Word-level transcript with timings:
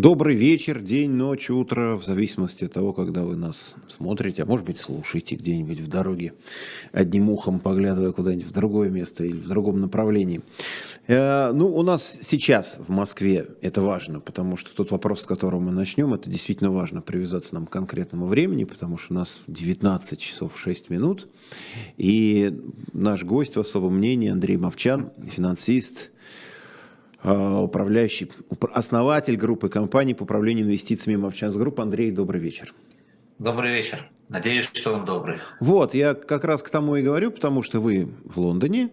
Добрый 0.00 0.34
вечер, 0.34 0.80
день, 0.80 1.10
ночь, 1.10 1.50
утро, 1.50 1.94
в 1.96 2.06
зависимости 2.06 2.64
от 2.64 2.72
того, 2.72 2.94
когда 2.94 3.22
вы 3.22 3.36
нас 3.36 3.76
смотрите, 3.88 4.44
а 4.44 4.46
может 4.46 4.64
быть 4.64 4.80
слушаете 4.80 5.34
где-нибудь 5.34 5.80
в 5.80 5.88
дороге, 5.88 6.32
одним 6.90 7.28
ухом 7.28 7.60
поглядывая 7.60 8.12
куда-нибудь 8.12 8.46
в 8.46 8.50
другое 8.50 8.88
место 8.88 9.26
или 9.26 9.36
в 9.36 9.46
другом 9.46 9.78
направлении. 9.82 10.40
Э, 11.06 11.52
ну, 11.52 11.66
у 11.66 11.82
нас 11.82 12.18
сейчас 12.22 12.78
в 12.78 12.88
Москве 12.88 13.46
это 13.60 13.82
важно, 13.82 14.20
потому 14.20 14.56
что 14.56 14.74
тот 14.74 14.90
вопрос, 14.90 15.20
с 15.20 15.26
которого 15.26 15.60
мы 15.60 15.70
начнем, 15.70 16.14
это 16.14 16.30
действительно 16.30 16.70
важно, 16.70 17.02
привязаться 17.02 17.54
нам 17.54 17.66
к 17.66 17.70
конкретному 17.70 18.24
времени, 18.24 18.64
потому 18.64 18.96
что 18.96 19.12
у 19.12 19.16
нас 19.18 19.42
19 19.48 20.18
часов 20.18 20.58
6 20.58 20.88
минут, 20.88 21.28
и 21.98 22.58
наш 22.94 23.22
гость 23.22 23.56
в 23.56 23.60
особом 23.60 23.98
мнении 23.98 24.30
Андрей 24.30 24.56
Мовчан, 24.56 25.10
финансист, 25.30 26.10
управляющий, 27.22 28.30
основатель 28.72 29.36
группы 29.36 29.68
компаний 29.68 30.14
по 30.14 30.22
управлению 30.22 30.64
инвестициями 30.66 31.20
Movchan's 31.20 31.56
Group. 31.56 31.80
Андрей, 31.80 32.10
добрый 32.10 32.40
вечер. 32.40 32.74
Добрый 33.38 33.72
вечер. 33.72 34.06
Надеюсь, 34.28 34.70
что 34.72 34.92
он 34.92 35.04
добрый. 35.04 35.38
Вот, 35.60 35.94
я 35.94 36.14
как 36.14 36.44
раз 36.44 36.62
к 36.62 36.68
тому 36.68 36.96
и 36.96 37.02
говорю, 37.02 37.30
потому 37.30 37.62
что 37.62 37.80
вы 37.80 38.08
в 38.24 38.38
Лондоне, 38.38 38.90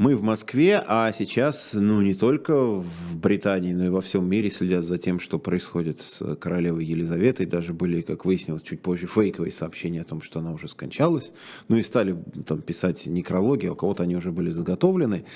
мы 0.00 0.16
в 0.16 0.22
Москве, 0.22 0.82
а 0.88 1.12
сейчас, 1.12 1.72
ну, 1.74 2.00
не 2.00 2.14
только 2.14 2.54
в 2.56 3.16
Британии, 3.16 3.74
но 3.74 3.84
и 3.84 3.88
во 3.90 4.00
всем 4.00 4.26
мире 4.26 4.50
следят 4.50 4.82
за 4.82 4.96
тем, 4.96 5.20
что 5.20 5.38
происходит 5.38 6.00
с 6.00 6.36
королевой 6.36 6.86
Елизаветой. 6.86 7.44
Даже 7.44 7.74
были, 7.74 8.00
как 8.00 8.24
выяснилось, 8.24 8.62
чуть 8.62 8.80
позже 8.80 9.06
фейковые 9.06 9.52
сообщения 9.52 10.00
о 10.00 10.04
том, 10.04 10.22
что 10.22 10.38
она 10.38 10.52
уже 10.52 10.68
скончалась. 10.68 11.32
Ну 11.68 11.76
и 11.76 11.82
стали 11.82 12.16
там 12.46 12.62
писать 12.62 13.06
некрологи, 13.08 13.66
а 13.66 13.72
у 13.72 13.76
кого-то 13.76 14.04
они 14.04 14.16
уже 14.16 14.32
были 14.32 14.48
заготовлены. 14.48 15.26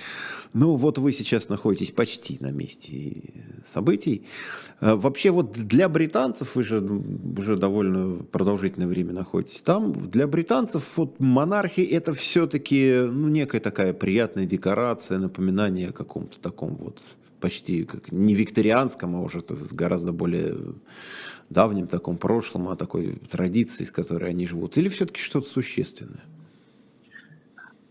Ну 0.55 0.77
вот 0.77 0.97
вы 0.97 1.13
сейчас 1.13 1.51
находитесь 1.51 1.91
почти 1.91 2.39
на 2.41 2.51
месте 2.51 3.35
событий. 3.67 4.25
А 4.81 4.97
вообще 4.97 5.31
вот 5.31 5.53
для 5.53 5.89
британцев, 5.89 6.57
вы 6.57 6.65
же 6.65 6.81
уже 6.81 7.57
довольно 7.57 8.23
продолжительное 8.25 8.87
время 8.87 9.13
находитесь 9.13 9.61
там, 9.61 9.93
для 9.93 10.27
британцев 10.27 10.97
вот 10.97 11.21
монархия 11.21 11.87
это 11.87 12.15
все-таки 12.15 13.03
ну, 13.07 13.29
некая 13.29 13.61
такая 13.61 13.93
приятная 13.93 14.47
декорация, 14.55 15.19
напоминание 15.19 15.89
о 15.89 15.93
каком-то 15.93 16.41
таком 16.41 16.77
вот 16.77 17.01
почти 17.41 17.85
как 17.85 18.13
не 18.13 18.35
викторианском, 18.35 19.17
а 19.17 19.21
уже 19.21 19.43
гораздо 19.73 20.13
более 20.13 20.57
давнем 21.51 21.87
таком 21.87 22.17
прошлом, 22.17 22.69
а 22.69 22.77
такой 22.77 23.19
традиции, 23.31 23.85
с 23.85 23.91
которой 23.91 24.31
они 24.31 24.47
живут, 24.47 24.79
или 24.79 24.89
все-таки 24.89 25.21
что-то 25.21 25.49
существенное? 25.49 26.23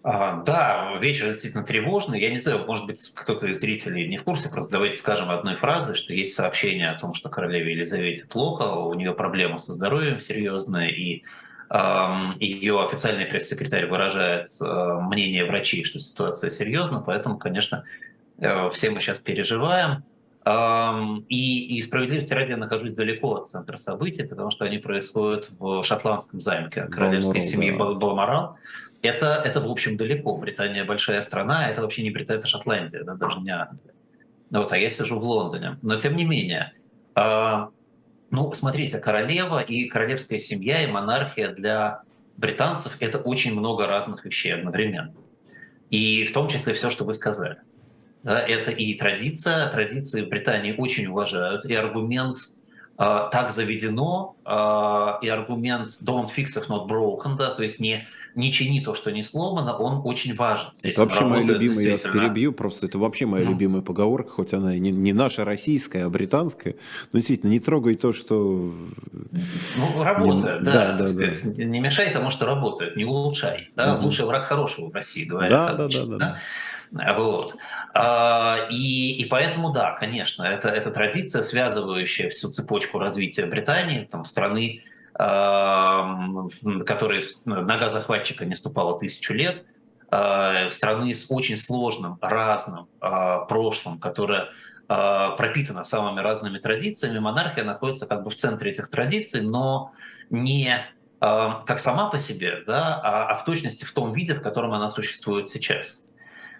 А, 0.05 0.43
да, 0.43 0.97
вечер 0.99 1.27
действительно 1.27 1.63
тревожный. 1.63 2.19
Я 2.19 2.29
не 2.29 2.37
знаю, 2.37 2.65
может 2.65 2.87
быть, 2.87 2.99
кто-то 3.15 3.47
из 3.47 3.59
зрителей 3.59 4.07
не 4.07 4.17
в 4.17 4.23
курсе, 4.23 4.49
просто 4.49 4.73
давайте 4.73 4.97
скажем 4.97 5.29
одной 5.29 5.55
фразой, 5.55 5.95
что 5.95 6.13
есть 6.13 6.33
сообщение 6.33 6.89
о 6.89 6.99
том, 6.99 7.13
что 7.13 7.29
королеве 7.29 7.73
Елизавете 7.73 8.25
плохо, 8.25 8.63
у 8.63 8.93
нее 8.95 9.13
проблемы 9.13 9.59
со 9.59 9.73
здоровьем 9.73 10.19
серьезные, 10.19 10.91
и 10.91 11.23
ее 12.39 12.83
официальный 12.83 13.25
пресс-секретарь 13.25 13.87
выражает 13.87 14.47
э, 14.61 14.99
мнение 15.01 15.45
врачей, 15.45 15.83
что 15.83 15.99
ситуация 15.99 16.51
серьезна, 16.51 17.01
поэтому, 17.01 17.37
конечно, 17.37 17.83
э, 18.37 18.69
все 18.69 18.91
мы 18.91 18.99
сейчас 18.99 19.19
переживаем. 19.19 20.03
И, 21.29 21.77
и 21.77 21.81
справедливости 21.81 22.33
ради 22.33 22.51
я 22.51 22.57
нахожусь 22.57 22.93
далеко 22.93 23.35
от 23.35 23.47
центра 23.47 23.77
событий, 23.77 24.23
потому 24.23 24.51
что 24.51 24.65
они 24.65 24.77
происходят 24.77 25.49
в 25.57 25.83
шотландском 25.83 26.41
замке 26.41 26.83
королевской 26.83 27.39
Балморал, 27.39 27.49
семьи 27.49 27.71
да. 27.71 27.93
Балморал. 27.93 28.57
Это, 29.01 29.41
это, 29.45 29.61
в 29.61 29.71
общем, 29.71 29.95
далеко. 29.95 30.35
Британия 30.35 30.83
большая 30.83 31.21
страна, 31.21 31.69
это 31.69 31.81
вообще 31.81 32.03
не 32.03 32.11
Британия, 32.11 32.39
это 32.39 32.49
Шотландия, 32.49 33.05
да, 33.05 33.15
даже 33.15 33.39
не 33.39 33.51
Англия. 33.51 33.93
Вот, 34.51 34.71
а 34.73 34.77
я 34.77 34.89
сижу 34.89 35.17
в 35.17 35.23
Лондоне. 35.23 35.77
Но 35.81 35.95
тем 35.97 36.17
не 36.17 36.25
менее, 36.25 36.73
а, 37.15 37.69
ну, 38.33 38.51
смотрите, 38.53 38.97
королева 38.97 39.59
и 39.59 39.85
королевская 39.87 40.39
семья 40.39 40.83
и 40.83 40.87
монархия 40.87 41.53
для 41.53 42.01
британцев 42.35 42.97
это 42.99 43.19
очень 43.19 43.53
много 43.53 43.85
разных 43.85 44.25
вещей 44.25 44.55
одновременно. 44.55 45.13
И 45.91 46.25
в 46.25 46.33
том 46.33 46.47
числе 46.47 46.73
все, 46.73 46.89
что 46.89 47.03
вы 47.05 47.13
сказали. 47.13 47.57
Да, 48.23 48.39
это 48.39 48.71
и 48.71 48.95
традиция, 48.95 49.69
традиции 49.69 50.23
в 50.23 50.29
Британии 50.29 50.73
очень 50.75 51.05
уважают, 51.05 51.65
и 51.65 51.75
аргумент 51.75 52.37
э, 52.97 53.29
так 53.31 53.51
заведено, 53.51 54.35
э, 54.43 55.25
и 55.25 55.29
аргумент 55.29 55.89
don't 56.03 56.29
fix 56.35 56.57
if 56.57 56.67
not 56.69 56.87
broken, 56.87 57.35
да, 57.37 57.53
то 57.53 57.61
есть 57.61 57.79
не 57.79 58.07
не 58.35 58.51
чини 58.51 58.79
то, 58.81 58.93
что 58.93 59.11
не 59.11 59.23
сломано, 59.23 59.77
он 59.77 60.01
очень 60.03 60.35
важен. 60.35 60.69
Здесь 60.73 60.93
это 60.93 61.01
вообще 61.01 61.25
моя 61.25 61.43
любимая, 61.43 61.85
я 61.85 61.97
перебью, 61.97 62.53
просто 62.53 62.87
это 62.87 62.97
вообще 62.97 63.25
моя 63.25 63.45
ну. 63.45 63.51
любимая 63.51 63.81
поговорка, 63.81 64.31
хоть 64.31 64.53
она 64.53 64.75
не, 64.75 64.91
не 64.91 65.13
наша 65.13 65.45
российская, 65.45 66.05
а 66.05 66.09
британская, 66.09 66.75
но 67.11 67.19
действительно, 67.19 67.51
не 67.51 67.59
трогай 67.59 67.95
то, 67.95 68.13
что... 68.13 68.73
Ну, 69.11 70.03
работает, 70.03 70.59
не, 70.59 70.65
да, 70.65 70.71
да, 70.71 70.97
да, 70.97 71.07
сказать, 71.07 71.57
да. 71.57 71.63
не 71.63 71.79
мешай 71.79 72.11
тому, 72.11 72.29
что 72.29 72.45
работает, 72.45 72.95
не 72.95 73.05
улучшай. 73.05 73.69
Да? 73.75 73.95
Угу. 73.95 74.05
Лучший 74.05 74.25
враг 74.25 74.45
хорошего 74.45 74.89
в 74.89 74.93
России, 74.93 75.25
говорят. 75.25 75.77
Да, 75.77 75.83
обычно, 75.83 76.05
да, 76.05 76.11
да, 76.11 76.17
да. 76.17 76.39
да. 76.91 77.13
Вот. 77.13 77.55
А, 77.93 78.67
и, 78.71 79.15
и 79.17 79.25
поэтому, 79.25 79.71
да, 79.71 79.91
конечно, 79.91 80.43
это, 80.43 80.69
это 80.69 80.91
традиция, 80.91 81.41
связывающая 81.41 82.29
всю 82.29 82.49
цепочку 82.49 82.99
развития 82.99 83.45
Британии, 83.45 84.07
там, 84.09 84.25
страны, 84.25 84.83
который 85.15 87.23
нога 87.45 87.89
захватчика 87.89 88.45
не 88.45 88.55
ступала 88.55 88.97
тысячу 88.97 89.33
лет, 89.33 89.65
а, 90.15 90.69
страны 90.69 91.15
с 91.15 91.31
очень 91.31 91.57
сложным, 91.57 92.19
разным 92.21 92.87
а, 92.99 93.45
прошлым, 93.45 93.99
которое 93.99 94.49
а, 94.87 95.31
пропитано 95.31 95.83
самыми 95.83 96.19
разными 96.19 96.59
традициями, 96.59 97.17
монархия 97.17 97.63
находится 97.63 98.05
как 98.05 98.23
бы 98.23 98.29
в 98.29 98.35
центре 98.35 98.71
этих 98.71 98.89
традиций, 98.89 99.41
но 99.41 99.91
не 100.29 100.85
как 101.19 101.79
сама 101.79 102.09
по 102.09 102.17
себе, 102.17 102.63
да, 102.67 102.99
а 103.01 103.35
в 103.35 103.45
точности 103.45 103.85
в 103.85 103.93
том 103.93 104.11
виде, 104.11 104.33
в 104.33 104.41
котором 104.41 104.73
она 104.73 104.89
существует 104.89 105.47
сейчас. 105.47 106.05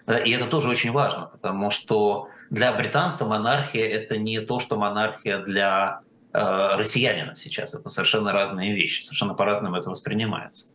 И 0.08 0.30
это 0.30 0.46
тоже 0.46 0.70
очень 0.70 0.90
важно, 0.90 1.26
потому 1.26 1.68
что 1.68 2.30
для 2.48 2.72
британца 2.72 3.26
монархия 3.26 3.86
это 3.86 4.16
не 4.16 4.40
то, 4.40 4.60
что 4.60 4.78
монархия 4.78 5.40
для 5.40 6.00
Э, 6.13 6.13
россиянина 6.34 7.36
сейчас. 7.36 7.74
Это 7.74 7.88
совершенно 7.88 8.32
разные 8.32 8.74
вещи, 8.74 9.02
совершенно 9.02 9.34
по-разному 9.34 9.76
это 9.76 9.88
воспринимается. 9.88 10.74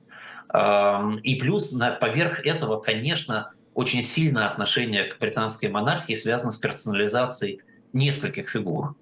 Эм, 0.53 1.18
и 1.18 1.36
плюс 1.36 1.78
поверх 2.00 2.46
этого, 2.46 2.80
конечно, 2.80 3.52
очень 3.74 4.02
сильное 4.02 4.48
отношение 4.48 5.06
к 5.06 5.19
британской 5.19 5.69
монархии 5.69 6.16
связано 6.16 6.52
с 6.52 6.58
персонализацией 6.58 7.62
нескольких 7.94 8.50
фигур. 8.50 8.96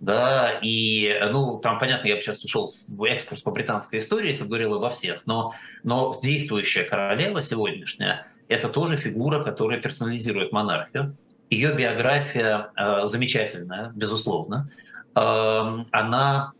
Да, 0.00 0.58
и, 0.62 1.18
ну, 1.30 1.58
там, 1.58 1.78
понятно, 1.78 2.08
я 2.08 2.16
бы 2.16 2.20
сейчас 2.20 2.44
ушел 2.44 2.74
в 2.88 3.04
экскурс 3.04 3.42
по 3.42 3.50
британской 3.50 4.00
истории, 4.00 4.28
если 4.28 4.44
говорил 4.44 4.74
обо 4.74 4.90
всех, 4.90 5.22
но, 5.24 5.54
но 5.82 6.14
действующая 6.22 6.84
королева 6.84 7.40
сегодняшняя– 7.40 8.26
это 8.48 8.68
тоже 8.68 8.96
фигура, 8.96 9.42
которая 9.42 9.80
персонализирует 9.80 10.52
монархию. 10.52 11.16
Ее 11.48 11.74
биография 11.74 12.70
э, 12.76 13.06
замечательная, 13.06 13.92
безусловно. 13.94 14.70
Эм, 15.16 15.86
она, 15.92 16.52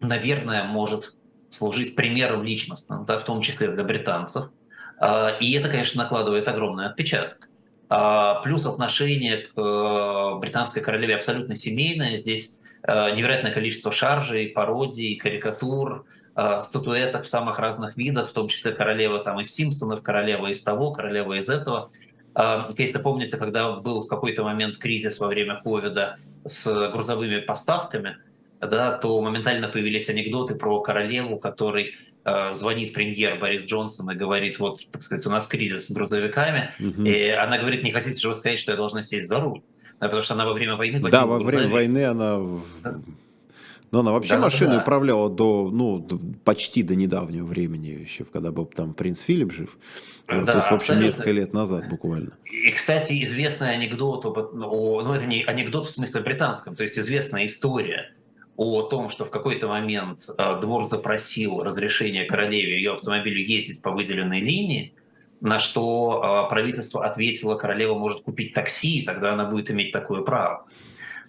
наверное, 0.00 0.64
может 0.64 1.14
служить 1.50 1.94
примером 1.94 2.42
личностным, 2.42 3.04
да, 3.06 3.18
в 3.18 3.24
том 3.24 3.40
числе 3.40 3.68
для 3.68 3.84
британцев. 3.84 4.50
Э, 5.00 5.38
и 5.40 5.52
это, 5.52 5.68
конечно, 5.68 6.02
накладывает 6.02 6.46
огромный 6.48 6.86
отпечаток. 6.86 7.48
Э, 7.90 8.34
плюс 8.42 8.66
отношение 8.66 9.38
к 9.38 9.58
э, 9.58 10.38
британской 10.40 10.82
королеве 10.82 11.14
абсолютно 11.14 11.54
семейное. 11.54 12.16
Здесь 12.16 12.58
невероятное 12.86 13.50
количество 13.50 13.90
шаржей, 13.90 14.48
пародий, 14.48 15.16
карикатур, 15.16 16.04
статуэток 16.60 17.26
самых 17.26 17.58
разных 17.58 17.96
видах, 17.96 18.28
в 18.28 18.32
том 18.34 18.46
числе 18.48 18.72
королева 18.72 19.24
там 19.24 19.40
из 19.40 19.54
Симпсонов, 19.54 20.02
королева 20.02 20.48
из 20.48 20.62
того, 20.62 20.92
королева 20.92 21.32
из 21.38 21.48
этого. 21.48 21.90
Если 22.76 22.98
помните, 22.98 23.38
когда 23.38 23.72
был 23.72 24.04
в 24.04 24.06
какой-то 24.06 24.44
момент 24.44 24.76
кризис 24.76 25.18
во 25.18 25.28
время 25.28 25.62
ковида, 25.64 26.18
с 26.44 26.90
грузовыми 26.90 27.40
поставками, 27.40 28.18
да, 28.60 28.96
то 28.98 29.20
моментально 29.20 29.68
появились 29.68 30.08
анекдоты 30.08 30.54
про 30.54 30.80
королеву, 30.80 31.38
который 31.38 31.94
э, 32.24 32.52
звонит 32.52 32.92
премьер 32.92 33.38
Борис 33.38 33.64
Джонсон 33.64 34.10
и 34.10 34.14
говорит, 34.14 34.58
вот, 34.58 34.86
так 34.90 35.02
сказать, 35.02 35.26
у 35.26 35.30
нас 35.30 35.46
кризис 35.46 35.88
с 35.88 35.90
грузовиками, 35.92 36.72
угу. 36.78 37.02
и 37.02 37.28
она 37.28 37.58
говорит, 37.58 37.82
не 37.82 37.92
хотите 37.92 38.18
же 38.18 38.28
вы 38.28 38.34
сказать, 38.34 38.58
что 38.58 38.72
я 38.72 38.76
должна 38.76 39.02
сесть 39.02 39.28
за 39.28 39.40
руль? 39.40 39.60
Да, 40.00 40.06
потому 40.06 40.22
что 40.22 40.34
она 40.34 40.46
во 40.46 40.52
время 40.52 40.76
войны... 40.76 41.00
Да, 41.10 41.26
во 41.26 41.38
время 41.38 41.68
войны 41.68 42.04
она... 42.04 42.40
Да. 42.82 43.00
Но 43.90 44.00
она 44.00 44.10
вообще 44.10 44.34
да, 44.34 44.40
машиной 44.40 44.76
да. 44.76 44.82
управляла 44.82 45.30
до, 45.30 45.70
ну, 45.72 46.00
до, 46.00 46.18
почти 46.42 46.82
до 46.82 46.96
недавнего 46.96 47.46
времени, 47.46 47.88
еще 47.88 48.24
когда 48.24 48.50
был 48.50 48.66
там 48.66 48.92
принц 48.92 49.20
Филипп 49.20 49.52
жив. 49.52 49.78
Да, 50.26 50.52
то 50.52 50.56
есть, 50.56 50.70
в 50.70 50.72
общем, 50.72 50.76
абсолютно. 50.76 51.04
несколько 51.04 51.30
лет 51.32 51.52
назад 51.52 51.88
буквально. 51.88 52.32
И, 52.50 52.70
кстати, 52.70 53.22
известный 53.24 53.74
анекдот, 53.74 54.24
об, 54.24 54.38
о, 54.38 55.02
ну 55.02 55.12
это 55.12 55.26
не 55.26 55.42
анекдот 55.42 55.86
в 55.86 55.90
смысле 55.90 56.22
британском, 56.22 56.76
то 56.76 56.82
есть 56.82 56.98
известная 56.98 57.44
история 57.46 58.14
о 58.56 58.82
том, 58.82 59.10
что 59.10 59.26
в 59.26 59.30
какой-то 59.30 59.68
момент 59.68 60.20
э, 60.38 60.60
двор 60.60 60.84
запросил 60.84 61.62
разрешение 61.62 62.24
королеве 62.24 62.76
ее 62.76 62.94
автомобилю 62.94 63.42
ездить 63.42 63.82
по 63.82 63.90
выделенной 63.90 64.40
линии, 64.40 64.94
на 65.40 65.58
что 65.58 66.46
э, 66.46 66.50
правительство 66.50 67.04
ответило, 67.04 67.56
королева 67.56 67.94
может 67.94 68.22
купить 68.22 68.54
такси, 68.54 69.00
и 69.00 69.04
тогда 69.04 69.34
она 69.34 69.44
будет 69.44 69.70
иметь 69.70 69.92
такое 69.92 70.22
право. 70.22 70.66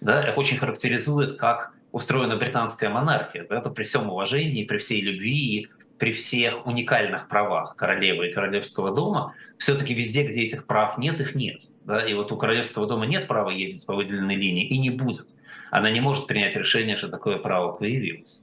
Да, 0.00 0.26
их 0.26 0.38
очень 0.38 0.56
характеризует 0.56 1.36
как 1.36 1.74
устроена 1.92 2.36
британская 2.36 2.88
монархия. 2.88 3.46
Это 3.48 3.70
при 3.70 3.82
всем 3.82 4.08
уважении, 4.08 4.64
при 4.64 4.78
всей 4.78 5.00
любви, 5.00 5.68
при 5.98 6.12
всех 6.12 6.66
уникальных 6.66 7.28
правах 7.28 7.76
королевы 7.76 8.28
и 8.28 8.32
королевского 8.32 8.94
дома, 8.94 9.34
все-таки 9.58 9.94
везде, 9.94 10.24
где 10.24 10.42
этих 10.42 10.66
прав 10.66 10.98
нет, 10.98 11.20
их 11.20 11.34
нет. 11.34 11.62
Да? 11.84 12.06
И 12.06 12.14
вот 12.14 12.32
у 12.32 12.36
королевского 12.36 12.86
дома 12.86 13.06
нет 13.06 13.26
права 13.26 13.50
ездить 13.50 13.86
по 13.86 13.94
выделенной 13.94 14.36
линии 14.36 14.66
и 14.66 14.78
не 14.78 14.90
будет. 14.90 15.26
Она 15.70 15.90
не 15.90 16.00
может 16.00 16.26
принять 16.26 16.56
решение, 16.56 16.96
что 16.96 17.08
такое 17.08 17.38
право 17.38 17.72
появилось. 17.72 18.42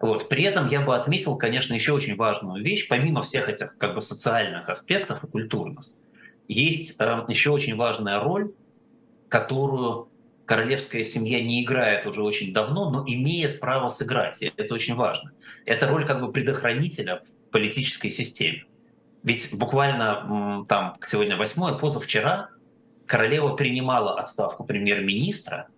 Вот. 0.00 0.28
При 0.28 0.42
этом 0.44 0.68
я 0.68 0.80
бы 0.80 0.96
отметил, 0.96 1.36
конечно, 1.36 1.74
еще 1.74 1.92
очень 1.92 2.16
важную 2.16 2.62
вещь, 2.62 2.88
помимо 2.88 3.22
всех 3.22 3.48
этих 3.48 3.76
как 3.78 3.94
бы 3.94 4.00
социальных 4.00 4.68
аспектов 4.68 5.22
и 5.22 5.28
культурных, 5.28 5.84
есть 6.48 7.00
э, 7.00 7.24
еще 7.28 7.50
очень 7.50 7.76
важная 7.76 8.18
роль, 8.18 8.52
которую 9.28 10.08
королевская 10.44 11.04
семья 11.04 11.42
не 11.42 11.62
играет 11.62 12.06
уже 12.06 12.22
очень 12.22 12.52
давно, 12.52 12.90
но 12.90 13.04
имеет 13.06 13.60
право 13.60 13.88
сыграть. 13.88 14.42
И 14.42 14.52
это 14.56 14.74
очень 14.74 14.94
важно. 14.94 15.32
Это 15.64 15.88
роль 15.88 16.06
как 16.06 16.20
бы 16.20 16.32
предохранителя 16.32 17.22
политической 17.50 18.10
системе. 18.10 18.64
Ведь 19.22 19.56
буквально 19.56 20.64
там 20.68 20.96
сегодня 21.02 21.36
восьмое, 21.36 21.74
позавчера 21.74 22.50
королева 23.06 23.54
принимала 23.54 24.18
отставку 24.18 24.64
премьер-министра 24.64 25.68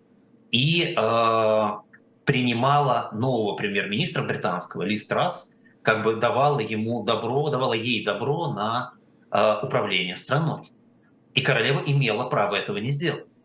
и 0.51 0.95
э, 0.97 1.69
принимала 2.23 3.09
нового 3.11 3.55
премьер-министра 3.55 4.23
британского, 4.23 4.83
Ли 4.83 4.95
Страс, 4.95 5.53
как 5.83 6.03
бы 6.03 6.15
давала 6.15 6.59
ему 6.59 7.03
добро, 7.03 7.49
давала 7.49 7.73
ей 7.73 8.03
добро 8.03 8.51
на 8.51 8.93
э, 9.31 9.55
управление 9.61 10.15
страной. 10.15 10.71
И 11.33 11.41
королева 11.41 11.83
имела 11.85 12.29
право 12.29 12.55
этого 12.55 12.77
не 12.77 12.89
сделать. 12.89 13.37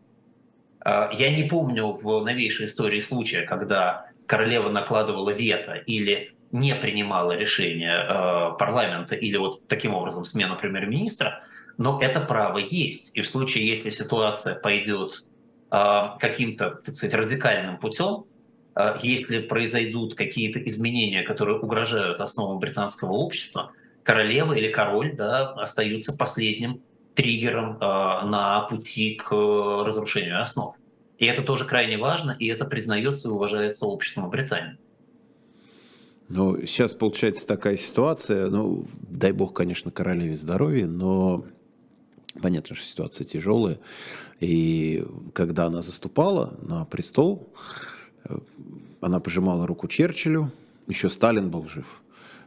Э, 0.83 1.09
я 1.13 1.35
не 1.35 1.43
помню 1.43 1.91
в 1.91 2.23
новейшей 2.23 2.65
истории 2.65 3.01
случая, 3.01 3.43
когда 3.43 4.07
королева 4.31 4.69
накладывала 4.69 5.31
вето 5.31 5.73
или 5.73 6.31
не 6.53 6.73
принимала 6.73 7.33
решение 7.33 7.97
э, 7.97 8.57
парламента 8.57 9.13
или 9.13 9.35
вот 9.35 9.67
таким 9.67 9.93
образом 9.93 10.23
смену 10.23 10.55
премьер-министра, 10.55 11.43
но 11.77 11.99
это 12.01 12.21
право 12.21 12.57
есть. 12.57 13.11
И 13.17 13.21
в 13.23 13.27
случае, 13.27 13.67
если 13.67 13.89
ситуация 13.89 14.55
пойдет 14.55 15.25
э, 15.69 16.01
каким-то, 16.17 16.79
так 16.85 16.95
сказать, 16.95 17.13
радикальным 17.13 17.77
путем, 17.77 18.23
э, 18.73 18.95
если 19.03 19.39
произойдут 19.39 20.15
какие-то 20.15 20.65
изменения, 20.65 21.23
которые 21.23 21.59
угрожают 21.59 22.21
основам 22.21 22.59
британского 22.59 23.11
общества, 23.11 23.73
королева 24.03 24.53
или 24.53 24.71
король 24.71 25.13
да, 25.13 25.49
остаются 25.55 26.17
последним 26.17 26.81
триггером 27.15 27.77
на 27.79 28.61
пути 28.69 29.15
к 29.15 29.29
разрушению 29.29 30.39
основ. 30.41 30.75
И 31.21 31.25
это 31.27 31.43
тоже 31.43 31.65
крайне 31.65 31.99
важно, 31.99 32.31
и 32.31 32.47
это 32.47 32.65
признается 32.65 33.29
и 33.29 33.31
уважается 33.31 33.85
обществом 33.85 34.27
Британии. 34.31 34.79
Ну, 36.29 36.65
сейчас 36.65 36.95
получается 36.95 37.45
такая 37.45 37.77
ситуация, 37.77 38.49
ну, 38.49 38.87
дай 39.07 39.31
бог, 39.31 39.53
конечно, 39.53 39.91
королеве 39.91 40.35
здоровья, 40.35 40.87
но 40.87 41.45
понятно, 42.41 42.75
что 42.75 42.83
ситуация 42.83 43.23
тяжелая. 43.23 43.79
И 44.39 45.05
когда 45.33 45.67
она 45.67 45.83
заступала 45.83 46.57
на 46.63 46.85
престол, 46.85 47.53
э, 48.23 48.39
она 48.99 49.19
пожимала 49.19 49.67
руку 49.67 49.87
Черчиллю, 49.87 50.51
еще 50.87 51.07
Сталин 51.07 51.51
был 51.51 51.67
жив. 51.67 52.01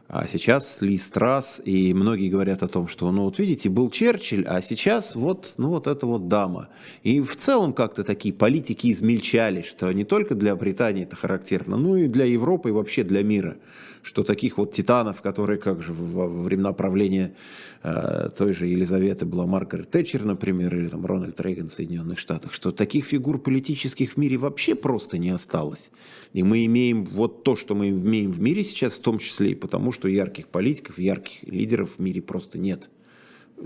А 0.07 0.27
сейчас 0.27 0.81
Ли 0.81 0.99
Страс, 0.99 1.59
и 1.65 1.91
многие 1.93 2.29
говорят 2.29 2.61
о 2.61 2.67
том, 2.67 2.87
что, 2.87 3.11
ну 3.11 3.23
вот 3.23 3.39
видите, 3.39 3.69
был 3.69 3.89
Черчилль, 3.89 4.45
а 4.45 4.61
сейчас 4.61 5.15
вот, 5.15 5.55
ну 5.57 5.69
вот 5.69 5.87
эта 5.87 6.05
вот 6.05 6.27
дама. 6.27 6.69
И 7.01 7.21
в 7.21 7.35
целом 7.35 7.73
как-то 7.73 8.03
такие 8.03 8.33
политики 8.33 8.91
измельчали, 8.91 9.63
что 9.63 9.91
не 9.91 10.05
только 10.05 10.35
для 10.35 10.55
Британии 10.55 11.03
это 11.03 11.15
характерно, 11.15 11.77
но 11.77 11.97
и 11.97 12.07
для 12.07 12.25
Европы 12.25 12.69
и 12.69 12.71
вообще 12.71 13.03
для 13.03 13.23
мира 13.23 13.57
что 14.05 14.23
таких 14.23 14.57
вот 14.57 14.71
титанов, 14.71 15.21
которые 15.21 15.57
как 15.57 15.81
же 15.81 15.91
во 15.91 16.27
времена 16.27 16.73
правления 16.73 17.33
э, 17.81 18.29
той 18.37 18.53
же 18.53 18.67
Елизаветы 18.67 19.25
была 19.25 19.47
Маргарет 19.47 19.89
Тэтчер, 19.89 20.23
например, 20.25 20.75
или 20.77 20.87
там 20.87 21.05
Рональд 21.05 21.41
Рейган 21.41 21.69
в 21.69 21.73
Соединенных 21.73 22.19
Штатах, 22.19 22.53
что 22.53 22.71
таких 22.71 23.05
фигур 23.05 23.39
политических 23.39 24.11
в 24.13 24.17
мире 24.17 24.37
вообще 24.37 24.75
просто 24.75 25.17
не 25.17 25.31
осталось. 25.31 25.89
И 26.33 26.43
мы 26.43 26.65
имеем 26.65 27.03
вот 27.05 27.43
то, 27.43 27.55
что 27.55 27.73
мы 27.73 27.89
имеем 27.89 28.31
в 28.31 28.39
мире 28.39 28.63
сейчас, 28.63 28.93
в 28.93 29.01
том 29.01 29.17
числе 29.17 29.51
и 29.51 29.55
потому, 29.55 29.91
что 29.95 30.07
ярких 30.07 30.47
политиков, 30.47 30.99
ярких 30.99 31.43
лидеров 31.43 31.95
в 31.95 31.99
мире 31.99 32.21
просто 32.21 32.59
нет. 32.59 32.89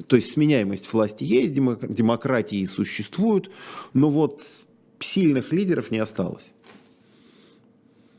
То 0.07 0.15
есть 0.15 0.31
сменяемость 0.31 0.91
власти 0.93 1.23
есть, 1.23 1.53
демократии 1.53 2.63
существуют, 2.65 3.51
но 3.93 4.09
вот 4.09 4.41
сильных 4.99 5.51
лидеров 5.51 5.91
не 5.91 5.97
осталось. 5.97 6.53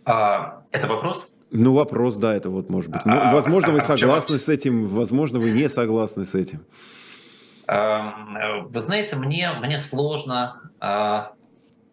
А, 0.04 0.64
это 0.72 0.88
вопрос? 0.88 1.32
Ну, 1.52 1.74
вопрос, 1.74 2.16
да, 2.16 2.34
это 2.34 2.50
вот 2.50 2.68
может 2.68 2.90
быть. 2.90 3.04
Ну, 3.04 3.12
а, 3.12 3.30
возможно, 3.30 3.70
а, 3.70 3.72
вы 3.72 3.80
согласны 3.80 4.38
с 4.38 4.48
этим, 4.48 4.84
возможно, 4.84 5.38
вы 5.38 5.50
не 5.50 5.68
согласны 5.68 6.24
с 6.24 6.34
этим. 6.34 6.64
Эм, 7.66 8.68
вы 8.68 8.80
знаете, 8.80 9.16
мне, 9.16 9.52
мне 9.60 9.78
сложно 9.78 10.60
а, 10.80 11.32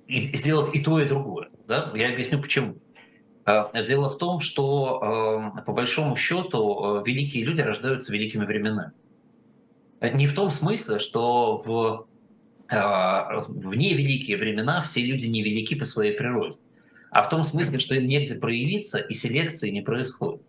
сделать 0.07 0.75
и 0.75 0.81
то, 0.81 0.99
и 0.99 1.05
другое. 1.07 1.49
Да? 1.67 1.91
Я 1.95 2.09
объясню 2.09 2.39
почему. 2.41 2.75
Э, 3.47 3.83
дело 3.85 4.09
в 4.09 4.17
том, 4.17 4.39
что 4.39 5.51
эм, 5.57 5.63
по 5.63 5.73
большому 5.73 6.15
счету 6.15 6.99
э, 6.99 7.03
великие 7.05 7.43
люди 7.43 7.61
рождаются 7.61 8.13
великими 8.13 8.45
временами. 8.45 8.91
Не 10.01 10.27
в 10.27 10.35
том 10.35 10.51
смысле, 10.51 10.99
что 10.99 11.57
в, 11.57 12.07
э, 12.69 12.75
в 12.75 13.73
невеликие 13.73 14.37
времена 14.37 14.83
все 14.83 15.01
люди 15.01 15.25
невелики 15.25 15.73
по 15.73 15.85
своей 15.85 16.15
природе 16.15 16.59
а 17.09 17.23
в 17.23 17.29
том 17.29 17.43
смысле, 17.43 17.79
что 17.79 17.95
им 17.95 18.07
негде 18.07 18.35
проявиться, 18.35 18.99
и 18.99 19.13
селекции 19.13 19.69
не 19.69 19.81
происходит. 19.81 20.41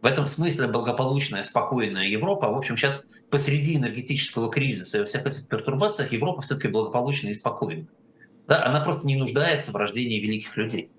В 0.00 0.06
этом 0.06 0.26
смысле 0.26 0.66
благополучная, 0.66 1.42
спокойная 1.42 2.06
Европа, 2.06 2.50
в 2.50 2.56
общем, 2.56 2.76
сейчас 2.76 3.04
посреди 3.28 3.76
энергетического 3.76 4.50
кризиса 4.50 5.02
и 5.02 5.04
всех 5.04 5.26
этих 5.26 5.46
пертурбациях 5.46 6.12
Европа 6.12 6.42
все-таки 6.42 6.68
благополучная 6.68 7.32
и 7.32 7.34
спокойная. 7.34 7.86
Да, 8.46 8.64
она 8.64 8.80
просто 8.80 9.06
не 9.06 9.16
нуждается 9.16 9.72
в 9.72 9.76
рождении 9.76 10.18
великих 10.18 10.56
людей. 10.56 10.90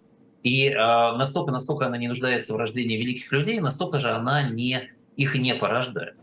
И 0.44 0.68
э, 0.68 0.76
настолько, 0.76 1.52
насколько 1.52 1.86
она 1.86 1.98
не 1.98 2.08
нуждается 2.08 2.54
в 2.54 2.58
рождении 2.58 2.98
великих 2.98 3.32
людей, 3.32 3.60
настолько 3.60 4.00
же 4.00 4.12
она 4.12 4.50
не, 4.50 4.92
их 5.16 5.36
не 5.36 5.54
порождает. 5.54 6.16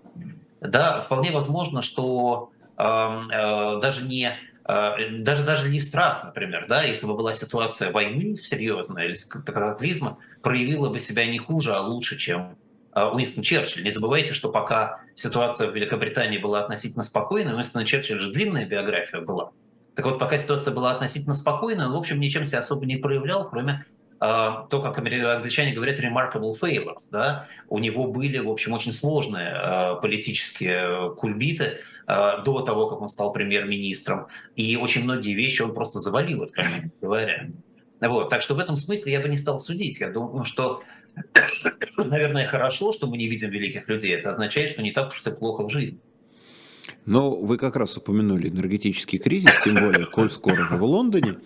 Да, 0.61 1.01
вполне 1.01 1.31
возможно, 1.31 1.83
что 1.83 2.51
э, 2.77 2.83
э, 2.83 3.81
даже 3.81 4.05
не 4.05 4.37
а, 4.69 4.97
даже, 5.11 5.45
даже 5.45 5.71
не 5.71 5.81
страст, 5.81 6.25
например, 6.25 6.67
да, 6.69 6.83
если 6.83 7.07
бы 7.07 7.15
была 7.15 7.33
ситуация 7.33 7.91
войны 7.91 8.39
серьезная 8.45 9.07
или 9.07 9.15
катаклизма, 9.31 10.19
проявила 10.43 10.91
бы 10.91 10.99
себя 10.99 11.25
не 11.25 11.39
хуже, 11.39 11.75
а 11.75 11.81
лучше, 11.81 12.19
чем 12.19 12.59
а, 12.93 13.11
Уинстон 13.11 13.43
Черчилль. 13.43 13.83
Не 13.83 13.91
забывайте, 13.91 14.35
что 14.35 14.51
пока 14.51 15.01
ситуация 15.15 15.71
в 15.71 15.75
Великобритании 15.75 16.37
была 16.37 16.61
относительно 16.61 17.03
спокойной, 17.03 17.55
Уинстон 17.55 17.87
Черчилль 17.87 18.19
же 18.19 18.31
длинная 18.31 18.67
биография 18.67 19.23
была. 19.23 19.53
Так 19.95 20.05
вот, 20.05 20.19
пока 20.19 20.37
ситуация 20.37 20.75
была 20.75 20.93
относительно 20.93 21.35
спокойной, 21.35 21.87
он, 21.87 21.93
в 21.93 21.97
общем, 21.97 22.21
ничем 22.21 22.45
себя 22.45 22.59
особо 22.59 22.85
не 22.85 22.97
проявлял, 22.97 23.49
кроме 23.49 23.87
то, 24.19 24.81
как 24.83 24.99
англичане 24.99 25.73
говорят, 25.73 26.01
remarkable 26.01 26.55
failures, 26.61 27.09
да, 27.13 27.47
у 27.69 27.79
него 27.79 28.09
были, 28.09 28.39
в 28.39 28.49
общем, 28.49 28.73
очень 28.73 28.93
сложные 28.93 29.55
uh, 29.55 30.01
политические 30.01 31.15
кульбиты, 31.15 31.79
Э, 32.09 32.43
до 32.43 32.63
того, 32.63 32.89
как 32.89 33.03
он 33.03 33.09
стал 33.11 33.33
премьер-министром. 33.33 34.29
И 34.57 34.77
очень 34.77 35.05
многие 35.05 35.35
вещи 35.35 35.61
он 35.61 35.75
просто 35.75 35.99
завалил, 35.99 36.43
откровенно 36.43 36.91
говоря. 37.03 37.51
Вот. 38.01 38.31
Так 38.31 38.41
что 38.41 38.55
в 38.55 38.59
этом 38.59 38.79
смысле 38.79 39.13
я 39.13 39.21
бы 39.21 39.29
не 39.29 39.37
стал 39.37 39.59
судить. 39.59 40.01
Я 40.01 40.09
думаю, 40.09 40.47
что, 40.47 40.83
наверное, 41.99 42.47
хорошо, 42.47 42.95
что 42.95 43.09
мы 43.09 43.19
не 43.19 43.29
видим 43.29 43.51
великих 43.51 43.89
людей. 43.89 44.15
Это 44.15 44.31
означает, 44.31 44.71
что 44.71 44.83
не 44.83 44.93
так 44.93 45.09
уж 45.09 45.19
все 45.19 45.33
плохо 45.33 45.65
в 45.65 45.71
жизни. 45.71 46.01
Но 47.09 47.35
вы 47.35 47.57
как 47.57 47.77
раз 47.77 47.97
упомянули 47.97 48.51
энергетический 48.51 49.19
кризис, 49.19 49.53
тем 49.65 49.77
более, 49.77 50.05
коль 50.05 50.31
скоро 50.31 50.77
в 50.77 50.85
Лондоне. 50.85 51.39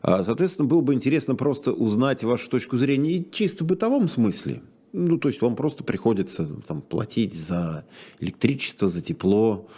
А, 0.00 0.22
соответственно, 0.22 0.68
было 0.68 0.80
бы 0.80 0.94
интересно 0.94 1.34
просто 1.34 1.72
узнать 1.72 2.22
вашу 2.22 2.48
точку 2.48 2.76
зрения 2.76 3.16
и 3.16 3.28
чисто 3.28 3.64
в 3.64 3.66
бытовом 3.66 4.06
смысле. 4.08 4.62
Ну, 4.92 5.18
то 5.18 5.26
есть 5.26 5.42
вам 5.42 5.56
просто 5.56 5.82
приходится 5.82 6.46
там, 6.68 6.82
платить 6.82 7.34
за 7.34 7.84
электричество, 8.20 8.86
за 8.86 9.02
тепло, 9.02 9.68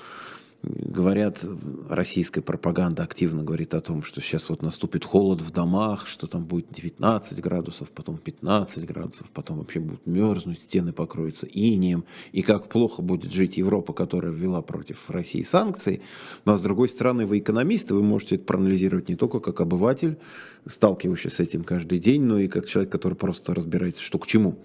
Говорят, 0.63 1.43
российская 1.89 2.43
пропаганда 2.43 3.03
активно 3.03 3.43
говорит 3.43 3.73
о 3.73 3.81
том, 3.81 4.03
что 4.03 4.21
сейчас 4.21 4.51
вот 4.51 4.61
наступит 4.61 5.07
холод 5.07 5.41
в 5.41 5.51
домах, 5.51 6.07
что 6.07 6.27
там 6.27 6.45
будет 6.45 6.67
19 6.71 7.41
градусов, 7.41 7.89
потом 7.89 8.19
15 8.19 8.85
градусов, 8.85 9.27
потом 9.33 9.61
вообще 9.61 9.81
будут 9.81 10.07
мерзнуть, 10.07 10.59
стены 10.59 10.93
покроются 10.93 11.47
инием, 11.47 12.05
и 12.33 12.43
как 12.43 12.69
плохо 12.69 13.01
будет 13.01 13.33
жить 13.33 13.57
Европа, 13.57 13.95
которая 13.95 14.33
ввела 14.33 14.61
против 14.61 15.09
России 15.09 15.43
санкции. 15.43 16.03
Но 16.45 16.59
с 16.59 16.61
другой 16.61 16.91
стороны, 16.91 17.25
вы 17.25 17.39
экономисты, 17.39 17.95
вы 17.95 18.03
можете 18.03 18.35
это 18.35 18.45
проанализировать 18.45 19.09
не 19.09 19.17
только 19.17 19.41
как 19.41 19.63
обыватель, 19.63 20.19
сталкивающийся 20.67 21.37
с 21.37 21.41
этим 21.41 21.65
каждый 21.65 21.99
день, 21.99 22.23
но 22.23 22.39
и 22.39 22.49
как 22.49 22.67
человек, 22.67 22.93
который 22.93 23.15
просто 23.15 23.55
разбирается, 23.55 24.03
что 24.03 24.19
к 24.19 24.27
чему. 24.27 24.59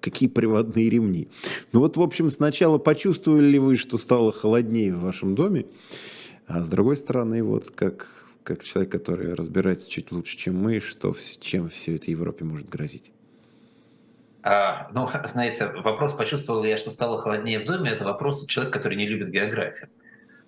Какие 0.00 0.28
приводные 0.28 0.90
ремни. 0.90 1.28
Ну 1.72 1.80
вот, 1.80 1.96
в 1.96 2.02
общем, 2.02 2.30
сначала 2.30 2.78
почувствовали 2.78 3.44
ли 3.44 3.58
вы, 3.58 3.76
что 3.76 3.98
стало 3.98 4.32
холоднее 4.32 4.94
в 4.94 5.00
вашем 5.00 5.34
доме, 5.34 5.66
а 6.46 6.62
с 6.62 6.68
другой 6.68 6.96
стороны, 6.96 7.42
вот 7.42 7.70
как, 7.70 8.08
как 8.42 8.64
человек, 8.64 8.90
который 8.90 9.34
разбирается 9.34 9.88
чуть 9.90 10.12
лучше, 10.12 10.36
чем 10.36 10.56
мы, 10.56 10.80
что, 10.80 11.14
чем 11.40 11.68
все 11.68 11.96
это 11.96 12.10
Европе 12.10 12.44
может 12.44 12.68
грозить? 12.68 13.12
А, 14.42 14.88
ну, 14.92 15.08
знаете, 15.24 15.66
вопрос, 15.66 16.14
почувствовал 16.14 16.62
ли 16.62 16.70
я, 16.70 16.76
что 16.76 16.90
стало 16.90 17.18
холоднее 17.18 17.60
в 17.60 17.66
доме, 17.66 17.90
это 17.90 18.04
вопрос 18.04 18.46
человека, 18.46 18.78
который 18.78 18.96
не 18.96 19.06
любит 19.06 19.30
географию. 19.30 19.88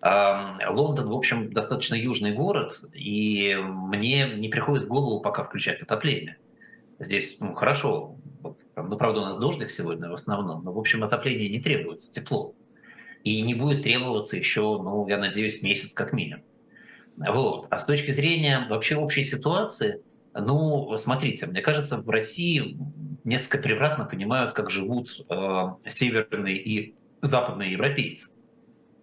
Лондон, 0.02 1.08
в 1.08 1.14
общем, 1.14 1.52
достаточно 1.52 1.94
южный 1.94 2.32
город, 2.32 2.80
и 2.94 3.54
мне 3.62 4.32
не 4.34 4.48
приходит 4.48 4.84
в 4.84 4.88
голову 4.88 5.20
пока 5.20 5.44
включать 5.44 5.82
отопление. 5.82 6.38
Здесь, 6.98 7.36
ну, 7.40 7.54
хорошо, 7.54 8.16
ну, 8.82 8.96
правда, 8.96 9.20
у 9.20 9.24
нас 9.24 9.38
дождик 9.38 9.70
сегодня 9.70 10.08
в 10.08 10.14
основном, 10.14 10.64
но, 10.64 10.72
в 10.72 10.78
общем, 10.78 11.04
отопление 11.04 11.48
не 11.48 11.60
требуется, 11.60 12.12
тепло. 12.12 12.54
И 13.24 13.42
не 13.42 13.54
будет 13.54 13.82
требоваться 13.82 14.36
еще, 14.36 14.60
ну, 14.60 15.06
я 15.08 15.18
надеюсь, 15.18 15.62
месяц 15.62 15.92
как 15.94 16.12
минимум. 16.12 16.44
Вот. 17.16 17.66
А 17.70 17.78
с 17.78 17.84
точки 17.84 18.12
зрения 18.12 18.66
вообще 18.68 18.96
общей 18.96 19.24
ситуации, 19.24 20.02
ну, 20.32 20.96
смотрите, 20.96 21.46
мне 21.46 21.60
кажется, 21.60 21.98
в 21.98 22.08
России 22.08 22.78
несколько 23.24 23.62
превратно 23.62 24.04
понимают, 24.04 24.54
как 24.54 24.70
живут 24.70 25.24
э, 25.28 25.68
северные 25.86 26.56
и 26.56 26.94
западные 27.20 27.72
европейцы. 27.72 28.34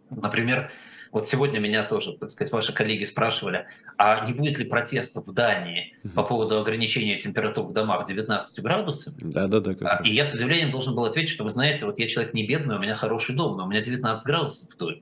Например, 0.09 0.71
вот 1.11 1.27
сегодня 1.27 1.59
меня 1.59 1.83
тоже, 1.83 2.17
так 2.17 2.31
сказать, 2.31 2.51
ваши 2.51 2.73
коллеги 2.73 3.03
спрашивали, 3.03 3.67
а 3.97 4.25
не 4.25 4.33
будет 4.33 4.57
ли 4.59 4.65
протестов 4.65 5.27
в 5.27 5.33
Дании 5.33 5.95
по 6.15 6.23
поводу 6.23 6.59
ограничения 6.59 7.17
температур 7.17 7.65
в 7.65 7.73
домах 7.73 8.05
19 8.07 8.63
градусов? 8.63 9.13
Да, 9.17 9.47
да, 9.47 9.59
да. 9.59 10.01
И 10.03 10.09
я 10.09 10.25
с 10.25 10.33
удивлением 10.33 10.71
должен 10.71 10.95
был 10.95 11.05
ответить, 11.05 11.31
что 11.31 11.43
вы 11.43 11.49
знаете, 11.49 11.85
вот 11.85 11.99
я 11.99 12.07
человек 12.07 12.33
не 12.33 12.45
бедный, 12.45 12.75
у 12.75 12.79
меня 12.79 12.95
хороший 12.95 13.35
дом, 13.35 13.57
но 13.57 13.65
у 13.65 13.69
меня 13.69 13.81
19 13.81 14.25
градусов 14.25 14.73
в 14.73 14.77
доме. 14.77 15.01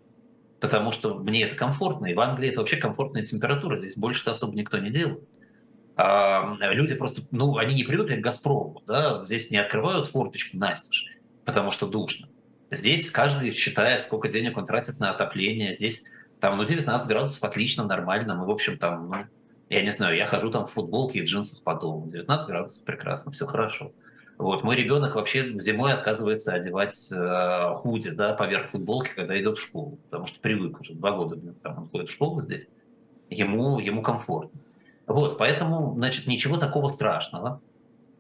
Потому 0.60 0.92
что 0.92 1.16
мне 1.16 1.44
это 1.44 1.56
комфортно, 1.56 2.08
и 2.08 2.14
в 2.14 2.20
Англии 2.20 2.50
это 2.50 2.60
вообще 2.60 2.78
комфортная 2.78 3.24
температура, 3.24 3.78
здесь 3.78 3.98
больше-то 3.98 4.32
особо 4.32 4.56
никто 4.56 4.78
не 4.78 4.90
делает. 4.90 5.28
А, 5.98 6.58
люди 6.60 6.96
просто, 6.96 7.22
ну, 7.32 7.58
они 7.58 7.74
не 7.74 7.84
привыкли 7.84 8.16
к 8.16 8.22
«Газпрому», 8.22 8.82
да, 8.86 9.24
здесь 9.26 9.52
не 9.52 9.58
открывают 9.58 10.10
форточку 10.10 10.58
настежь, 10.58 11.06
потому 11.46 11.72
что 11.72 11.88
душно. 11.88 12.28
Здесь 12.75 13.10
каждый 13.12 13.53
считает, 13.53 14.03
сколько 14.03 14.27
денег 14.27 14.58
он 14.58 14.65
тратит 14.65 15.00
на 15.00 15.12
отопление. 15.12 15.74
Здесь 15.74 16.05
там, 16.39 16.58
ну, 16.58 16.65
19 16.65 17.08
градусов 17.08 17.44
отлично, 17.44 17.86
нормально. 17.86 18.36
Мы, 18.36 18.46
в 18.46 18.51
общем, 18.51 18.77
там, 18.77 19.10
ну, 19.10 19.25
я 19.70 19.82
не 19.82 19.91
знаю, 19.91 20.15
я 20.15 20.25
хожу 20.25 20.51
там 20.51 20.65
в 20.67 20.72
футболке 20.72 21.20
и 21.20 21.22
в 21.22 21.25
джинсах 21.25 21.63
по 21.63 21.75
дому. 21.75 22.08
19 22.08 22.48
градусов 22.48 22.84
прекрасно, 22.84 23.32
все 23.32 23.46
хорошо. 23.46 23.91
Вот, 24.38 24.63
мой 24.63 24.75
ребенок 24.75 25.15
вообще 25.15 25.58
зимой 25.60 25.94
отказывается 25.94 26.53
одевать 26.53 27.10
э, 27.12 27.74
худи, 27.75 28.10
да, 28.10 28.34
поверх 28.34 28.70
футболки, 28.70 29.12
когда 29.15 29.39
идет 29.39 29.58
в 29.58 29.62
школу, 29.62 29.98
потому 30.10 30.25
что 30.25 30.41
привык 30.41 30.82
уже 30.82 30.94
два 30.94 31.13
года, 31.13 31.38
там 31.63 31.84
он 31.84 31.89
ходит 31.89 32.10
в 32.10 32.12
школу 32.12 32.41
здесь, 32.41 32.67
ему, 33.29 33.79
ему 33.79 34.01
комфортно. 34.01 34.60
Вот, 35.08 35.38
поэтому, 35.38 35.94
значит, 35.96 36.27
ничего 36.27 36.58
такого 36.58 36.89
страшного. 36.89 37.62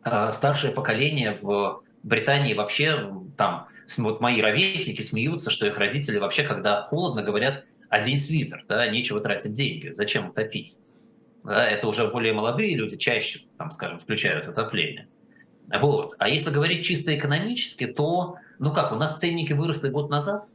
Э, 0.05 0.31
старшее 0.31 0.71
поколение 0.71 1.37
в 1.41 1.83
Британии 2.03 2.53
вообще 2.53 3.11
там 3.35 3.67
вот 3.97 4.21
мои 4.21 4.41
ровесники 4.41 5.01
смеются, 5.01 5.49
что 5.49 5.67
их 5.67 5.77
родители 5.77 6.17
вообще, 6.17 6.43
когда 6.43 6.83
холодно, 6.83 7.21
говорят, 7.21 7.65
один 7.89 8.19
свитер, 8.19 8.65
да, 8.67 8.87
нечего 8.87 9.21
тратить 9.21 9.53
деньги, 9.53 9.91
зачем 9.91 10.31
топить? 10.33 10.77
Да, 11.43 11.65
это 11.67 11.87
уже 11.87 12.07
более 12.07 12.33
молодые 12.33 12.75
люди 12.75 12.97
чаще, 12.97 13.41
там, 13.57 13.71
скажем, 13.71 13.99
включают 13.99 14.47
отопление. 14.47 15.07
Вот. 15.79 16.15
А 16.17 16.29
если 16.29 16.49
говорить 16.49 16.85
чисто 16.85 17.15
экономически, 17.15 17.87
то, 17.87 18.37
ну 18.59 18.73
как, 18.73 18.91
у 18.91 18.95
нас 18.95 19.17
ценники 19.17 19.53
выросли 19.53 19.89
год 19.89 20.09
назад, 20.09 20.45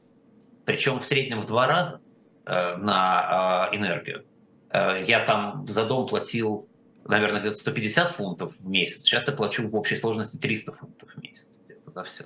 причем 0.64 1.00
в 1.00 1.06
среднем 1.06 1.42
в 1.42 1.46
два 1.46 1.66
раза 1.66 2.00
э, 2.44 2.76
на 2.76 3.70
э, 3.72 3.76
энергию. 3.76 4.24
Э, 4.70 5.02
я 5.06 5.24
там 5.24 5.66
за 5.68 5.84
дом 5.84 6.06
платил, 6.06 6.68
наверное, 7.04 7.40
где-то 7.40 7.56
150 7.56 8.10
фунтов 8.10 8.56
в 8.56 8.68
месяц, 8.68 9.02
сейчас 9.02 9.26
я 9.28 9.34
плачу 9.34 9.68
в 9.68 9.74
общей 9.74 9.96
сложности 9.96 10.36
300 10.36 10.72
фунтов 10.72 11.10
в 11.14 11.22
месяц 11.22 11.60
где-то 11.64 11.90
за 11.90 12.04
все. 12.04 12.24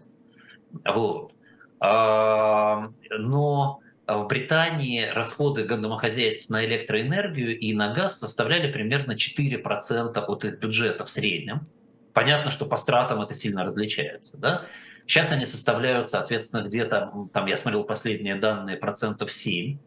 Вот. 0.84 1.32
А, 1.80 2.90
но 3.10 3.80
в 4.06 4.26
Британии 4.26 5.06
расходы 5.06 5.64
домохозяйств 5.64 6.50
на 6.50 6.64
электроэнергию 6.64 7.58
и 7.58 7.72
на 7.72 7.94
газ 7.94 8.18
составляли 8.18 8.70
примерно 8.70 9.12
4% 9.12 10.18
от 10.18 10.44
их 10.44 10.58
бюджета 10.58 11.04
в 11.04 11.10
среднем. 11.10 11.66
Понятно, 12.12 12.50
что 12.50 12.66
по 12.66 12.76
стратам 12.76 13.22
это 13.22 13.34
сильно 13.34 13.64
различается. 13.64 14.38
Да? 14.38 14.66
Сейчас 15.06 15.32
они 15.32 15.46
составляют, 15.46 16.08
соответственно, 16.08 16.62
где-то, 16.62 17.28
там 17.32 17.46
я 17.46 17.56
смотрел 17.56 17.84
последние 17.84 18.36
данные, 18.36 18.76
процентов 18.76 19.32
7. 19.32 19.78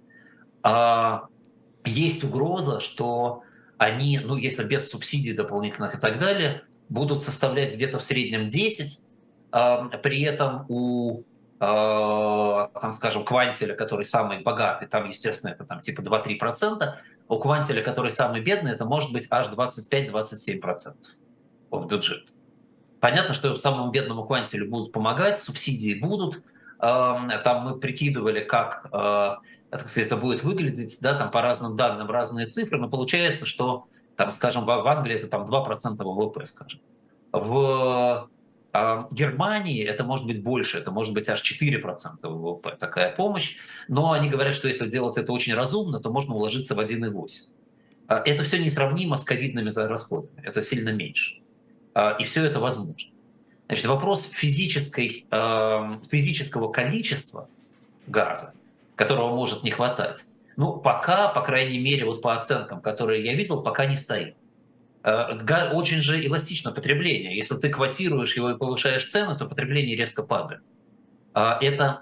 А 0.64 1.28
есть 1.86 2.24
угроза, 2.24 2.80
что 2.80 3.44
они, 3.78 4.20
ну 4.20 4.36
если 4.36 4.64
без 4.64 4.90
субсидий 4.90 5.34
дополнительных 5.34 5.96
и 5.96 6.00
так 6.00 6.20
далее, 6.20 6.64
будут 6.90 7.22
составлять 7.22 7.74
где-то 7.74 8.00
в 8.00 8.04
среднем 8.04 8.50
10, 8.50 9.00
при 9.52 10.22
этом 10.24 10.66
у 10.70 11.24
а, 11.60 12.70
там, 12.80 12.94
скажем, 12.94 13.26
квантеля, 13.26 13.74
который 13.76 14.06
самый 14.06 14.42
богатый, 14.42 14.88
там, 14.88 15.08
естественно, 15.08 15.52
это 15.52 15.66
там 15.66 15.80
типа 15.80 16.02
2-3%, 16.02 16.94
у 17.30 17.40
квантеля, 17.40 17.82
который 17.82 18.12
самый 18.12 18.42
бедный, 18.42 18.72
это 18.72 18.86
может 18.86 19.12
быть 19.12 19.28
аж 19.32 19.48
25-27% 19.48 20.96
от 21.72 21.86
бюджета. 21.88 22.32
Понятно, 23.00 23.34
что 23.34 23.58
самому 23.58 23.92
бедному 23.92 24.26
квантелю 24.26 24.70
будут 24.70 24.92
помогать, 24.92 25.40
субсидии 25.40 26.00
будут. 26.00 26.42
Там 26.80 27.62
мы 27.64 27.80
прикидывали, 27.80 28.42
как 28.44 28.88
а, 28.92 29.40
так 29.70 29.90
сказать, 29.90 30.08
это 30.08 30.18
будет 30.18 30.44
выглядеть, 30.44 31.00
да, 31.02 31.18
там 31.18 31.32
по 31.32 31.42
разным 31.42 31.76
данным 31.76 32.10
разные 32.10 32.46
цифры, 32.48 32.78
но 32.78 32.88
получается, 32.88 33.46
что, 33.46 33.88
там, 34.16 34.32
скажем, 34.32 34.66
в 34.66 34.88
Англии 34.88 35.16
это 35.16 35.28
там 35.28 35.44
2% 35.44 36.04
ВВП, 36.04 36.46
скажем. 36.46 36.80
В 37.32 38.30
Германии 39.12 39.84
это 39.84 40.04
может 40.04 40.26
быть 40.28 40.44
больше, 40.44 40.78
это 40.78 40.92
может 40.92 41.14
быть 41.14 41.30
аж 41.30 41.42
4% 41.42 42.20
ВВП, 42.22 42.76
такая 42.80 43.16
помощь. 43.16 43.58
Но 43.88 44.12
они 44.12 44.30
говорят, 44.30 44.56
что 44.56 44.68
если 44.68 44.90
делать 44.90 45.18
это 45.18 45.32
очень 45.32 45.54
разумно, 45.54 46.00
то 46.00 46.12
можно 46.12 46.36
уложиться 46.36 46.76
в 46.76 46.80
1,8. 46.80 47.30
А 48.08 48.22
это 48.26 48.44
все 48.44 48.58
несравнимо 48.60 49.16
с 49.16 49.24
ковидными 49.24 49.70
расходами, 49.76 50.42
это 50.44 50.62
сильно 50.62 50.90
меньше. 50.90 51.42
А, 51.94 52.16
и 52.20 52.26
все 52.26 52.46
это 52.46 52.60
возможно. 52.60 53.12
Значит, 53.68 53.86
вопрос 53.88 54.24
физической, 54.24 55.26
физического 56.10 56.72
количества 56.72 57.50
газа, 58.06 58.54
которого 58.96 59.36
может 59.36 59.64
не 59.64 59.72
хватать, 59.72 60.24
ну, 60.58 60.78
пока, 60.78 61.28
по 61.30 61.42
крайней 61.42 61.78
мере, 61.78 62.04
вот 62.06 62.22
по 62.22 62.36
оценкам, 62.36 62.82
которые 62.82 63.24
я 63.24 63.36
видел, 63.36 63.62
пока 63.62 63.86
не 63.86 63.96
стоит. 63.96 64.36
Э, 65.08 65.72
очень 65.72 66.02
же 66.02 66.26
эластично 66.26 66.74
потребление. 66.74 67.38
Если 67.38 67.56
ты 67.56 67.70
квотируешь 67.70 68.36
его 68.36 68.52
и 68.52 68.58
повышаешь 68.58 69.06
цены, 69.06 69.38
то 69.38 69.46
потребление 69.46 69.96
резко 69.96 70.22
падает. 70.22 70.62
А 71.34 71.58
это, 71.62 72.02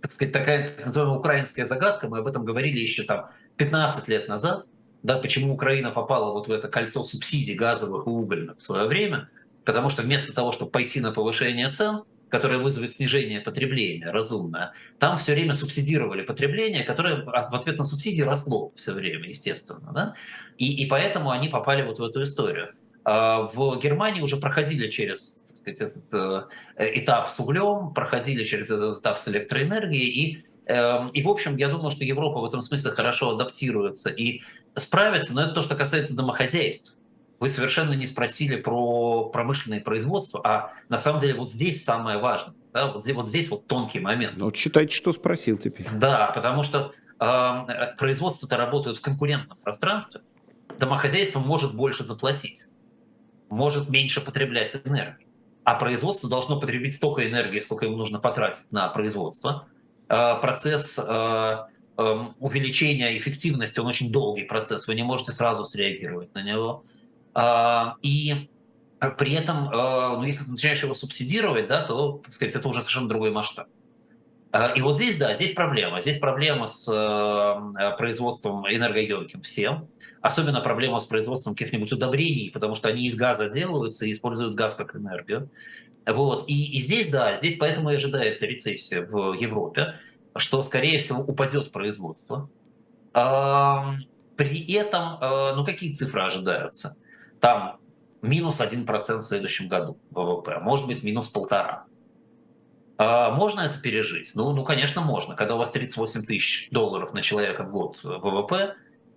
так 0.00 0.12
сказать, 0.12 0.32
такая 0.32 0.76
так 0.76 0.86
называемая 0.86 1.18
украинская 1.18 1.64
загадка. 1.64 2.08
Мы 2.08 2.18
об 2.18 2.26
этом 2.28 2.44
говорили 2.44 2.78
еще 2.78 3.02
там 3.02 3.30
15 3.56 4.06
лет 4.06 4.28
назад. 4.28 4.64
Да, 5.02 5.18
почему 5.18 5.54
Украина 5.54 5.90
попала 5.90 6.32
вот 6.32 6.46
в 6.46 6.52
это 6.52 6.68
кольцо 6.68 7.02
субсидий 7.02 7.54
газовых 7.54 8.06
и 8.06 8.10
угольных 8.10 8.58
в 8.58 8.62
свое 8.62 8.86
время. 8.86 9.28
Потому 9.64 9.88
что 9.88 10.02
вместо 10.02 10.32
того, 10.32 10.52
чтобы 10.52 10.70
пойти 10.70 11.00
на 11.00 11.10
повышение 11.10 11.68
цен, 11.70 12.04
которое 12.28 12.58
вызовет 12.58 12.92
снижение 12.92 13.40
потребления 13.40 14.10
разумное, 14.10 14.72
там 14.98 15.18
все 15.18 15.32
время 15.32 15.52
субсидировали 15.52 16.22
потребление, 16.22 16.82
которое 16.82 17.22
в 17.24 17.54
ответ 17.54 17.78
на 17.78 17.84
субсидии 17.84 18.22
росло 18.22 18.72
все 18.76 18.92
время, 18.92 19.28
естественно. 19.28 19.92
Да? 19.92 20.14
И, 20.58 20.82
и 20.82 20.86
поэтому 20.86 21.30
они 21.30 21.48
попали 21.48 21.82
вот 21.82 21.98
в 21.98 22.04
эту 22.04 22.22
историю. 22.22 22.70
А 23.04 23.42
в 23.42 23.78
Германии 23.78 24.20
уже 24.20 24.36
проходили 24.36 24.90
через 24.90 25.44
сказать, 25.54 25.80
этот 25.80 26.48
э, 26.76 26.98
этап 26.98 27.30
с 27.30 27.38
углем, 27.38 27.92
проходили 27.94 28.42
через 28.42 28.70
этот 28.70 29.00
этап 29.00 29.20
с 29.20 29.28
электроэнергией, 29.28 30.08
и, 30.08 30.44
э, 30.66 31.10
и, 31.12 31.22
в 31.22 31.28
общем, 31.28 31.56
я 31.56 31.68
думаю, 31.68 31.90
что 31.90 32.04
Европа 32.04 32.40
в 32.40 32.44
этом 32.44 32.60
смысле 32.60 32.90
хорошо 32.90 33.30
адаптируется 33.30 34.10
и 34.10 34.42
справится, 34.74 35.34
но 35.34 35.42
это 35.42 35.52
то, 35.52 35.62
что 35.62 35.76
касается 35.76 36.16
домохозяйств. 36.16 36.95
Вы 37.38 37.48
совершенно 37.50 37.92
не 37.92 38.06
спросили 38.06 38.56
про 38.56 39.28
промышленное 39.28 39.80
производство, 39.80 40.40
а 40.44 40.72
на 40.88 40.98
самом 40.98 41.20
деле 41.20 41.34
вот 41.34 41.50
здесь 41.50 41.84
самое 41.84 42.18
важное. 42.18 42.54
Да, 42.72 42.92
вот, 42.92 43.02
здесь, 43.04 43.14
вот 43.14 43.28
здесь 43.28 43.50
вот 43.50 43.66
тонкий 43.66 44.00
момент. 44.00 44.36
Ну, 44.36 44.46
вот 44.46 44.56
считайте, 44.56 44.94
что 44.94 45.12
спросил 45.12 45.58
теперь. 45.58 45.86
Да, 45.92 46.30
потому 46.34 46.62
что 46.62 46.92
э, 47.20 47.96
производства-то 47.98 48.56
работают 48.56 48.98
в 48.98 49.02
конкурентном 49.02 49.58
пространстве. 49.58 50.22
Домохозяйство 50.78 51.40
может 51.40 51.76
больше 51.76 52.04
заплатить, 52.04 52.64
может 53.48 53.88
меньше 53.88 54.20
потреблять 54.22 54.76
энергии. 54.84 55.26
А 55.64 55.74
производство 55.74 56.30
должно 56.30 56.60
потребить 56.60 56.94
столько 56.94 57.28
энергии, 57.28 57.58
сколько 57.58 57.86
ему 57.86 57.96
нужно 57.96 58.18
потратить 58.18 58.70
на 58.70 58.88
производство. 58.88 59.66
Э, 60.08 60.38
процесс 60.40 60.98
э, 60.98 61.56
э, 61.98 62.18
увеличения 62.38 63.16
эффективности, 63.18 63.80
он 63.80 63.86
очень 63.86 64.12
долгий 64.12 64.44
процесс, 64.44 64.86
вы 64.86 64.94
не 64.94 65.02
можете 65.02 65.32
сразу 65.32 65.64
среагировать 65.64 66.34
на 66.34 66.42
него. 66.42 66.84
А, 67.38 67.96
и 68.00 68.48
при 69.18 69.34
этом, 69.34 69.68
а, 69.70 70.16
ну, 70.16 70.24
если 70.24 70.44
ты 70.44 70.52
начинаешь 70.52 70.82
его 70.82 70.94
субсидировать, 70.94 71.66
да, 71.66 71.86
то, 71.86 72.22
так 72.24 72.32
сказать, 72.32 72.54
это 72.54 72.66
уже 72.66 72.80
совершенно 72.80 73.10
другой 73.10 73.30
масштаб. 73.30 73.68
А, 74.52 74.68
и 74.68 74.80
вот 74.80 74.96
здесь, 74.96 75.16
да, 75.16 75.34
здесь 75.34 75.52
проблема. 75.52 76.00
Здесь 76.00 76.18
проблема 76.18 76.66
с 76.66 76.86
производством 77.98 78.66
энергоемким 78.66 79.42
всем. 79.42 79.86
Особенно 80.22 80.62
проблема 80.62 80.98
с 80.98 81.04
производством 81.04 81.54
каких-нибудь 81.54 81.92
удобрений, 81.92 82.50
потому 82.50 82.74
что 82.74 82.88
они 82.88 83.06
из 83.06 83.14
газа 83.14 83.50
делаются 83.50 84.06
и 84.06 84.12
используют 84.12 84.54
газ 84.54 84.74
как 84.74 84.96
энергию. 84.96 85.50
Вот. 86.06 86.48
И, 86.48 86.78
и 86.78 86.80
здесь, 86.80 87.08
да, 87.08 87.34
здесь 87.34 87.56
поэтому 87.56 87.90
и 87.90 87.96
ожидается 87.96 88.46
рецессия 88.46 89.06
в 89.06 89.34
Европе, 89.34 89.96
что, 90.36 90.62
скорее 90.62 91.00
всего, 91.00 91.20
упадет 91.20 91.70
производство. 91.70 92.48
При 93.12 94.72
этом, 94.72 95.18
э, 95.20 95.54
ну 95.54 95.64
какие 95.64 95.92
цифры 95.92 96.22
ожидаются? 96.22 96.96
Там 97.40 97.78
минус 98.22 98.60
1% 98.60 99.18
в 99.18 99.22
следующем 99.22 99.68
году 99.68 99.98
ВВП, 100.10 100.58
может 100.60 100.86
быть, 100.86 101.02
минус 101.02 101.28
полтора. 101.28 101.84
А 102.98 103.30
можно 103.30 103.60
это 103.60 103.78
пережить? 103.78 104.32
Ну, 104.34 104.52
ну, 104.52 104.64
конечно, 104.64 105.02
можно. 105.02 105.36
Когда 105.36 105.54
у 105.54 105.58
вас 105.58 105.70
38 105.70 106.22
тысяч 106.22 106.68
долларов 106.70 107.12
на 107.12 107.22
человека 107.22 107.64
в 107.64 107.70
год 107.70 107.98
ВВП, 108.02 108.74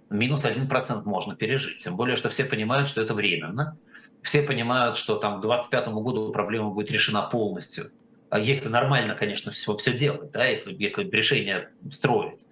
минус 0.10 0.44
1% 0.44 1.04
можно 1.06 1.36
пережить. 1.36 1.80
Тем 1.84 1.96
более, 1.96 2.16
что 2.16 2.30
все 2.30 2.44
понимают, 2.44 2.90
что 2.90 3.02
это 3.02 3.14
временно. 3.14 3.78
Все 4.22 4.42
понимают, 4.42 4.98
что 4.98 5.16
там 5.16 5.38
к 5.38 5.42
2025 5.42 5.88
году 6.04 6.32
проблема 6.32 6.72
будет 6.72 6.92
решена 6.92 7.22
полностью. 7.22 7.92
А 8.30 8.38
если 8.38 8.68
нормально, 8.68 9.16
конечно, 9.16 9.52
все, 9.54 9.76
все 9.78 9.94
делать, 9.98 10.32
да, 10.32 10.46
если, 10.46 10.76
если 10.78 11.10
решение 11.10 11.70
строить. 11.92 12.48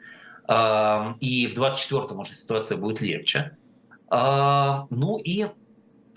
И 1.20 1.48
в 1.48 1.56
2024 1.56 2.20
уже 2.20 2.34
ситуация 2.34 2.78
будет 2.78 3.02
легче. 3.02 3.58
Ну 4.10 5.20
и 5.24 5.48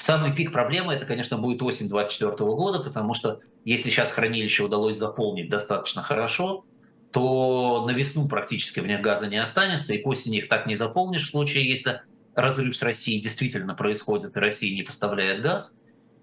Самый 0.00 0.34
пик 0.34 0.50
проблемы 0.50 0.94
это, 0.94 1.04
конечно, 1.04 1.36
будет 1.36 1.60
осень 1.60 1.90
2024 1.90 2.50
года, 2.52 2.80
потому 2.80 3.12
что 3.12 3.40
если 3.66 3.90
сейчас 3.90 4.10
хранилище 4.10 4.62
удалось 4.62 4.96
заполнить 4.96 5.50
достаточно 5.50 6.02
хорошо, 6.02 6.64
то 7.10 7.84
на 7.86 7.90
весну 7.90 8.26
практически 8.26 8.80
в 8.80 8.86
них 8.86 9.02
газа 9.02 9.26
не 9.26 9.36
останется, 9.36 9.92
и 9.92 9.98
к 9.98 10.06
осени 10.06 10.38
их 10.38 10.48
так 10.48 10.64
не 10.66 10.74
заполнишь 10.74 11.26
в 11.26 11.30
случае, 11.30 11.68
если 11.68 12.00
разрыв 12.34 12.78
с 12.78 12.82
Россией 12.82 13.20
действительно 13.20 13.74
происходит, 13.74 14.34
и 14.34 14.40
Россия 14.40 14.74
не 14.74 14.84
поставляет 14.84 15.42
газ. 15.42 15.78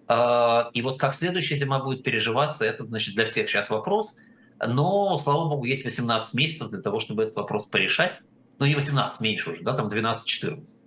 А, 0.08 0.72
и 0.74 0.82
вот 0.82 0.98
как 1.00 1.14
следующая 1.14 1.58
зима 1.58 1.78
будет 1.78 2.02
переживаться, 2.02 2.66
это 2.66 2.84
значит, 2.84 3.14
для 3.14 3.28
всех 3.28 3.48
сейчас 3.48 3.70
вопрос. 3.70 4.18
Но, 4.60 5.20
слава 5.20 5.48
богу, 5.48 5.66
есть 5.66 5.86
18 5.86 6.34
месяцев 6.34 6.72
для 6.72 6.82
того, 6.82 7.00
чтобы 7.00 7.22
этот 7.26 7.36
вопрос 7.36 7.68
порешать. 7.68 8.22
Ну, 8.58 8.66
не 8.66 8.74
18, 8.74 9.22
меньше 9.22 9.52
уже, 9.52 9.62
да, 9.62 9.76
там 9.76 9.88
12-14. 9.88 10.87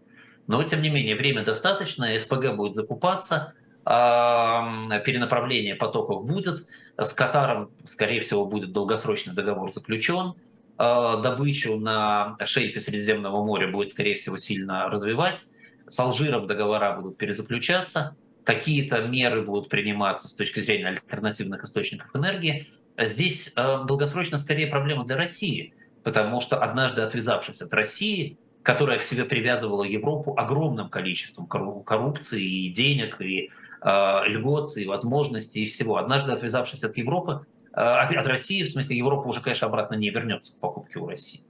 Но, 0.50 0.64
тем 0.64 0.82
не 0.82 0.88
менее, 0.88 1.14
время 1.14 1.44
достаточно, 1.44 2.18
СПГ 2.18 2.56
будет 2.56 2.74
закупаться, 2.74 3.54
перенаправление 3.84 5.76
потоков 5.76 6.26
будет. 6.26 6.66
С 6.98 7.12
Катаром, 7.12 7.70
скорее 7.84 8.20
всего, 8.20 8.44
будет 8.44 8.72
долгосрочный 8.72 9.32
договор 9.32 9.70
заключен. 9.70 10.34
А, 10.76 11.18
добычу 11.18 11.76
на 11.78 12.36
шельфе 12.44 12.80
Средиземного 12.80 13.44
моря 13.44 13.68
будет, 13.68 13.90
скорее 13.90 14.16
всего, 14.16 14.38
сильно 14.38 14.88
развивать. 14.88 15.44
С 15.86 16.00
Алжиром 16.00 16.48
договора 16.48 16.96
будут 17.00 17.16
перезаключаться. 17.16 18.16
Какие-то 18.42 19.02
меры 19.02 19.42
будут 19.42 19.68
приниматься 19.68 20.28
с 20.28 20.34
точки 20.34 20.58
зрения 20.58 20.88
альтернативных 20.88 21.62
источников 21.62 22.08
энергии. 22.16 22.66
Здесь 22.98 23.52
а, 23.54 23.84
долгосрочно 23.84 24.36
скорее 24.36 24.66
проблема 24.66 25.04
для 25.04 25.16
России, 25.16 25.74
потому 26.02 26.40
что 26.40 26.58
однажды 26.58 27.02
отвязавшись 27.02 27.62
от 27.62 27.72
России, 27.72 28.36
которая 28.62 28.98
к 28.98 29.04
себе 29.04 29.24
привязывала 29.24 29.84
Европу 29.84 30.34
огромным 30.36 30.88
количеством 30.88 31.46
коррупции 31.46 32.42
и 32.42 32.68
денег, 32.68 33.20
и 33.20 33.50
э, 33.82 34.28
льгот, 34.28 34.76
и 34.76 34.86
возможностей, 34.86 35.64
и 35.64 35.66
всего. 35.66 35.96
Однажды 35.96 36.32
отвязавшись 36.32 36.84
от 36.84 36.96
Европы, 36.96 37.46
э, 37.72 37.80
от, 37.80 38.26
России, 38.26 38.62
в 38.62 38.70
смысле 38.70 38.98
Европа 38.98 39.28
уже, 39.28 39.42
конечно, 39.42 39.66
обратно 39.66 39.94
не 39.94 40.10
вернется 40.10 40.56
к 40.56 40.60
покупке 40.60 40.98
у 40.98 41.06
России. 41.06 41.40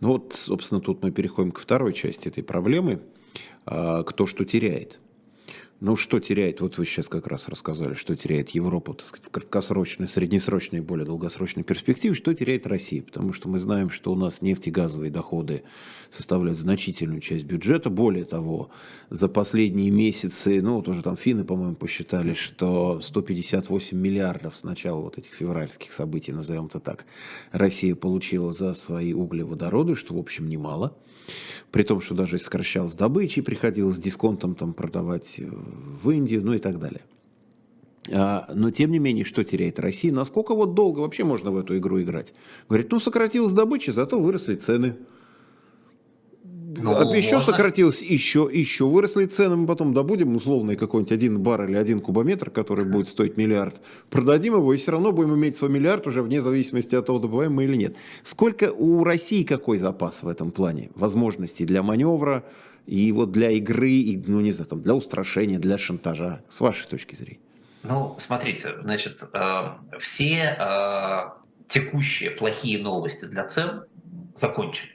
Ну 0.00 0.08
вот, 0.08 0.34
собственно, 0.34 0.80
тут 0.80 1.02
мы 1.02 1.10
переходим 1.10 1.52
к 1.52 1.58
второй 1.58 1.92
части 1.92 2.28
этой 2.28 2.42
проблемы. 2.42 3.00
Кто 3.64 4.26
что 4.26 4.44
теряет. 4.44 5.00
Ну, 5.86 5.96
что 5.96 6.18
теряет, 6.18 6.62
вот 6.62 6.78
вы 6.78 6.86
сейчас 6.86 7.08
как 7.08 7.26
раз 7.26 7.46
рассказали, 7.46 7.92
что 7.92 8.16
теряет 8.16 8.48
Европа, 8.48 8.94
так 8.94 9.06
сказать, 9.06 9.26
в 9.26 9.30
краткосрочной, 9.30 10.08
среднесрочной 10.08 10.78
и 10.78 10.82
более 10.82 11.04
долгосрочной 11.04 11.62
перспективе, 11.62 12.14
что 12.14 12.32
теряет 12.32 12.66
Россия, 12.66 13.02
потому 13.02 13.34
что 13.34 13.50
мы 13.50 13.58
знаем, 13.58 13.90
что 13.90 14.10
у 14.10 14.16
нас 14.16 14.40
нефтегазовые 14.40 15.10
доходы 15.10 15.62
составляют 16.08 16.58
значительную 16.58 17.20
часть 17.20 17.44
бюджета, 17.44 17.90
более 17.90 18.24
того, 18.24 18.70
за 19.10 19.28
последние 19.28 19.90
месяцы, 19.90 20.62
ну, 20.62 20.76
вот 20.76 20.88
уже 20.88 21.02
там 21.02 21.18
финны, 21.18 21.44
по-моему, 21.44 21.74
посчитали, 21.74 22.32
что 22.32 22.98
158 22.98 23.98
миллиардов 23.98 24.56
с 24.56 24.64
начала 24.64 25.02
вот 25.02 25.18
этих 25.18 25.34
февральских 25.34 25.92
событий, 25.92 26.32
назовем 26.32 26.64
это 26.64 26.80
так, 26.80 27.04
Россия 27.52 27.94
получила 27.94 28.54
за 28.54 28.72
свои 28.72 29.12
углеводороды, 29.12 29.96
что, 29.96 30.14
в 30.14 30.18
общем, 30.18 30.48
немало 30.48 30.96
при 31.70 31.82
том, 31.82 32.00
что 32.00 32.14
даже 32.14 32.38
сокращалась 32.38 32.94
добыча, 32.94 33.42
приходилось 33.42 33.98
дисконтом 33.98 34.54
там 34.54 34.74
продавать 34.74 35.40
э, 35.40 35.48
в 35.48 36.10
Индию, 36.10 36.42
ну 36.42 36.54
и 36.54 36.58
так 36.58 36.78
далее. 36.78 37.02
А, 38.12 38.46
но 38.54 38.70
тем 38.70 38.90
не 38.90 38.98
менее, 38.98 39.24
что 39.24 39.44
теряет 39.44 39.78
Россия? 39.78 40.12
Насколько 40.12 40.54
вот 40.54 40.74
долго 40.74 41.00
вообще 41.00 41.24
можно 41.24 41.50
в 41.50 41.58
эту 41.58 41.76
игру 41.78 42.00
играть? 42.00 42.34
Говорит, 42.68 42.92
ну 42.92 43.00
сократилась 43.00 43.52
добыча, 43.52 43.92
зато 43.92 44.20
выросли 44.20 44.54
цены. 44.56 44.96
Ну, 46.76 46.96
а 46.96 47.16
еще 47.16 47.36
можно. 47.36 47.52
сократилось, 47.52 48.02
еще, 48.02 48.48
еще 48.52 48.84
выросли 48.84 49.26
цены, 49.26 49.56
мы 49.56 49.66
потом 49.66 49.92
добудем 49.94 50.34
условный 50.36 50.76
какой-нибудь 50.76 51.12
один 51.12 51.40
бар 51.40 51.64
или 51.64 51.76
один 51.76 52.00
кубометр, 52.00 52.50
который 52.50 52.84
будет 52.84 53.08
стоить 53.08 53.36
миллиард, 53.36 53.80
продадим 54.10 54.54
его 54.54 54.72
и 54.72 54.76
все 54.76 54.92
равно 54.92 55.12
будем 55.12 55.34
иметь 55.34 55.56
свой 55.56 55.70
миллиард 55.70 56.06
уже 56.06 56.22
вне 56.22 56.40
зависимости 56.40 56.94
от 56.94 57.06
того, 57.06 57.18
добываем 57.18 57.52
мы 57.54 57.64
или 57.64 57.76
нет. 57.76 57.96
Сколько 58.22 58.72
у 58.72 59.04
России 59.04 59.42
какой 59.42 59.78
запас 59.78 60.22
в 60.22 60.28
этом 60.28 60.50
плане? 60.50 60.90
Возможностей 60.94 61.64
для 61.64 61.82
маневра 61.82 62.44
и 62.86 63.12
вот 63.12 63.32
для 63.32 63.50
игры, 63.50 63.90
и, 63.90 64.22
ну 64.26 64.40
не 64.40 64.50
знаю, 64.50 64.68
там, 64.68 64.82
для 64.82 64.94
устрашения, 64.94 65.58
для 65.58 65.78
шантажа, 65.78 66.42
с 66.48 66.60
вашей 66.60 66.88
точки 66.88 67.14
зрения? 67.14 67.40
Ну, 67.82 68.16
смотрите, 68.18 68.74
значит, 68.82 69.22
э, 69.32 69.62
все 70.00 70.56
э, 70.58 71.30
текущие 71.68 72.30
плохие 72.30 72.82
новости 72.82 73.26
для 73.26 73.44
цен 73.44 73.84
закончились 74.34 74.93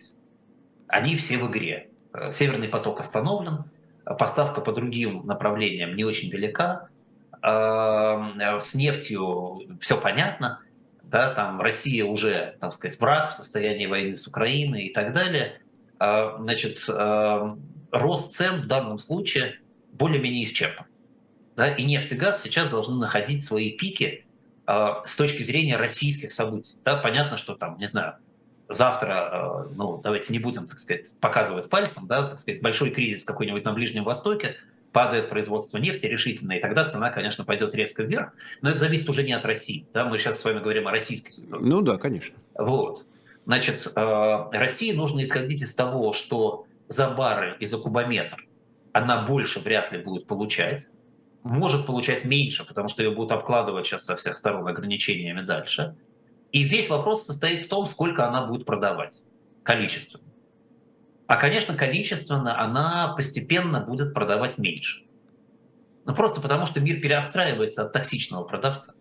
они 0.90 1.16
все 1.16 1.38
в 1.38 1.50
игре. 1.50 1.90
Э, 2.14 2.32
Северный 2.32 2.68
поток 2.68 3.00
остановлен, 3.00 3.66
поставка 4.04 4.60
по 4.60 4.74
другим 4.74 5.26
направлениям 5.26 5.96
не 5.96 6.04
очень 6.04 6.30
далека, 6.30 6.90
э, 7.42 8.60
с 8.60 8.76
нефтью 8.76 9.62
все 9.80 9.96
понятно, 9.96 10.62
да, 11.04 11.34
там 11.34 11.62
Россия 11.62 12.06
уже, 12.06 12.58
так 12.60 12.74
сказать, 12.74 13.00
враг 13.00 13.32
в 13.32 13.36
состоянии 13.36 13.86
войны 13.86 14.16
с 14.16 14.28
Украиной 14.28 14.86
и 14.86 14.94
так 14.94 15.14
далее. 15.14 15.62
Э, 16.00 16.36
значит, 16.40 16.86
рост 17.92 18.34
цен 18.34 18.62
в 18.62 18.68
данном 18.68 19.00
случае 19.00 19.60
более-менее 19.94 20.44
исчерпан. 20.44 20.86
Да, 21.56 21.74
и 21.74 21.84
нефть 21.84 22.14
и 22.14 22.16
газ 22.16 22.42
сейчас 22.42 22.70
должны 22.70 22.96
находить 22.96 23.44
свои 23.44 23.72
пики 23.72 24.26
с 24.66 25.18
точки 25.18 25.44
зрения 25.44 25.76
российских 25.76 26.32
событий. 26.32 26.76
Да, 26.86 26.98
понятно, 26.98 27.36
что 27.36 27.56
там, 27.56 27.78
не 27.80 27.88
знаю, 27.88 28.16
завтра, 28.70 29.66
э, 29.68 29.74
ну, 29.76 30.00
давайте 30.02 30.32
не 30.32 30.40
будем, 30.40 30.68
так 30.68 30.80
сказать, 30.80 31.12
показывать 31.20 31.70
пальцем, 31.70 32.08
да, 32.08 32.30
так 32.30 32.40
сказать, 32.40 32.62
большой 32.62 32.92
кризис 32.92 33.26
какой-нибудь 33.26 33.66
на 33.66 33.74
Ближнем 33.74 34.04
Востоке, 34.04 34.58
падает 34.92 35.30
производство 35.30 35.78
нефти 35.78 36.06
решительно, 36.06 36.54
и 36.54 36.60
тогда 36.60 36.86
цена, 36.86 37.10
конечно, 37.10 37.44
пойдет 37.44 37.76
резко 37.76 38.04
вверх. 38.04 38.32
Но 38.62 38.70
это 38.70 38.80
зависит 38.80 39.10
уже 39.10 39.24
не 39.24 39.34
от 39.34 39.46
России. 39.46 39.86
Да? 39.94 40.06
Мы 40.06 40.18
сейчас 40.18 40.40
с 40.40 40.46
вами 40.46 40.60
говорим 40.60 40.88
о 40.88 40.92
российской 40.92 41.32
ситуации. 41.34 41.66
Ну 41.66 41.82
да, 41.82 41.98
конечно. 41.98 42.36
Вот. 42.56 43.06
Значит, 43.46 43.92
э, 43.96 44.46
России 44.52 44.92
нужно 44.94 45.22
исходить 45.24 45.62
из 45.62 45.76
того, 45.76 46.14
что 46.14 46.66
за 46.88 47.10
бары 47.10 47.56
и 47.60 47.66
за 47.66 47.78
кубометр 47.78 48.46
она 48.94 49.24
больше 49.24 49.60
вряд 49.60 49.92
ли 49.92 50.00
будет 50.00 50.26
получать, 50.26 50.88
может 51.44 51.86
получать 51.86 52.26
меньше, 52.26 52.68
потому 52.68 52.88
что 52.88 53.04
ее 53.04 53.12
будут 53.12 53.32
обкладывать 53.32 53.86
сейчас 53.86 54.06
со 54.06 54.16
всех 54.16 54.38
сторон 54.38 54.68
ограничениями 54.68 55.42
дальше– 55.42 55.96
и 56.52 56.64
весь 56.64 56.90
вопрос 56.90 57.26
состоит 57.26 57.62
в 57.62 57.68
том, 57.68 57.86
сколько 57.86 58.28
она 58.28 58.46
будет 58.46 58.66
продавать, 58.66 59.24
количественно. 59.64 60.24
А, 61.28 61.36
конечно, 61.36 61.76
количественно 61.76 62.60
она 62.60 63.14
постепенно 63.16 63.82
будет 63.82 64.14
продавать 64.14 64.58
меньше. 64.58 65.06
Ну, 66.06 66.16
просто 66.16 66.42
потому, 66.42 66.66
что 66.66 66.80
мир 66.80 67.00
переотстраивается 67.02 67.84
от 67.84 67.94
токсичного 67.94 68.44
продавца. 68.44 68.96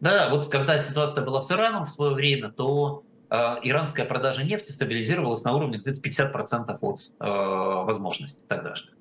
Да, 0.00 0.30
вот 0.30 0.50
когда 0.50 0.78
ситуация 0.78 1.24
была 1.24 1.42
с 1.42 1.52
Ираном 1.52 1.84
в 1.84 1.90
свое 1.90 2.14
время, 2.14 2.50
то 2.50 3.02
э, 3.28 3.36
иранская 3.64 4.06
продажа 4.06 4.44
нефти 4.44 4.70
стабилизировалась 4.70 5.44
на 5.44 5.54
уровне 5.54 5.76
где-то 5.76 6.00
50% 6.00 6.78
от 6.80 7.00
э, 7.00 7.84
возможностей 7.84 8.46
тогдашних. 8.48 8.94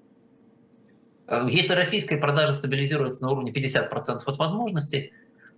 Э, 1.28 1.48
если 1.50 1.74
российская 1.74 2.18
продажа 2.18 2.54
стабилизируется 2.54 3.24
на 3.24 3.32
уровне 3.32 3.52
50% 3.52 4.24
от 4.26 4.38
возможностей, 4.38 5.14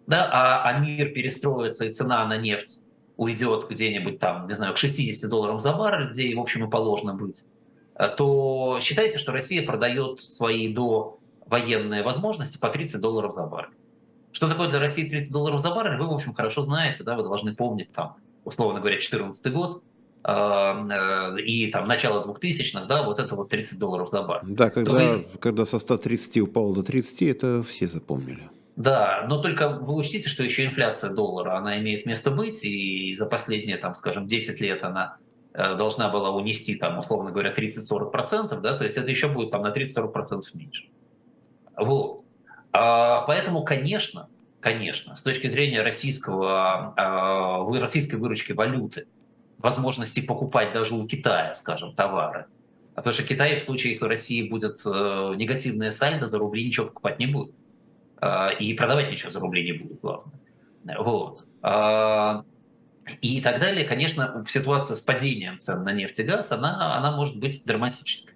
да, 0.10 0.28
а, 0.32 0.64
а 0.68 0.80
мир 0.80 1.10
перестроится, 1.10 1.86
и 1.86 1.92
цена 1.92 2.26
на 2.26 2.36
нефть 2.36 2.82
уйдет 3.16 3.68
где-нибудь 3.70 4.18
там, 4.18 4.48
не 4.48 4.56
знаю, 4.56 4.74
к 4.74 4.78
60 4.78 5.30
долларов 5.30 5.62
за 5.62 5.72
баррель, 5.72 6.10
где, 6.10 6.36
в 6.36 6.40
общем, 6.40 6.66
и 6.66 6.70
положено 6.70 7.14
быть, 7.14 7.46
э, 7.94 8.08
то 8.18 8.80
считайте, 8.82 9.20
что 9.20 9.32
Россия 9.32 9.64
продает 9.64 10.22
свои 10.22 10.74
до 10.74 11.20
военные 11.46 12.02
возможности 12.02 12.58
по 12.58 12.70
30 12.70 13.00
долларов 13.00 13.34
за 13.34 13.46
баррель. 13.46 13.74
Что 14.32 14.48
такое 14.48 14.68
для 14.68 14.80
России 14.80 15.08
30 15.08 15.32
долларов 15.32 15.62
за 15.62 15.70
баррель, 15.70 16.00
вы, 16.00 16.08
в 16.08 16.14
общем, 16.14 16.34
хорошо 16.34 16.64
знаете, 16.64 17.04
да, 17.04 17.16
вы 17.16 17.22
должны 17.22 17.56
помнить 17.56 17.92
там, 17.92 18.16
условно 18.46 18.80
говоря, 18.80 18.96
2014 18.96 19.54
год, 19.54 19.84
и 20.26 21.70
там 21.72 21.88
начало 21.88 22.26
2000-х, 22.26 22.86
да, 22.86 23.04
вот 23.04 23.20
это 23.20 23.36
вот 23.36 23.50
30 23.50 23.80
долларов 23.80 24.10
за 24.10 24.24
бар. 24.24 24.42
Да, 24.44 24.70
когда, 24.70 24.92
вы... 24.92 25.28
когда 25.40 25.66
со 25.66 25.78
130 25.78 26.40
упало 26.40 26.74
до 26.74 26.84
30, 26.84 27.22
это 27.22 27.64
все 27.64 27.88
запомнили. 27.88 28.50
Да, 28.80 29.26
но 29.28 29.42
только 29.42 29.68
вы 29.68 29.94
учтите, 29.94 30.30
что 30.30 30.42
еще 30.42 30.64
инфляция 30.66 31.14
доллара, 31.14 31.58
она 31.58 31.78
имеет 31.80 32.06
место 32.06 32.32
быть, 32.32 32.64
и 32.64 33.14
за 33.14 33.26
последние, 33.26 33.76
там, 33.76 33.94
скажем, 33.94 34.26
10 34.26 34.62
лет 34.62 34.86
она 34.86 35.18
э, 35.54 35.76
должна 35.76 36.08
была 36.08 36.30
унести, 36.30 36.76
там, 36.76 36.98
условно 36.98 37.32
говоря, 37.32 37.52
30-40%, 37.54 38.58
да, 38.62 38.78
то 38.78 38.86
есть 38.86 38.96
это 38.96 39.10
еще 39.10 39.28
будет 39.28 39.52
там 39.52 39.64
на 39.64 39.74
30-40% 39.74 40.44
меньше. 40.54 40.88
Вот. 41.76 42.24
А, 42.72 43.24
поэтому, 43.24 43.66
конечно, 43.66 44.30
конечно, 44.62 45.14
с 45.14 45.24
точки 45.24 45.48
зрения 45.48 45.82
российского, 45.82 46.94
а, 46.96 47.80
российской 47.82 48.16
выручки 48.16 48.54
валюты, 48.54 49.08
возможности 49.58 50.22
покупать 50.22 50.72
даже 50.72 50.96
у 50.96 51.06
Китая, 51.06 51.54
скажем, 51.54 51.94
товары. 51.96 52.46
А 52.96 53.02
потому 53.02 53.12
что 53.12 53.24
Китай 53.24 53.60
в 53.60 53.64
случае, 53.64 53.92
если 53.92 54.06
в 54.06 54.08
России 54.08 54.50
будет 54.50 54.80
э, 54.86 55.34
негативное 55.36 55.92
сальдо, 55.92 56.28
за 56.28 56.38
рубли 56.38 56.66
ничего 56.66 56.88
покупать 56.88 57.20
не 57.20 57.28
будет. 57.28 57.54
Э, 58.22 58.56
и 58.60 58.74
продавать 58.74 59.12
ничего 59.12 59.32
за 59.32 59.40
рубли 59.40 59.64
не 59.64 59.74
будет, 59.74 60.00
главное. 60.02 60.34
Вот. 60.98 61.46
Э, 61.64 62.44
и 63.22 63.42
так 63.42 63.60
далее, 63.60 63.86
конечно, 63.86 64.46
ситуация 64.48 64.96
с 64.96 65.02
падением 65.02 65.60
цен 65.60 65.84
на 65.84 65.92
нефть 65.92 66.20
и 66.20 66.24
газ, 66.24 66.52
она, 66.52 66.98
она 66.98 67.16
может 67.16 67.40
быть 67.40 67.66
драматической. 67.66 68.36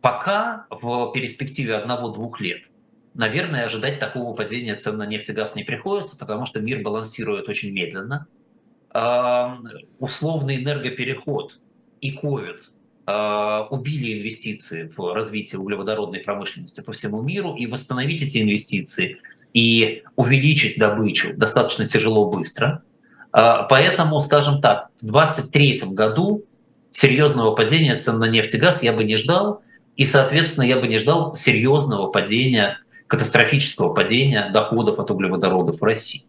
Пока 0.00 0.66
в 0.70 1.12
перспективе 1.12 1.76
одного-двух 1.76 2.40
лет, 2.40 2.70
наверное, 3.14 3.64
ожидать 3.64 4.00
такого 4.00 4.34
падения 4.34 4.74
цен 4.76 4.96
на 4.96 5.06
нефть 5.06 5.30
и 5.30 5.32
газ 5.32 5.54
не 5.54 5.62
приходится, 5.64 6.18
потому 6.18 6.44
что 6.44 6.60
мир 6.60 6.82
балансирует 6.82 7.48
очень 7.48 7.72
медленно– 7.72 8.26
условный 9.98 10.62
энергопереход 10.62 11.58
и 12.00 12.16
а, 12.16 12.73
убили 13.06 14.18
инвестиции 14.18 14.90
в 14.96 15.12
развитие 15.12 15.60
углеводородной 15.60 16.20
промышленности 16.20 16.80
по 16.80 16.92
всему 16.92 17.20
миру, 17.20 17.54
и 17.54 17.66
восстановить 17.66 18.22
эти 18.22 18.40
инвестиции 18.40 19.18
и 19.52 20.02
увеличить 20.16 20.78
добычу 20.78 21.36
достаточно 21.36 21.86
тяжело 21.86 22.30
быстро. 22.30 22.82
А, 23.32 23.64
поэтому, 23.64 24.20
скажем 24.20 24.60
так, 24.60 24.88
в 25.00 25.06
2023 25.06 25.94
году 25.94 26.44
серьезного 26.90 27.54
падения 27.54 27.96
цен 27.96 28.18
на 28.18 28.28
нефть 28.28 28.54
и 28.54 28.58
газ 28.58 28.82
я 28.82 28.92
бы 28.92 29.04
не 29.04 29.16
ждал, 29.16 29.62
и, 29.96 30.06
соответственно, 30.06 30.64
я 30.64 30.76
бы 30.76 30.86
не 30.86 30.98
ждал 30.98 31.34
серьезного 31.34 32.10
падения, 32.10 32.78
катастрофического 33.06 33.92
падения 33.92 34.50
доходов 34.52 34.98
от 34.98 35.10
углеводородов 35.10 35.80
в 35.80 35.84
России. 35.84 36.24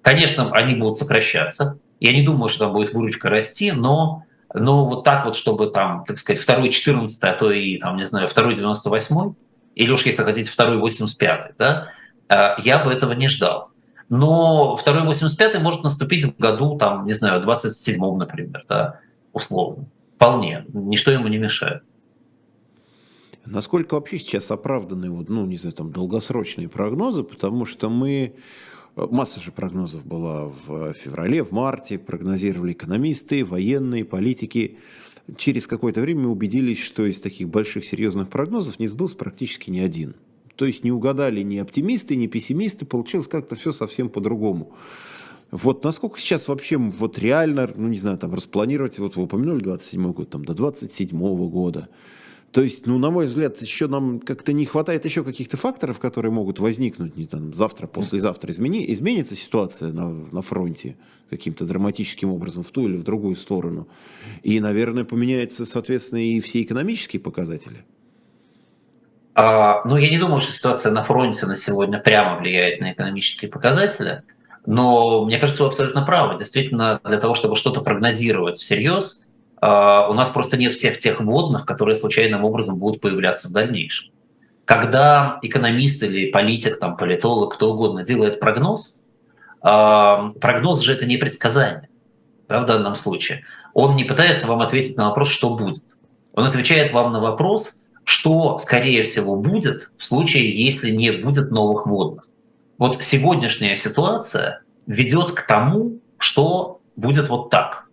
Конечно, 0.00 0.50
они 0.52 0.74
будут 0.74 0.96
сокращаться, 0.96 1.78
я 1.98 2.12
не 2.12 2.22
думаю, 2.22 2.48
что 2.48 2.66
там 2.66 2.72
будет 2.72 2.94
выручка 2.94 3.28
расти, 3.28 3.72
но, 3.72 4.24
но 4.54 4.86
вот 4.86 5.04
так 5.04 5.24
вот, 5.24 5.36
чтобы 5.36 5.70
там, 5.70 6.04
так 6.04 6.18
сказать, 6.18 6.42
второй 6.42 6.70
14, 6.70 7.22
а 7.24 7.32
то 7.34 7.50
и, 7.50 7.78
там, 7.78 7.96
не 7.96 8.06
знаю, 8.06 8.28
второй 8.28 8.54
98, 8.54 9.34
или 9.76 9.90
уж, 9.90 10.04
если 10.06 10.22
хотите, 10.22 10.50
второй 10.50 10.78
85, 10.78 11.52
да, 11.58 11.88
э, 12.28 12.54
я 12.58 12.82
бы 12.84 12.92
этого 12.92 13.12
не 13.12 13.28
ждал. 13.28 13.70
Но 14.08 14.74
второй 14.74 15.04
85 15.04 15.60
может 15.60 15.84
наступить 15.84 16.24
в 16.24 16.36
году, 16.36 16.76
там, 16.76 17.06
не 17.06 17.12
знаю, 17.12 17.40
27 17.42 18.16
например, 18.16 18.64
да, 18.68 19.00
условно. 19.32 19.86
Вполне. 20.16 20.64
Ничто 20.72 21.12
ему 21.12 21.28
не 21.28 21.38
мешает. 21.38 21.82
Насколько 23.46 23.94
вообще 23.94 24.18
сейчас 24.18 24.50
оправданы, 24.50 25.08
ну, 25.28 25.46
не 25.46 25.56
знаю, 25.56 25.74
там, 25.74 25.92
долгосрочные 25.92 26.68
прогнозы, 26.68 27.22
потому 27.22 27.66
что 27.66 27.88
мы 27.88 28.34
Масса 28.96 29.40
же 29.40 29.52
прогнозов 29.52 30.04
была 30.04 30.52
в 30.66 30.92
феврале, 30.94 31.44
в 31.44 31.52
марте, 31.52 31.98
прогнозировали 31.98 32.72
экономисты, 32.72 33.44
военные, 33.44 34.04
политики. 34.04 34.78
Через 35.36 35.66
какое-то 35.66 36.00
время 36.00 36.22
мы 36.22 36.30
убедились, 36.30 36.78
что 36.78 37.06
из 37.06 37.20
таких 37.20 37.48
больших 37.48 37.84
серьезных 37.84 38.28
прогнозов 38.28 38.78
не 38.78 38.88
сбылся 38.88 39.16
практически 39.16 39.70
ни 39.70 39.78
один. 39.78 40.16
То 40.56 40.66
есть 40.66 40.84
не 40.84 40.92
угадали 40.92 41.40
ни 41.42 41.56
оптимисты, 41.56 42.16
ни 42.16 42.26
пессимисты, 42.26 42.84
получилось 42.84 43.28
как-то 43.28 43.54
все 43.54 43.72
совсем 43.72 44.10
по-другому. 44.10 44.72
Вот 45.50 45.82
насколько 45.84 46.20
сейчас 46.20 46.48
вообще 46.48 46.76
вот 46.76 47.18
реально, 47.18 47.70
ну 47.74 47.88
не 47.88 47.98
знаю, 47.98 48.18
там 48.18 48.34
распланировать, 48.34 48.98
вот 48.98 49.16
вы 49.16 49.24
упомянули 49.24 49.62
27 49.62 50.12
год, 50.12 50.30
там 50.30 50.44
до 50.44 50.54
27 50.54 51.18
года, 51.48 51.88
то 52.52 52.62
есть, 52.62 52.86
ну, 52.86 52.98
на 52.98 53.10
мой 53.10 53.26
взгляд, 53.26 53.62
еще 53.62 53.86
нам 53.86 54.18
как-то 54.18 54.52
не 54.52 54.66
хватает 54.66 55.04
еще 55.04 55.22
каких-то 55.22 55.56
факторов, 55.56 56.00
которые 56.00 56.32
могут 56.32 56.58
возникнуть 56.58 57.16
не 57.16 57.26
там, 57.26 57.54
завтра, 57.54 57.86
послезавтра. 57.86 58.50
Измени, 58.50 58.92
изменится 58.92 59.36
ситуация 59.36 59.92
на, 59.92 60.08
на 60.08 60.42
фронте 60.42 60.96
каким-то 61.30 61.64
драматическим 61.64 62.32
образом 62.32 62.64
в 62.64 62.70
ту 62.72 62.88
или 62.88 62.96
в 62.96 63.04
другую 63.04 63.36
сторону. 63.36 63.86
И, 64.42 64.58
наверное, 64.58 65.04
поменяются, 65.04 65.64
соответственно, 65.64 66.18
и 66.18 66.40
все 66.40 66.62
экономические 66.62 67.20
показатели. 67.20 67.84
А, 69.36 69.84
ну, 69.84 69.96
я 69.96 70.10
не 70.10 70.18
думаю, 70.18 70.40
что 70.40 70.52
ситуация 70.52 70.90
на 70.90 71.04
фронте 71.04 71.46
на 71.46 71.54
сегодня 71.54 72.00
прямо 72.00 72.40
влияет 72.40 72.80
на 72.80 72.92
экономические 72.92 73.48
показатели. 73.48 74.24
Но 74.66 75.24
мне 75.24 75.38
кажется, 75.38 75.62
вы 75.62 75.68
абсолютно 75.68 76.04
правы. 76.04 76.36
Действительно, 76.36 77.00
для 77.04 77.20
того, 77.20 77.34
чтобы 77.34 77.54
что-то 77.54 77.80
прогнозировать 77.80 78.58
всерьез, 78.58 79.24
у 79.62 80.14
нас 80.14 80.30
просто 80.30 80.56
нет 80.56 80.74
всех 80.74 80.98
тех 80.98 81.20
вводных, 81.20 81.66
которые 81.66 81.94
случайным 81.94 82.44
образом 82.44 82.78
будут 82.78 83.00
появляться 83.00 83.48
в 83.48 83.52
дальнейшем. 83.52 84.10
Когда 84.64 85.38
экономист 85.42 86.02
или 86.02 86.30
политик, 86.30 86.78
там, 86.78 86.96
политолог, 86.96 87.54
кто 87.54 87.72
угодно 87.72 88.04
делает 88.04 88.40
прогноз, 88.40 89.02
а, 89.60 90.30
прогноз 90.40 90.80
же 90.80 90.94
это 90.94 91.04
не 91.04 91.18
предсказание 91.18 91.90
да, 92.48 92.60
в 92.60 92.66
данном 92.66 92.94
случае. 92.94 93.42
Он 93.74 93.96
не 93.96 94.04
пытается 94.04 94.46
вам 94.46 94.62
ответить 94.62 94.96
на 94.96 95.08
вопрос, 95.08 95.28
что 95.28 95.56
будет. 95.56 95.82
Он 96.32 96.44
отвечает 96.46 96.92
вам 96.92 97.12
на 97.12 97.20
вопрос, 97.20 97.84
что, 98.04 98.58
скорее 98.58 99.04
всего, 99.04 99.36
будет 99.36 99.90
в 99.98 100.04
случае, 100.04 100.50
если 100.50 100.90
не 100.90 101.10
будет 101.10 101.50
новых 101.50 101.86
вводных. 101.86 102.26
Вот 102.78 103.02
сегодняшняя 103.02 103.76
ситуация 103.76 104.62
ведет 104.86 105.32
к 105.32 105.42
тому, 105.42 105.98
что 106.16 106.80
будет 106.96 107.28
вот 107.28 107.50
так– 107.50 107.88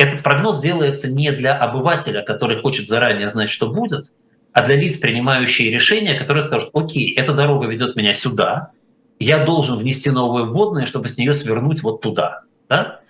этот 0.00 0.22
прогноз 0.22 0.58
делается 0.60 1.10
не 1.10 1.30
для 1.30 1.54
обывателя, 1.54 2.22
который 2.22 2.58
хочет 2.58 2.88
заранее 2.88 3.28
знать, 3.28 3.50
что 3.50 3.68
будет, 3.68 4.12
а 4.52 4.64
для 4.64 4.76
лиц, 4.76 4.96
принимающие 4.96 5.70
решения, 5.70 6.14
которые 6.14 6.42
скажут, 6.42 6.70
окей, 6.72 7.14
эта 7.14 7.34
дорога 7.34 7.66
ведет 7.66 7.96
меня 7.96 8.14
сюда, 8.14 8.70
я 9.18 9.44
должен 9.44 9.76
внести 9.76 10.10
новые 10.10 10.46
вводные, 10.46 10.86
чтобы 10.86 11.08
с 11.08 11.18
нее 11.18 11.34
свернуть 11.34 11.82
вот 11.82 12.00
туда. 12.00 12.44
Да? 12.66 13.00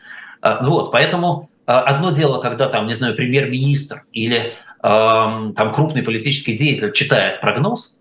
А, 0.43 0.67
вот, 0.67 0.91
поэтому 0.91 1.49
а, 1.65 1.81
одно 1.83 2.11
дело, 2.11 2.41
когда 2.41 2.69
там, 2.69 2.89
не 2.89 2.95
знаю, 2.95 3.15
премьер-министр 3.15 4.03
или 4.13 4.55
там 4.83 5.73
крупный 5.75 6.03
политический 6.03 6.57
деятель 6.57 6.91
читает 6.93 7.43
прогноз, 7.43 8.01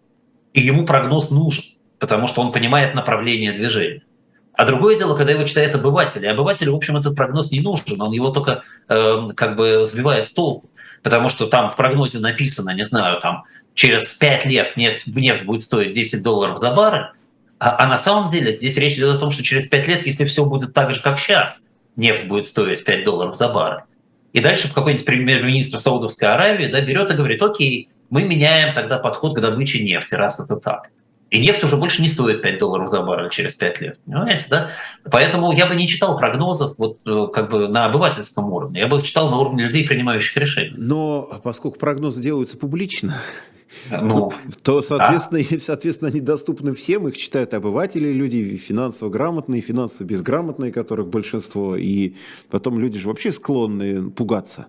и 0.53 0.61
ему 0.61 0.85
прогноз 0.85 1.29
нужен, 1.29 1.65
потому 1.99 2.27
что 2.27 2.39
он 2.41 2.53
понимает 2.53 2.95
направление 2.95 3.51
движения. 3.51 4.01
А 4.59 4.65
другое 4.65 4.97
дело, 4.97 5.15
когда 5.15 5.31
его 5.31 5.45
читает 5.45 5.73
обыватель. 5.73 6.25
И 6.25 6.27
обывателю, 6.27 6.73
в 6.73 6.75
общем, 6.75 6.97
этот 6.97 7.15
прогноз 7.15 7.49
не 7.49 7.61
нужен, 7.61 8.01
он 8.01 8.11
его 8.11 8.29
только 8.29 8.63
э, 8.89 9.27
как 9.33 9.55
бы 9.55 9.85
сбивает 9.85 10.27
с 10.27 10.33
толку. 10.33 10.69
Потому 11.01 11.29
что 11.29 11.47
там 11.47 11.71
в 11.71 11.77
прогнозе 11.77 12.19
написано, 12.19 12.71
не 12.71 12.83
знаю, 12.83 13.21
там 13.21 13.45
через 13.73 14.13
5 14.15 14.45
лет 14.47 14.75
нефть, 14.75 15.07
нефть 15.07 15.45
будет 15.45 15.61
стоить 15.61 15.91
10 15.91 16.21
долларов 16.23 16.57
за 16.57 16.71
баррель, 16.71 17.05
а, 17.57 17.85
а 17.85 17.87
на 17.87 17.97
самом 17.97 18.27
деле 18.27 18.51
здесь 18.51 18.75
речь 18.75 18.95
идет 18.95 19.15
о 19.15 19.19
том, 19.19 19.31
что 19.31 19.43
через 19.43 19.65
5 19.65 19.87
лет, 19.87 20.05
если 20.05 20.25
все 20.25 20.43
будет 20.43 20.73
так 20.73 20.93
же, 20.93 21.01
как 21.01 21.17
сейчас, 21.17 21.69
нефть 21.95 22.27
будет 22.27 22.45
стоить 22.45 22.83
5 22.83 23.05
долларов 23.05 23.37
за 23.37 23.47
баррель. 23.47 23.83
И 24.33 24.41
дальше 24.41 24.67
какой-нибудь 24.73 25.05
премьер-министр 25.05 25.79
Саудовской 25.79 26.27
Аравии 26.27 26.69
да, 26.69 26.81
берет 26.81 27.09
и 27.09 27.13
говорит, 27.13 27.41
окей, 27.41 27.87
мы 28.09 28.25
меняем 28.25 28.73
тогда 28.73 28.97
подход 28.97 29.37
к 29.37 29.39
добыче 29.39 29.81
нефти, 29.81 30.15
раз 30.15 30.37
это 30.41 30.57
так. 30.57 30.89
И 31.29 31.39
нефть 31.39 31.63
уже 31.63 31.77
больше 31.77 32.01
не 32.01 32.07
стоит 32.07 32.41
5 32.41 32.59
долларов 32.59 32.89
за 32.89 33.01
баррель 33.01 33.29
через 33.29 33.53
5 33.53 33.81
лет. 33.81 33.99
Понимаете, 34.05 34.45
да? 34.49 34.69
Поэтому 35.09 35.51
я 35.51 35.67
бы 35.67 35.75
не 35.75 35.87
читал 35.87 36.17
прогнозов 36.17 36.75
вот 36.77 36.97
э, 37.05 37.27
как 37.33 37.51
бы 37.51 37.67
на 37.67 37.85
обывательском 37.85 38.51
уровне. 38.51 38.79
Я 38.79 38.87
бы 38.87 38.97
их 38.97 39.03
читал 39.03 39.29
на 39.29 39.37
уровне 39.39 39.65
людей, 39.65 39.87
принимающих 39.87 40.35
решения. 40.37 40.73
Но 40.75 41.39
поскольку 41.43 41.77
прогнозы 41.77 42.21
делаются 42.21 42.57
публично, 42.57 43.15
ну, 43.91 44.31
то, 44.63 44.81
соответственно, 44.81 45.41
да. 45.49 45.57
соответственно, 45.61 46.09
они 46.09 46.19
доступны 46.19 46.73
всем, 46.73 47.07
их 47.07 47.17
читают 47.17 47.53
обыватели, 47.53 48.11
люди 48.11 48.57
финансово 48.57 49.09
грамотные, 49.09 49.61
финансово 49.61 50.07
безграмотные, 50.07 50.71
которых 50.71 51.07
большинство, 51.07 51.75
и 51.75 52.15
потом 52.49 52.79
люди 52.79 52.99
же 52.99 53.07
вообще 53.07 53.31
склонны 53.31 54.09
пугаться. 54.09 54.67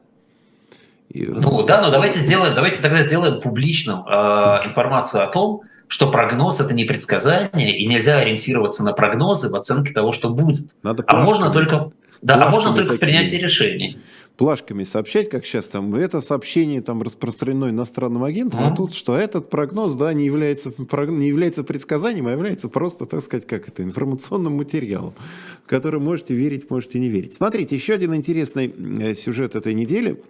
И... 1.08 1.26
Ну 1.26 1.64
да, 1.66 1.80
но 1.80 1.90
давайте 1.90 2.20
сделаем, 2.20 2.54
давайте 2.54 2.82
тогда 2.82 3.02
сделаем 3.02 3.40
публичным 3.40 4.06
э, 4.06 4.66
информацию 4.66 5.24
о 5.24 5.26
том, 5.26 5.62
что 5.90 6.08
прогноз 6.08 6.60
это 6.60 6.72
не 6.72 6.84
предсказание, 6.84 7.76
и 7.76 7.84
нельзя 7.84 8.18
ориентироваться 8.18 8.84
на 8.84 8.92
прогнозы 8.92 9.48
в 9.48 9.56
оценке 9.56 9.92
того, 9.92 10.12
что 10.12 10.30
будет. 10.30 10.70
Надо 10.84 11.02
а 11.08 11.16
можно 11.24 11.50
только, 11.50 11.90
да, 12.22 12.46
а 12.46 12.50
можно 12.50 12.72
только 12.72 12.92
в 12.92 13.00
принятии 13.00 13.34
решений. 13.34 13.98
плашками 14.36 14.84
сообщать, 14.84 15.28
как 15.28 15.44
сейчас 15.44 15.66
там, 15.66 15.96
это 15.96 16.20
сообщение 16.20 16.80
там 16.80 17.02
распространено 17.02 17.70
иностранным 17.70 18.22
агентом, 18.22 18.60
mm-hmm. 18.60 18.72
а 18.72 18.76
тут 18.76 18.94
что 18.94 19.16
этот 19.16 19.50
прогноз, 19.50 19.94
да, 19.94 20.12
не 20.12 20.26
является, 20.26 20.72
не 20.78 21.26
является 21.26 21.64
предсказанием, 21.64 22.28
а 22.28 22.30
является 22.30 22.68
просто, 22.68 23.04
так 23.04 23.24
сказать, 23.24 23.48
как 23.48 23.66
это, 23.66 23.82
информационным 23.82 24.52
материалом, 24.52 25.14
в 25.64 25.68
который 25.68 25.98
можете 25.98 26.34
верить, 26.34 26.70
можете 26.70 27.00
не 27.00 27.08
верить. 27.08 27.32
Смотрите, 27.32 27.74
еще 27.74 27.94
один 27.94 28.14
интересный 28.14 28.72
э, 28.72 29.14
сюжет 29.14 29.56
этой 29.56 29.74
недели. 29.74 30.22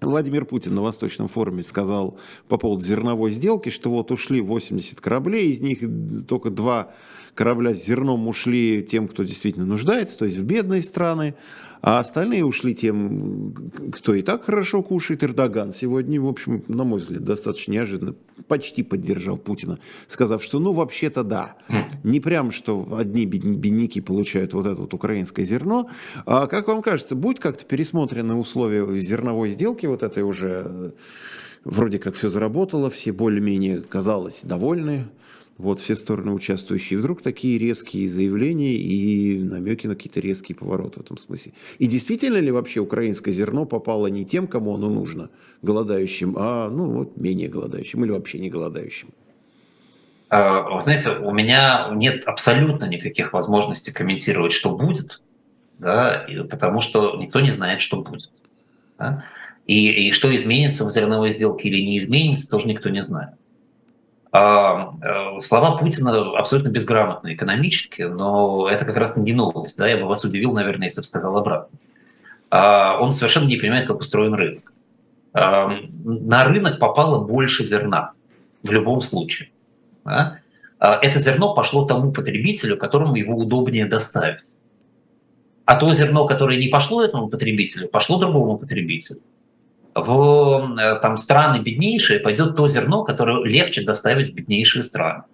Владимир 0.00 0.44
Путин 0.44 0.74
на 0.74 0.82
Восточном 0.82 1.28
форуме 1.28 1.62
сказал 1.62 2.18
по 2.48 2.58
поводу 2.58 2.82
зерновой 2.82 3.32
сделки, 3.32 3.70
что 3.70 3.90
вот 3.90 4.10
ушли 4.10 4.40
80 4.40 5.00
кораблей, 5.00 5.50
из 5.50 5.60
них 5.60 5.80
только 6.28 6.50
два 6.50 6.92
корабля 7.34 7.74
с 7.74 7.84
зерном 7.84 8.28
ушли 8.28 8.82
тем, 8.82 9.08
кто 9.08 9.22
действительно 9.22 9.66
нуждается, 9.66 10.18
то 10.18 10.24
есть 10.24 10.36
в 10.36 10.42
бедные 10.42 10.82
страны, 10.82 11.34
а 11.82 11.98
остальные 11.98 12.44
ушли 12.44 12.74
тем, 12.74 13.70
кто 13.92 14.14
и 14.14 14.22
так 14.22 14.44
хорошо 14.44 14.82
кушает. 14.82 15.24
Эрдоган 15.24 15.72
сегодня, 15.72 16.20
в 16.20 16.26
общем, 16.26 16.64
на 16.68 16.84
мой 16.84 17.00
взгляд, 17.00 17.24
достаточно 17.24 17.72
неожиданно 17.72 18.14
почти 18.48 18.82
поддержал 18.82 19.36
Путина, 19.36 19.78
сказав, 20.08 20.42
что 20.42 20.58
ну 20.58 20.72
вообще-то 20.72 21.22
да. 21.24 21.56
Хм. 21.68 21.84
Не 22.04 22.20
прям, 22.20 22.50
что 22.50 22.96
одни 22.96 23.26
бедняки 23.26 24.00
получают 24.00 24.52
вот 24.52 24.66
это 24.66 24.80
вот 24.80 24.94
украинское 24.94 25.44
зерно. 25.44 25.90
А 26.24 26.46
как 26.46 26.68
вам 26.68 26.82
кажется, 26.82 27.14
будет 27.14 27.40
как-то 27.40 27.64
пересмотрены 27.64 28.34
условия 28.34 28.86
зерновой 29.00 29.50
сделки 29.50 29.86
вот 29.86 30.02
этой 30.02 30.22
уже 30.22 30.94
вроде 31.64 31.98
как 31.98 32.14
все 32.14 32.28
заработало, 32.28 32.90
все 32.90 33.12
более-менее, 33.12 33.82
казалось, 33.82 34.42
довольны 34.44 35.06
вот 35.58 35.80
все 35.80 35.94
стороны 35.94 36.32
участвующие. 36.32 36.98
Вдруг 36.98 37.22
такие 37.22 37.58
резкие 37.58 38.08
заявления 38.08 38.74
и 38.74 39.38
намеки 39.42 39.86
на 39.86 39.94
какие-то 39.94 40.20
резкие 40.20 40.56
повороты 40.56 41.00
в 41.00 41.02
этом 41.04 41.16
смысле. 41.16 41.52
И 41.78 41.86
действительно 41.86 42.36
ли 42.36 42.50
вообще 42.50 42.80
украинское 42.80 43.32
зерно 43.32 43.64
попало 43.64 44.08
не 44.08 44.24
тем, 44.24 44.46
кому 44.46 44.74
оно 44.74 44.90
нужно, 44.90 45.30
голодающим, 45.62 46.34
а 46.38 46.68
ну, 46.68 46.90
вот, 46.90 47.16
менее 47.16 47.48
голодающим 47.48 48.04
или 48.04 48.12
вообще 48.12 48.38
не 48.38 48.50
голодающим? 48.50 49.08
А, 50.28 50.80
знаете, 50.80 51.10
у 51.10 51.32
меня 51.32 51.90
нет 51.92 52.24
абсолютно 52.26 52.84
никаких 52.86 53.32
возможностей 53.32 53.92
комментировать, 53.92 54.52
что 54.52 54.76
будет, 54.76 55.22
да, 55.78 56.26
потому 56.50 56.80
что 56.80 57.16
никто 57.16 57.40
не 57.40 57.50
знает, 57.50 57.80
что 57.80 58.02
будет. 58.02 58.30
Да? 58.98 59.24
И, 59.66 60.08
и 60.08 60.12
что 60.12 60.34
изменится 60.34 60.84
в 60.84 60.90
зерновой 60.90 61.30
сделке 61.30 61.68
или 61.68 61.80
не 61.80 61.98
изменится, 61.98 62.50
тоже 62.50 62.68
никто 62.68 62.88
не 62.88 63.02
знает. 63.02 63.30
А, 64.38 64.92
э, 65.00 65.40
слова 65.40 65.78
Путина 65.78 66.36
абсолютно 66.36 66.68
безграмотны 66.68 67.32
экономически, 67.32 68.02
но 68.02 68.68
это 68.68 68.84
как 68.84 68.98
раз 68.98 69.16
не 69.16 69.32
новость. 69.32 69.78
Да? 69.78 69.88
Я 69.88 69.96
бы 69.96 70.04
вас 70.04 70.24
удивил, 70.24 70.52
наверное, 70.52 70.88
если 70.88 71.00
бы 71.00 71.06
сказал 71.06 71.38
обратно. 71.38 71.78
А, 72.50 72.98
он 73.00 73.12
совершенно 73.12 73.46
не 73.46 73.56
понимает, 73.56 73.86
как 73.86 73.98
устроен 73.98 74.34
рынок. 74.34 74.74
А, 75.32 75.70
на 76.04 76.44
рынок 76.44 76.78
попало 76.78 77.24
больше 77.24 77.64
зерна 77.64 78.12
в 78.62 78.70
любом 78.70 79.00
случае. 79.00 79.48
Да? 80.04 80.40
Это 80.78 81.18
зерно 81.18 81.54
пошло 81.54 81.86
тому 81.86 82.12
потребителю, 82.12 82.76
которому 82.76 83.16
его 83.16 83.34
удобнее 83.38 83.86
доставить. 83.86 84.56
А 85.64 85.76
то 85.76 85.90
зерно, 85.94 86.26
которое 86.26 86.58
не 86.58 86.68
пошло 86.68 87.02
этому 87.02 87.28
потребителю, 87.28 87.88
пошло 87.88 88.18
другому 88.18 88.58
потребителю 88.58 89.20
в 89.96 90.76
э, 90.78 91.00
там, 91.00 91.16
страны 91.16 91.62
беднейшие 91.62 92.20
пойдет 92.20 92.54
то 92.54 92.68
зерно, 92.68 93.02
которое 93.02 93.42
легче 93.44 93.82
доставить 93.82 94.30
в 94.30 94.34
беднейшие 94.34 94.82
страны. 94.82 95.24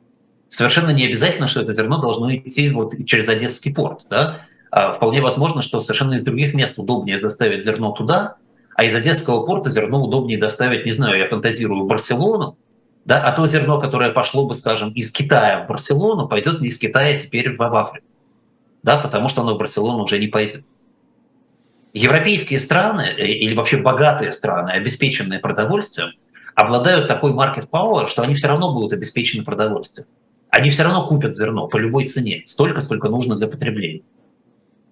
Совершенно 0.49 0.91
не 0.91 1.07
обязательно, 1.07 1.47
что 1.47 1.63
это 1.63 1.73
зерно 1.73 1.99
должно 1.99 2.35
идти 2.35 2.71
вот 2.71 2.93
через 3.07 3.29
Одесский 3.29 3.75
порт. 3.75 4.07
Да? 4.09 4.41
А 4.71 4.93
вполне 4.93 5.21
возможно, 5.21 5.63
что 5.63 5.81
совершенно 5.81 6.15
из 6.15 6.23
других 6.23 6.55
мест 6.55 6.79
удобнее 6.79 7.19
доставить 7.19 7.65
зерно 7.65 7.91
туда, 7.93 8.37
а 8.75 8.85
из 8.85 8.95
Одесского 8.95 9.45
порта 9.45 9.69
зерно 9.69 10.03
удобнее 10.03 10.39
доставить, 10.39 10.87
не 10.87 10.93
знаю, 10.93 11.19
я 11.19 11.29
фантазирую, 11.29 11.85
в 11.85 11.89
Барселону, 11.89 12.57
да, 13.05 13.21
а 13.23 13.33
то 13.33 13.47
зерно, 13.47 13.81
которое 13.81 14.13
пошло 14.13 14.47
бы, 14.47 14.55
скажем, 14.55 14.93
из 14.93 15.11
Китая 15.11 15.65
в 15.65 15.67
Барселону, 15.67 16.29
пойдет 16.29 16.61
не 16.61 16.69
из 16.69 16.79
Китая 16.79 17.17
теперь 17.17 17.57
в 17.57 17.63
Африку, 17.63 18.07
да, 18.83 18.99
потому 18.99 19.29
что 19.29 19.43
оно 19.43 19.57
в 19.57 19.59
Барселону 19.59 20.05
уже 20.05 20.19
не 20.21 20.29
пойдет. 20.29 20.65
Европейские 21.93 22.61
страны 22.61 23.15
э, 23.19 23.27
или 23.27 23.55
вообще 23.55 23.77
богатые 23.77 24.33
страны, 24.33 24.71
обеспеченные 24.71 25.41
продовольствием, 25.41 26.13
обладают 26.55 27.09
такой 27.09 27.33
market 27.33 27.69
power, 27.71 28.07
что 28.09 28.23
они 28.23 28.35
все 28.35 28.49
равно 28.49 28.73
будут 28.73 28.93
обеспечены 28.93 29.45
продовольствием. 29.45 30.07
Они 30.51 30.71
все 30.71 30.85
равно 30.85 31.07
купят 31.07 31.35
зерно 31.35 31.67
по 31.67 31.77
любой 31.77 32.07
цене, 32.07 32.43
столько, 32.47 32.81
сколько 32.81 33.09
нужно 33.09 33.37
для 33.37 33.47
потребления. 33.47 34.03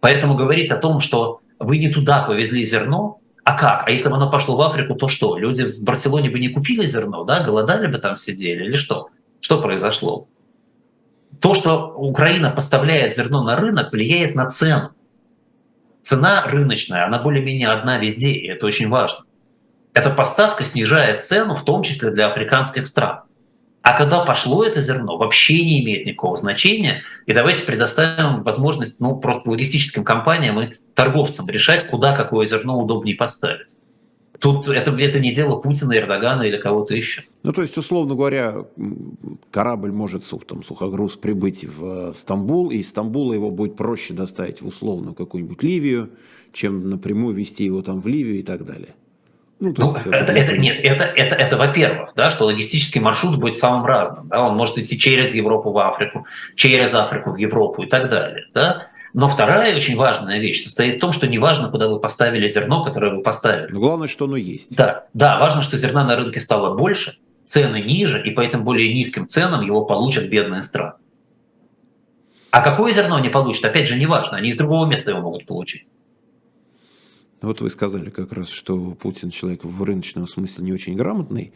Поэтому 0.01 0.35
говорить 0.35 0.71
о 0.71 0.77
том, 0.77 1.01
что 1.01 1.41
вы 1.59 1.79
не 1.79 1.91
туда 1.91 2.23
повезли 2.23 2.65
зерно, 2.65 3.21
а 3.45 3.57
как? 3.57 3.87
А 3.87 3.91
если 3.91 4.09
бы 4.09 4.17
оно 4.17 4.31
пошло 4.31 4.57
в 4.57 4.63
Африку, 4.63 4.95
то 4.95 5.09
что? 5.09 5.37
Люди 5.37 5.65
в 5.65 5.83
Барселоне 5.83 6.31
бы 6.31 6.39
не 6.39 6.49
купили 6.49 6.87
зерно, 6.87 7.25
да, 7.25 7.43
голодали 7.43 7.87
бы 7.87 7.99
там 7.99 8.17
сидели 8.17 8.65
или 8.65 8.77
что? 8.77 9.09
Что 9.41 9.61
произошло? 9.61 10.29
То, 11.41 11.55
что 11.55 11.95
Украина 11.97 12.51
поставляет 12.51 13.17
зерно 13.17 13.43
на 13.43 13.57
рынок, 13.57 13.93
влияет 13.93 14.35
на 14.35 14.47
цену 14.47 14.91
цена 16.03 16.45
рыночная, 16.47 17.07
она 17.07 17.19
более-менее 17.19 17.69
одна 17.69 17.99
везде, 17.99 18.33
и 18.33 18.49
это 18.49 18.67
очень 18.67 18.89
важно. 18.89 19.25
Эта 19.93 20.11
поставка 20.11 20.65
снижает 20.65 21.25
цену, 21.25 21.55
в 21.55 21.65
том 21.65 21.83
числе 21.83 22.11
для 22.11 22.29
африканских 22.29 22.87
стран. 22.87 23.21
А 23.83 23.97
когда 23.97 24.25
пошло 24.25 24.65
это 24.65 24.81
зерно, 24.83 25.17
вообще 25.17 25.65
не 25.65 25.83
имеет 25.83 26.07
никакого 26.07 26.37
значения. 26.37 27.03
И 27.27 27.33
давайте 27.33 27.65
предоставим 27.65 28.43
возможность 28.43 29.01
ну, 29.01 29.17
просто 29.17 29.51
логистическим 29.51 30.05
компаниям 30.05 30.61
и 30.61 30.75
торговцам 30.95 31.49
решать, 31.49 31.87
куда 31.87 32.15
какое 32.15 32.47
зерно 32.47 32.79
удобнее 32.79 33.17
поставить. 33.17 33.77
Тут 34.41 34.69
это, 34.69 34.91
это 34.91 35.21
не 35.21 35.33
дело 35.33 35.61
Путина, 35.61 35.97
Эрдогана 35.97 36.43
или 36.43 36.57
кого-то 36.57 36.95
еще. 36.95 37.25
Ну, 37.43 37.53
то 37.53 37.61
есть, 37.61 37.77
условно 37.77 38.15
говоря, 38.15 38.65
корабль 39.51 39.93
может, 39.93 40.25
там, 40.47 40.63
сухогруз, 40.63 41.17
прибыть 41.17 41.65
в 41.65 42.15
Стамбул, 42.15 42.71
и 42.71 42.79
из 42.79 42.89
Стамбула 42.89 43.35
его 43.35 43.51
будет 43.51 43.77
проще 43.77 44.15
доставить 44.15 44.63
в 44.63 44.67
условную 44.67 45.15
какую-нибудь 45.15 45.63
Ливию, 45.63 46.11
чем 46.55 46.89
напрямую 46.89 47.37
вести 47.37 47.65
его 47.65 47.83
там 47.83 48.01
в 48.01 48.07
Ливию 48.07 48.39
и 48.39 48.43
так 48.43 48.65
далее. 48.65 48.95
Ну, 49.61 49.75
ну, 49.77 49.89
есть, 49.89 50.07
это, 50.07 50.33
это, 50.33 50.57
нет, 50.57 50.81
это, 50.83 51.05
это, 51.05 51.35
это 51.35 51.59
во-первых, 51.59 52.13
да, 52.17 52.31
что 52.31 52.47
логистический 52.47 52.99
маршрут 52.99 53.39
будет 53.39 53.59
самым 53.59 53.85
разным. 53.85 54.27
Да, 54.29 54.49
он 54.49 54.57
может 54.57 54.79
идти 54.79 54.99
через 54.99 55.35
Европу 55.35 55.71
в 55.71 55.79
Африку, 55.79 56.25
через 56.55 56.95
Африку 56.95 57.33
в 57.33 57.37
Европу 57.37 57.83
и 57.83 57.87
так 57.87 58.09
далее. 58.09 58.47
Да. 58.55 58.87
Но 59.13 59.29
вторая 59.29 59.77
очень 59.77 59.97
важная 59.97 60.39
вещь 60.39 60.63
состоит 60.63 60.97
в 60.97 61.01
том, 61.01 61.13
что 61.13 61.27
не 61.27 61.39
важно, 61.39 61.69
куда 61.69 61.89
вы 61.89 61.99
поставили 61.99 62.47
зерно, 62.47 62.85
которое 62.85 63.17
вы 63.17 63.23
поставили. 63.23 63.73
Но 63.73 63.81
главное, 63.81 64.09
что 64.09 64.27
оно 64.27 64.37
есть. 64.37 64.77
Да, 64.77 65.07
да, 65.15 65.39
важно, 65.39 65.63
что 65.63 65.77
зерна 65.77 66.05
на 66.05 66.17
рынке 66.17 66.41
стало 66.41 66.77
больше, 66.77 67.19
цены 67.45 67.83
ниже, 67.83 68.23
и 68.23 68.31
по 68.31 68.41
этим 68.41 68.65
более 68.65 68.93
низким 68.95 69.27
ценам 69.27 69.65
его 69.65 69.85
получат 69.85 70.29
бедные 70.29 70.63
страны. 70.63 70.95
А 72.51 72.63
какое 72.63 72.93
зерно 72.93 73.17
они 73.17 73.29
получат, 73.29 73.65
опять 73.65 73.89
же, 73.89 73.99
не 73.99 74.07
важно, 74.07 74.37
они 74.37 74.51
из 74.51 74.57
другого 74.57 74.87
места 74.87 75.11
его 75.11 75.21
могут 75.21 75.47
получить. 75.47 75.87
Вот 77.43 77.63
вы 77.63 77.71
сказали 77.71 78.11
как 78.11 78.33
раз, 78.33 78.49
что 78.49 78.93
Путин 78.93 79.31
человек 79.31 79.65
в 79.65 79.83
рыночном 79.83 80.27
смысле 80.27 80.65
не 80.65 80.73
очень 80.73 80.95
грамотный. 80.95 81.53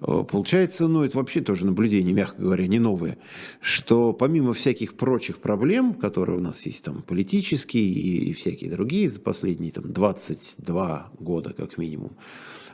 Э, 0.00 0.24
получается, 0.28 0.88
ну 0.88 1.04
это 1.04 1.16
вообще 1.16 1.40
тоже 1.40 1.64
наблюдение, 1.64 2.12
мягко 2.12 2.42
говоря, 2.42 2.66
не 2.66 2.78
новое, 2.78 3.18
что 3.60 4.12
помимо 4.12 4.52
всяких 4.52 4.94
прочих 4.94 5.38
проблем, 5.38 5.94
которые 5.94 6.38
у 6.38 6.40
нас 6.40 6.66
есть 6.66 6.84
там 6.84 7.02
политические 7.02 7.84
и 7.84 8.32
всякие 8.34 8.70
другие 8.70 9.08
за 9.08 9.20
последние 9.20 9.72
там 9.72 9.90
22 9.90 11.12
года 11.18 11.54
как 11.54 11.78
минимум, 11.78 12.12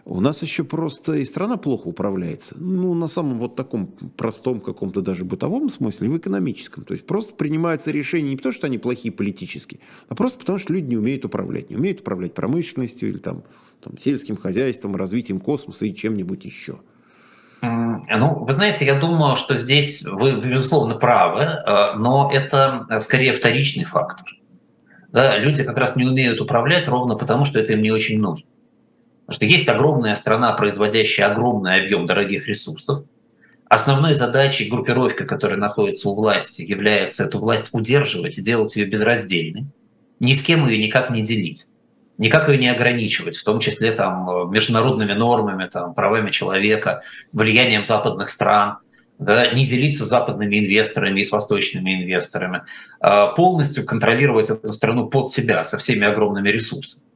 у 0.09 0.21
нас 0.21 0.43
еще 0.43 0.65
просто 0.65 1.15
и 1.15 1.25
страна 1.25 1.59
плохо 1.59 1.89
управляется. 1.89 2.55
Ну, 2.59 2.95
на 2.95 3.09
самом 3.09 3.39
вот 3.39 3.57
таком 3.57 3.89
простом 4.17 4.61
каком-то 4.61 5.03
даже 5.03 5.25
бытовом 5.25 5.69
смысле, 5.69 6.09
в 6.09 6.17
экономическом. 6.17 6.85
То 6.85 6.95
есть 6.95 7.07
просто 7.07 7.35
принимаются 7.35 7.91
решения 7.91 8.31
не 8.31 8.37
потому, 8.37 8.55
что 8.55 8.67
они 8.67 8.79
плохие 8.79 9.13
политически, 9.13 9.81
а 10.09 10.15
просто 10.15 10.39
потому, 10.39 10.59
что 10.59 10.73
люди 10.73 10.87
не 10.87 10.97
умеют 10.97 11.27
управлять. 11.27 11.69
Не 11.69 11.77
умеют 11.77 12.01
управлять 12.01 12.33
промышленностью 12.33 13.11
или 13.11 13.19
там, 13.19 13.43
там 13.83 13.99
сельским 13.99 14.37
хозяйством, 14.37 14.97
развитием 14.97 15.41
космоса 15.41 15.85
и 15.85 15.95
чем-нибудь 15.95 16.43
еще. 16.45 16.79
Ну, 17.61 18.45
вы 18.45 18.53
знаете, 18.53 18.87
я 18.87 18.99
думаю, 18.99 19.37
что 19.37 19.59
здесь 19.59 20.05
вы, 20.05 20.41
безусловно, 20.41 20.95
правы, 20.95 21.43
э, 21.43 21.95
но 21.97 22.31
это 22.33 22.87
э, 22.89 23.01
скорее 23.01 23.33
вторичный 23.33 23.85
фактор. 23.85 24.27
Да, 25.09 25.37
люди 25.39 25.65
как 25.65 25.77
раз 25.77 25.97
не 25.97 26.05
умеют 26.05 26.41
управлять 26.41 26.87
ровно 26.87 27.17
потому, 27.17 27.45
что 27.45 27.59
это 27.59 27.73
им 27.73 27.83
не 27.83 27.91
очень 27.91 28.21
нужно. 28.21 28.49
Что 29.31 29.45
есть 29.45 29.69
огромная 29.69 30.17
страна, 30.17 30.53
производящая 30.53 31.31
огромный 31.31 31.83
объем 31.83 32.07
дорогих 32.07 32.47
ресурсов. 32.49 33.05
Основной 33.69 34.15
задачей 34.15 34.71
группировки, 34.71 35.25
которая 35.25 35.59
находится 35.59 36.09
у 36.09 36.15
власти, 36.15 36.63
является 36.63 37.25
эту 37.25 37.39
власть 37.39 37.69
удерживать 37.73 38.39
и 38.39 38.43
делать 38.43 38.75
ее 38.77 38.87
безраздельной. 38.87 39.67
Ни 40.21 40.33
с 40.33 40.43
кем 40.43 40.67
ее 40.67 40.79
никак 40.83 41.11
не 41.11 41.23
делить. 41.23 41.67
Никак 42.17 42.49
ее 42.49 42.59
не 42.59 42.69
ограничивать, 42.69 43.37
в 43.37 43.45
том 43.45 43.61
числе 43.61 43.93
там, 43.93 44.51
международными 44.51 45.13
нормами, 45.13 45.69
там, 45.69 45.95
правами 45.95 46.31
человека, 46.31 47.03
влиянием 47.33 47.85
западных 47.85 48.31
стран, 48.31 48.79
да, 49.19 49.53
не 49.53 49.67
делиться 49.67 50.05
с 50.07 50.09
западными 50.09 50.59
инвесторами 50.59 51.21
и 51.21 51.25
с 51.25 51.31
восточными 51.31 52.03
инвесторами, 52.03 52.63
а 53.01 53.29
полностью 53.29 53.85
контролировать 53.85 54.49
эту 54.49 54.73
страну 54.73 55.09
под 55.09 55.29
себя 55.29 55.63
со 55.63 55.77
всеми 55.79 56.07
огромными 56.07 56.49
ресурсами. 56.49 57.08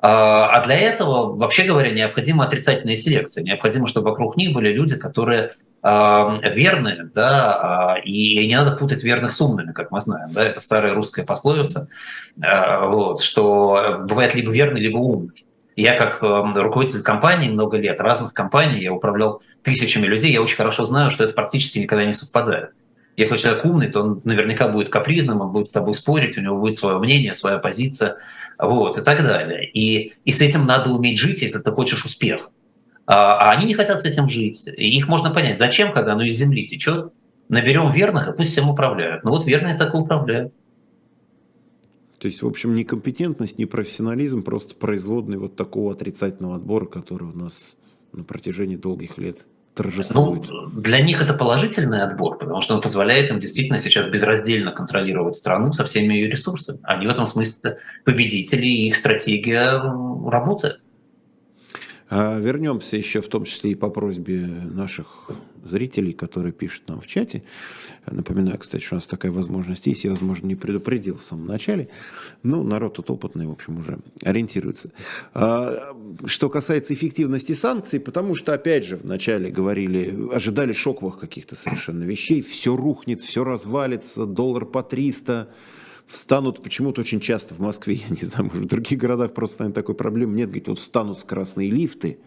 А, 0.00 0.48
а 0.50 0.64
для 0.64 0.78
этого, 0.78 1.34
вообще 1.36 1.64
говоря, 1.64 1.90
необходима 1.90 2.44
отрицательная 2.44 2.96
селекция. 2.96 3.42
Необходимо, 3.42 3.86
чтобы 3.86 4.10
вокруг 4.10 4.36
них 4.36 4.52
были 4.52 4.72
люди, 4.72 4.96
которые 4.96 5.56
верные, 5.80 7.08
да, 7.14 7.92
а, 7.92 7.98
и 8.00 8.44
не 8.48 8.56
надо 8.56 8.76
путать 8.76 9.04
верных 9.04 9.32
с 9.32 9.40
умными, 9.40 9.70
как 9.70 9.92
мы 9.92 10.00
знаем, 10.00 10.32
да, 10.32 10.44
это 10.44 10.60
старая 10.60 10.92
русская 10.92 11.24
пословица, 11.24 11.88
вот, 12.36 13.22
что 13.22 14.00
бывает 14.02 14.34
либо 14.34 14.50
верный, 14.50 14.80
либо 14.80 14.96
умный. 14.96 15.44
Я 15.76 15.96
как 15.96 16.20
руководитель 16.20 17.02
компаний 17.02 17.48
много 17.48 17.76
лет, 17.76 18.00
разных 18.00 18.34
компаний, 18.34 18.82
я 18.82 18.92
управлял 18.92 19.40
тысячами 19.62 20.06
людей, 20.06 20.32
я 20.32 20.42
очень 20.42 20.56
хорошо 20.56 20.84
знаю, 20.84 21.12
что 21.12 21.22
это 21.22 21.32
практически 21.32 21.78
никогда 21.78 22.04
не 22.04 22.12
совпадает. 22.12 22.70
Если 23.16 23.36
человек 23.36 23.64
умный, 23.64 23.86
то 23.88 24.02
он 24.02 24.20
наверняка 24.24 24.66
будет 24.66 24.88
капризным, 24.88 25.40
он 25.40 25.52
будет 25.52 25.68
с 25.68 25.72
тобой 25.72 25.94
спорить, 25.94 26.36
у 26.36 26.40
него 26.40 26.58
будет 26.58 26.76
свое 26.76 26.98
мнение, 26.98 27.34
своя 27.34 27.58
позиция, 27.58 28.16
вот, 28.58 28.98
и 28.98 29.02
так 29.02 29.22
далее. 29.22 29.68
И, 29.70 30.14
и 30.24 30.32
с 30.32 30.40
этим 30.40 30.66
надо 30.66 30.90
уметь 30.90 31.18
жить, 31.18 31.42
если 31.42 31.58
ты 31.58 31.70
хочешь 31.70 32.04
успеха. 32.04 32.50
А, 33.06 33.38
а 33.38 33.50
они 33.52 33.66
не 33.66 33.74
хотят 33.74 34.00
с 34.02 34.04
этим 34.04 34.28
жить. 34.28 34.66
И 34.66 34.96
их 34.96 35.08
можно 35.08 35.30
понять. 35.30 35.58
Зачем, 35.58 35.92
когда 35.92 36.12
оно 36.12 36.22
из 36.22 36.36
земли 36.36 36.66
течет? 36.66 37.12
Наберем 37.48 37.90
верных, 37.90 38.28
и 38.28 38.32
пусть 38.32 38.50
всем 38.50 38.68
управляют. 38.68 39.24
Ну 39.24 39.30
вот 39.30 39.46
верные 39.46 39.76
так 39.76 39.94
и 39.94 39.96
управляют. 39.96 40.52
То 42.18 42.26
есть, 42.26 42.42
в 42.42 42.46
общем, 42.46 42.74
некомпетентность, 42.74 43.58
не 43.58 43.66
профессионализм, 43.66 44.42
просто 44.42 44.74
производный 44.74 45.38
вот 45.38 45.54
такого 45.54 45.92
отрицательного 45.92 46.56
отбора, 46.56 46.84
который 46.84 47.28
у 47.28 47.32
нас 47.32 47.76
на 48.12 48.24
протяжении 48.24 48.76
долгих 48.76 49.18
лет 49.18 49.46
торжествует. 49.74 50.48
Ну, 50.48 50.66
для 50.68 51.00
них 51.00 51.22
это 51.22 51.34
положительный 51.34 52.02
отбор, 52.02 52.38
потому 52.38 52.60
что 52.60 52.74
он 52.74 52.80
позволяет 52.80 53.30
им 53.30 53.38
действительно 53.38 53.78
сейчас 53.78 54.06
безраздельно 54.06 54.72
контролировать 54.72 55.36
страну 55.36 55.72
со 55.72 55.84
всеми 55.84 56.14
ее 56.14 56.28
ресурсами. 56.28 56.80
Они 56.82 57.06
в 57.06 57.10
этом 57.10 57.26
смысле 57.26 57.78
победители, 58.04 58.66
и 58.66 58.88
их 58.88 58.96
стратегия 58.96 59.80
работает. 60.28 60.80
А 62.10 62.38
вернемся 62.38 62.96
еще 62.96 63.20
в 63.20 63.28
том 63.28 63.44
числе 63.44 63.72
и 63.72 63.74
по 63.74 63.90
просьбе 63.90 64.46
наших 64.46 65.30
зрителей, 65.64 66.12
которые 66.14 66.52
пишут 66.52 66.88
нам 66.88 67.00
в 67.00 67.06
чате. 67.06 67.42
Напоминаю, 68.06 68.58
кстати, 68.58 68.82
что 68.82 68.94
у 68.94 68.98
нас 68.98 69.06
такая 69.06 69.30
возможность 69.30 69.86
есть. 69.86 70.04
Я, 70.04 70.10
возможно, 70.10 70.46
не 70.46 70.54
предупредил 70.54 71.18
в 71.18 71.22
самом 71.22 71.46
начале. 71.46 71.88
Ну, 72.42 72.62
народ 72.62 72.94
тут 72.94 73.10
опытный, 73.10 73.46
в 73.46 73.52
общем, 73.52 73.78
уже 73.78 73.98
ориентируется. 74.22 74.90
А, 75.34 75.94
что 76.24 76.48
касается 76.48 76.94
эффективности 76.94 77.52
санкций, 77.52 78.00
потому 78.00 78.34
что, 78.34 78.54
опять 78.54 78.86
же, 78.86 78.96
вначале 78.96 79.50
говорили, 79.50 80.32
ожидали 80.32 80.72
шоковых 80.72 81.18
каких-то 81.18 81.56
совершенно 81.56 82.04
вещей. 82.04 82.40
Все 82.40 82.74
рухнет, 82.74 83.20
все 83.20 83.44
развалится, 83.44 84.24
доллар 84.24 84.64
по 84.64 84.82
300 84.82 85.48
встанут 86.08 86.62
почему-то 86.62 87.02
очень 87.02 87.20
часто 87.20 87.54
в 87.54 87.60
Москве, 87.60 87.94
я 88.08 88.08
не 88.08 88.22
знаю, 88.22 88.46
может 88.46 88.64
в 88.64 88.66
других 88.66 88.98
городах 88.98 89.34
просто 89.34 89.54
станет 89.54 89.74
такой 89.74 89.94
проблемы, 89.94 90.34
нет, 90.34 90.48
говорит, 90.48 90.68
вот 90.68 90.78
встанут 90.78 91.22
красные 91.22 91.70
лифты, 91.70 92.18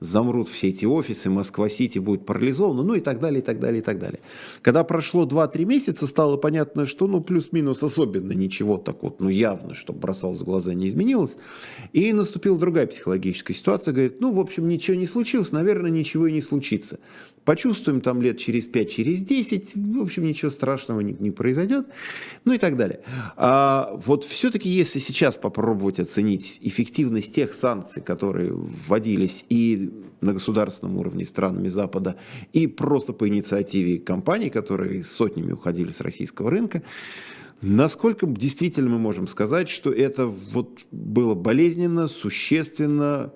замрут 0.00 0.48
все 0.48 0.68
эти 0.68 0.84
офисы, 0.84 1.30
Москва-Сити 1.30 1.98
будет 1.98 2.26
парализована, 2.26 2.82
ну 2.82 2.94
и 2.94 3.00
так 3.00 3.20
далее, 3.20 3.40
и 3.40 3.44
так 3.44 3.60
далее, 3.60 3.80
и 3.80 3.84
так 3.84 3.98
далее. 3.98 4.20
Когда 4.60 4.84
прошло 4.84 5.26
2-3 5.26 5.64
месяца, 5.64 6.06
стало 6.06 6.36
понятно, 6.36 6.86
что 6.86 7.06
ну 7.06 7.20
плюс-минус 7.20 7.82
особенно 7.82 8.32
ничего 8.32 8.78
так 8.78 9.02
вот, 9.02 9.20
ну 9.20 9.28
явно, 9.28 9.74
что 9.74 9.92
бросалось 9.92 10.40
в 10.40 10.44
глаза, 10.44 10.74
не 10.74 10.88
изменилось. 10.88 11.36
И 11.92 12.12
наступила 12.12 12.58
другая 12.58 12.86
психологическая 12.86 13.56
ситуация, 13.56 13.92
говорит, 13.92 14.20
ну 14.20 14.32
в 14.32 14.40
общем 14.40 14.68
ничего 14.68 14.96
не 14.96 15.06
случилось, 15.06 15.52
наверное, 15.52 15.90
ничего 15.90 16.26
и 16.26 16.32
не 16.32 16.40
случится. 16.40 16.98
Почувствуем 17.44 18.00
там 18.00 18.22
лет 18.22 18.38
через 18.38 18.66
5, 18.66 18.90
через 18.90 19.22
10, 19.22 19.74
в 19.74 20.00
общем, 20.00 20.22
ничего 20.22 20.50
страшного 20.50 21.00
не, 21.00 21.16
не 21.18 21.30
произойдет, 21.30 21.86
ну 22.44 22.52
и 22.52 22.58
так 22.58 22.76
далее. 22.76 23.00
А 23.36 23.98
вот 24.04 24.24
все-таки, 24.24 24.68
если 24.68 25.00
сейчас 25.00 25.36
попробовать 25.36 25.98
оценить 25.98 26.58
эффективность 26.60 27.34
тех 27.34 27.52
санкций, 27.52 28.02
которые 28.02 28.52
вводились 28.52 29.44
и 29.48 29.90
на 30.20 30.34
государственном 30.34 30.98
уровне 30.98 31.24
странами 31.24 31.66
Запада, 31.66 32.16
и 32.52 32.68
просто 32.68 33.12
по 33.12 33.28
инициативе 33.28 33.98
компаний, 33.98 34.50
которые 34.50 35.02
сотнями 35.02 35.52
уходили 35.52 35.90
с 35.90 36.00
российского 36.00 36.50
рынка, 36.50 36.82
Насколько 37.64 38.26
действительно 38.26 38.90
мы 38.90 38.98
можем 38.98 39.28
сказать, 39.28 39.68
что 39.68 39.92
это 39.92 40.26
вот 40.26 40.80
было 40.90 41.36
болезненно, 41.36 42.08
существенно, 42.08 43.32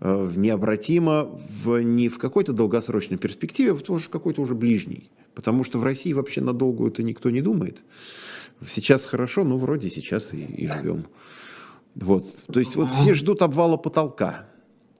необратимо 0.00 1.28
в, 1.64 1.82
не 1.82 2.08
в 2.08 2.18
какой-то 2.18 2.52
долгосрочной 2.52 3.18
перспективе, 3.18 3.72
а 3.72 3.74
в 3.74 3.82
тоже 3.82 4.08
какой-то 4.08 4.42
уже 4.42 4.54
ближней. 4.54 5.10
Потому 5.34 5.64
что 5.64 5.78
в 5.78 5.84
России 5.84 6.12
вообще 6.12 6.40
на 6.40 6.52
долгую 6.52 6.90
это 6.90 7.02
никто 7.02 7.30
не 7.30 7.40
думает. 7.40 7.78
Сейчас 8.66 9.04
хорошо, 9.04 9.44
ну 9.44 9.56
вроде 9.56 9.90
сейчас 9.90 10.34
и, 10.34 10.38
и 10.38 10.66
живем. 10.66 11.06
Вот. 11.94 12.24
То 12.52 12.60
есть 12.60 12.76
вот 12.76 12.90
все 12.90 13.14
ждут 13.14 13.42
обвала 13.42 13.76
потолка. 13.76 14.48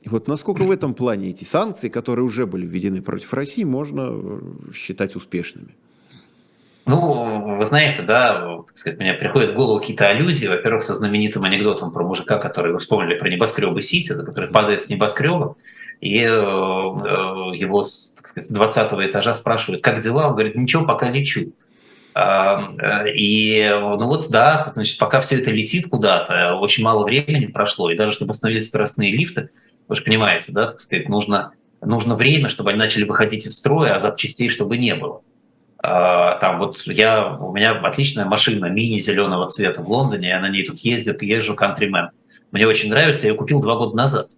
И 0.03 0.09
вот 0.09 0.29
насколько 0.29 0.63
в 0.63 0.71
этом 0.71 0.95
плане 0.95 1.31
эти 1.31 1.45
санкции, 1.45 1.89
которые 1.89 2.25
уже 2.25 2.47
были 2.47 2.67
введены 2.67 3.03
против 3.03 3.35
России, 3.35 3.65
можно 3.65 4.09
э, 4.11 4.41
считать 4.73 5.17
успешными? 5.17 5.77
Ну, 6.89 7.57
вы 7.59 7.67
знаете, 7.67 8.01
да, 8.01 8.63
так 8.67 8.79
сказать, 8.79 8.99
мне 8.99 9.13
приходят 9.13 9.51
в 9.51 9.55
голову 9.55 9.79
какие-то 9.79 10.07
аллюзии. 10.07 10.47
Во-первых, 10.47 10.83
со 10.85 10.95
знаменитым 10.95 11.45
анекдотом 11.45 11.93
про 11.93 12.03
мужика, 12.03 12.39
который 12.39 12.73
вы 12.73 12.79
вспомнили 12.79 13.15
про 13.15 13.29
небоскребы 13.29 13.83
Сити, 13.83 14.15
который 14.15 14.49
падает 14.49 14.83
с 14.83 14.89
небоскреба, 14.89 15.57
и 16.01 16.21
э, 16.21 16.27
его, 16.27 17.83
так 18.17 18.27
сказать, 18.27 18.49
с 18.49 18.53
20 18.53 18.93
этажа 19.11 19.35
спрашивают, 19.35 19.85
как 19.85 19.99
дела? 19.99 20.29
Он 20.29 20.33
говорит, 20.33 20.55
ничего, 20.55 20.87
пока 20.87 21.11
лечу. 21.11 21.53
А, 22.15 22.73
э, 22.79 23.13
и, 23.15 23.69
ну 23.69 24.07
вот, 24.07 24.31
да, 24.31 24.71
значит, 24.73 24.97
пока 24.97 25.21
все 25.21 25.37
это 25.37 25.51
летит 25.51 25.91
куда-то, 25.91 26.55
очень 26.55 26.85
мало 26.85 27.05
времени 27.05 27.47
прошло, 27.47 27.91
и 27.91 27.97
даже 27.97 28.13
чтобы 28.13 28.31
остановились 28.31 28.69
скоростные 28.69 29.13
лифты, 29.13 29.51
вы 29.89 29.95
же 29.95 30.03
понимаете, 30.03 30.53
да, 30.53 30.69
так 30.69 30.81
сказать, 30.81 31.11
нужно, 31.11 31.53
нужно 31.83 32.17
время, 32.17 32.49
чтобы 32.49 32.71
они 32.71 32.79
начали 32.79 33.05
выходить 33.05 33.45
из 33.45 33.59
строя, 33.59 33.93
а 33.93 33.99
запчастей 33.99 34.49
чтобы 34.49 34.79
не 34.79 34.95
было. 34.95 35.21
А, 35.81 36.39
там 36.39 36.59
вот 36.59 36.83
я, 36.87 37.37
у 37.37 37.53
меня 37.53 37.73
отличная 37.73 38.25
машина 38.25 38.67
мини 38.67 38.99
зеленого 38.99 39.47
цвета 39.47 39.83
в 39.83 39.91
Лондоне, 39.91 40.29
я 40.29 40.41
на 40.41 40.49
ней 40.49 40.65
тут 40.65 40.79
ездил, 40.81 41.15
езжу 41.21 41.55
countryman. 41.55 42.09
Мне 42.51 42.67
очень 42.67 42.91
нравится, 42.91 43.27
я 43.27 43.33
ее 43.33 43.39
купил 43.39 43.61
два 43.61 43.77
года 43.77 43.97
назад. 43.97 44.29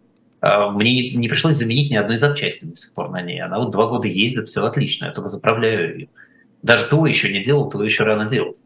А, 0.40 0.70
мне 0.70 1.12
не 1.12 1.29
пришлось 1.29 1.57
заменить 1.57 1.90
ни 1.90 1.96
одной 1.96 2.18
запчасти 2.18 2.64
до 2.64 2.74
сих 2.76 2.92
пор 2.92 3.11
на 3.11 3.22
ней. 3.22 3.40
Она 3.40 3.59
вот 3.59 3.70
два 3.70 3.87
года 3.87 4.07
ездит, 4.07 4.48
все 4.48 4.64
отлично, 4.64 5.07
я 5.07 5.12
только 5.12 5.29
заправляю 5.29 5.98
ее. 5.98 6.09
Даже 6.62 6.87
то 6.87 7.07
еще 7.07 7.33
не 7.33 7.42
делал, 7.42 7.70
то 7.70 7.83
еще 7.83 8.05
рано 8.05 8.29
делать. 8.29 8.62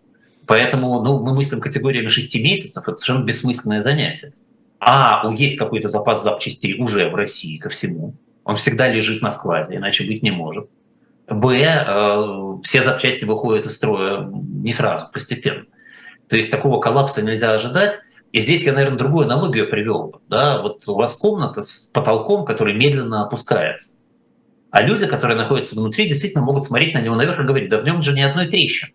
Поэтому 0.46 1.00
ну, 1.02 1.20
мы 1.20 1.34
мыслим 1.34 1.60
категориями 1.60 2.08
6 2.08 2.42
месяцев, 2.42 2.82
это 2.82 2.94
совершенно 2.96 3.24
бессмысленное 3.24 3.80
занятие. 3.80 4.32
А 4.80 5.32
есть 5.32 5.56
какой-то 5.56 5.88
запас 5.88 6.22
запчастей 6.22 6.82
уже 6.82 7.08
в 7.08 7.14
России 7.14 7.56
ко 7.56 7.70
всему. 7.70 8.14
Он 8.44 8.56
всегда 8.56 8.88
лежит 8.88 9.22
на 9.22 9.30
складе, 9.30 9.76
иначе 9.76 10.04
быть 10.04 10.22
не 10.22 10.30
может. 10.30 10.68
Б, 11.28 11.56
э, 11.56 12.62
все 12.62 12.82
запчасти 12.82 13.24
выходят 13.24 13.66
из 13.66 13.76
строя 13.76 14.28
не 14.30 14.72
сразу, 14.72 15.06
постепенно. 15.12 15.64
То 16.28 16.36
есть 16.36 16.50
такого 16.50 16.80
коллапса 16.80 17.22
нельзя 17.22 17.52
ожидать. 17.52 17.98
И 18.32 18.40
здесь 18.40 18.64
я, 18.64 18.72
наверное, 18.72 18.98
другую 18.98 19.26
аналогию 19.26 19.70
привел. 19.70 20.20
Да? 20.28 20.60
Вот 20.60 20.86
у 20.88 20.94
вас 20.94 21.16
комната 21.16 21.62
с 21.62 21.86
потолком, 21.94 22.44
который 22.44 22.74
медленно 22.74 23.24
опускается. 23.24 23.98
А 24.70 24.82
люди, 24.82 25.06
которые 25.06 25.36
находятся 25.36 25.76
внутри, 25.76 26.08
действительно 26.08 26.44
могут 26.44 26.64
смотреть 26.64 26.94
на 26.94 27.00
него 27.00 27.14
наверх 27.14 27.38
и 27.38 27.44
говорить, 27.44 27.70
да 27.70 27.78
в 27.78 27.84
нем 27.84 28.02
же 28.02 28.12
ни 28.12 28.20
одной 28.20 28.48
трещины. 28.48 28.92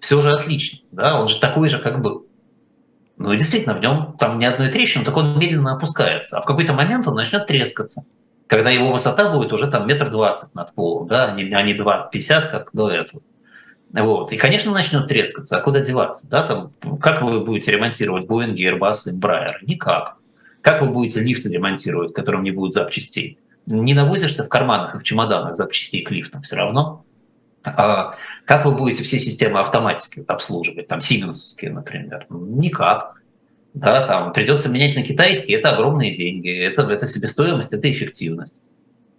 Все 0.00 0.18
же 0.22 0.32
отлично, 0.32 0.78
да, 0.92 1.20
он 1.20 1.28
же 1.28 1.38
такой 1.38 1.68
же, 1.68 1.78
как 1.78 2.00
был. 2.00 2.26
Ну 3.18 3.34
и 3.34 3.36
действительно, 3.36 3.74
в 3.74 3.82
нем 3.82 4.16
там 4.18 4.38
ни 4.38 4.46
одной 4.46 4.70
трещины, 4.70 5.04
так 5.04 5.14
он 5.14 5.38
медленно 5.38 5.74
опускается. 5.74 6.38
А 6.38 6.42
в 6.42 6.46
какой-то 6.46 6.72
момент 6.72 7.06
он 7.06 7.16
начнет 7.16 7.46
трескаться 7.46 8.06
когда 8.50 8.70
его 8.70 8.92
высота 8.92 9.30
будет 9.30 9.52
уже 9.52 9.70
там 9.70 9.86
метр 9.86 10.10
двадцать 10.10 10.56
над 10.56 10.74
полом, 10.74 11.06
да, 11.06 11.26
а 11.26 11.28
а 11.28 11.62
не 11.62 11.72
2,50, 11.72 12.50
как 12.50 12.70
до 12.72 12.90
этого. 12.90 13.22
Вот. 13.92 14.32
И, 14.32 14.36
конечно, 14.36 14.72
начнет 14.72 15.06
трескаться. 15.06 15.56
А 15.56 15.60
куда 15.60 15.78
деваться? 15.78 16.28
Да? 16.28 16.42
Там, 16.42 16.72
как 16.98 17.22
вы 17.22 17.44
будете 17.44 17.70
ремонтировать 17.70 18.26
Boeing, 18.26 18.56
Airbus 18.56 19.08
и 19.08 19.16
Embraer? 19.16 19.54
Никак. 19.62 20.16
Как 20.62 20.82
вы 20.82 20.88
будете 20.88 21.20
лифты 21.20 21.48
ремонтировать, 21.48 22.10
в 22.10 22.14
котором 22.14 22.42
не 22.42 22.50
будет 22.50 22.72
запчастей? 22.72 23.38
Не 23.66 23.94
навозишься 23.94 24.42
в 24.42 24.48
карманах 24.48 24.96
и 24.96 24.98
в 24.98 25.04
чемоданах 25.04 25.54
запчастей 25.54 26.02
к 26.02 26.10
лифтам 26.10 26.42
все 26.42 26.56
равно. 26.56 27.04
А 27.62 28.16
как 28.46 28.64
вы 28.64 28.74
будете 28.74 29.04
все 29.04 29.20
системы 29.20 29.60
автоматики 29.60 30.24
обслуживать, 30.26 30.88
там, 30.88 31.00
сименсовские, 31.00 31.70
например? 31.70 32.26
Никак 32.30 33.19
да, 33.74 34.06
там 34.06 34.32
придется 34.32 34.68
менять 34.68 34.96
на 34.96 35.02
китайский, 35.02 35.52
это 35.52 35.70
огромные 35.70 36.12
деньги, 36.12 36.50
это, 36.50 36.82
это 36.82 37.06
себестоимость, 37.06 37.72
это 37.72 37.90
эффективность. 37.90 38.62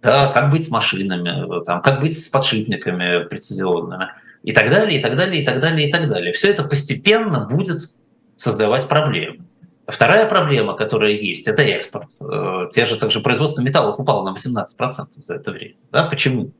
Да, 0.02 0.32
как 0.32 0.50
быть 0.50 0.66
с 0.66 0.70
машинами, 0.70 1.64
там, 1.64 1.80
как 1.80 2.00
быть 2.00 2.18
с 2.18 2.28
подшипниками 2.28 3.24
прецизионными 3.28 4.08
и 4.42 4.52
так 4.52 4.68
далее, 4.68 4.98
и 4.98 5.02
так 5.02 5.16
далее, 5.16 5.42
и 5.42 5.46
так 5.46 5.60
далее, 5.60 5.88
и 5.88 5.92
так 5.92 6.08
далее. 6.08 6.32
Все 6.32 6.50
это 6.50 6.64
постепенно 6.64 7.46
будет 7.48 7.92
создавать 8.34 8.88
проблемы. 8.88 9.44
Вторая 9.86 10.26
проблема, 10.26 10.74
которая 10.74 11.12
есть, 11.12 11.46
это 11.48 11.62
экспорт. 11.62 12.08
Э, 12.20 12.68
те 12.70 12.84
же 12.84 12.96
также 12.96 13.20
производство 13.20 13.62
металлов 13.62 13.98
упало 13.98 14.28
на 14.28 14.34
18% 14.34 15.06
за 15.16 15.34
это 15.34 15.50
время. 15.50 15.74
Да? 15.90 16.04
Почему? 16.04 16.52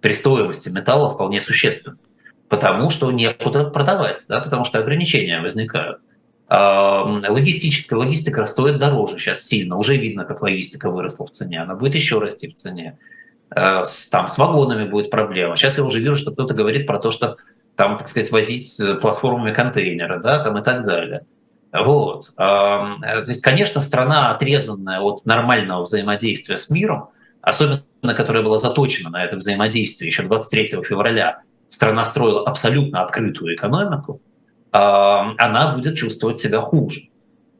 При 0.00 0.12
стоимости 0.12 0.68
металла 0.68 1.14
вполне 1.14 1.40
существенно. 1.40 1.98
Потому 2.48 2.90
что 2.90 3.10
некуда 3.10 3.64
продавать, 3.64 4.24
да? 4.28 4.40
потому 4.40 4.64
что 4.64 4.78
ограничения 4.78 5.40
возникают. 5.40 6.00
Логистическая 6.48 7.98
логистика 7.98 8.44
стоит 8.46 8.78
дороже 8.78 9.18
сейчас 9.18 9.42
сильно. 9.42 9.76
Уже 9.76 9.96
видно, 9.96 10.24
как 10.24 10.40
логистика 10.42 10.90
выросла 10.90 11.26
в 11.26 11.30
цене. 11.30 11.62
Она 11.62 11.74
будет 11.74 11.94
еще 11.94 12.18
расти 12.18 12.48
в 12.48 12.54
цене. 12.54 12.98
Там 13.50 13.82
с 13.84 14.38
вагонами 14.38 14.88
будет 14.88 15.10
проблема. 15.10 15.56
Сейчас 15.56 15.78
я 15.78 15.84
уже 15.84 16.00
вижу, 16.00 16.16
что 16.16 16.32
кто-то 16.32 16.54
говорит 16.54 16.86
про 16.86 16.98
то, 16.98 17.10
что 17.10 17.36
там, 17.76 17.96
так 17.96 18.08
сказать, 18.08 18.30
возить 18.32 18.80
платформами 19.00 19.52
контейнеры, 19.52 20.20
да, 20.20 20.42
там 20.42 20.58
и 20.58 20.62
так 20.62 20.84
далее. 20.84 21.26
Вот. 21.70 22.34
То 22.36 23.24
есть, 23.26 23.42
конечно, 23.42 23.82
страна, 23.82 24.30
отрезанная 24.30 25.00
от 25.00 25.26
нормального 25.26 25.82
взаимодействия 25.82 26.56
с 26.56 26.70
миром, 26.70 27.10
особенно 27.42 27.82
которая 28.16 28.42
была 28.42 28.56
заточена 28.58 29.10
на 29.10 29.22
это 29.22 29.36
взаимодействие 29.36 30.08
еще 30.08 30.22
23 30.22 30.82
февраля, 30.82 31.42
страна 31.68 32.04
строила 32.04 32.46
абсолютно 32.46 33.02
открытую 33.02 33.54
экономику, 33.54 34.20
она 34.70 35.74
будет 35.74 35.96
чувствовать 35.96 36.38
себя 36.38 36.60
хуже, 36.60 37.08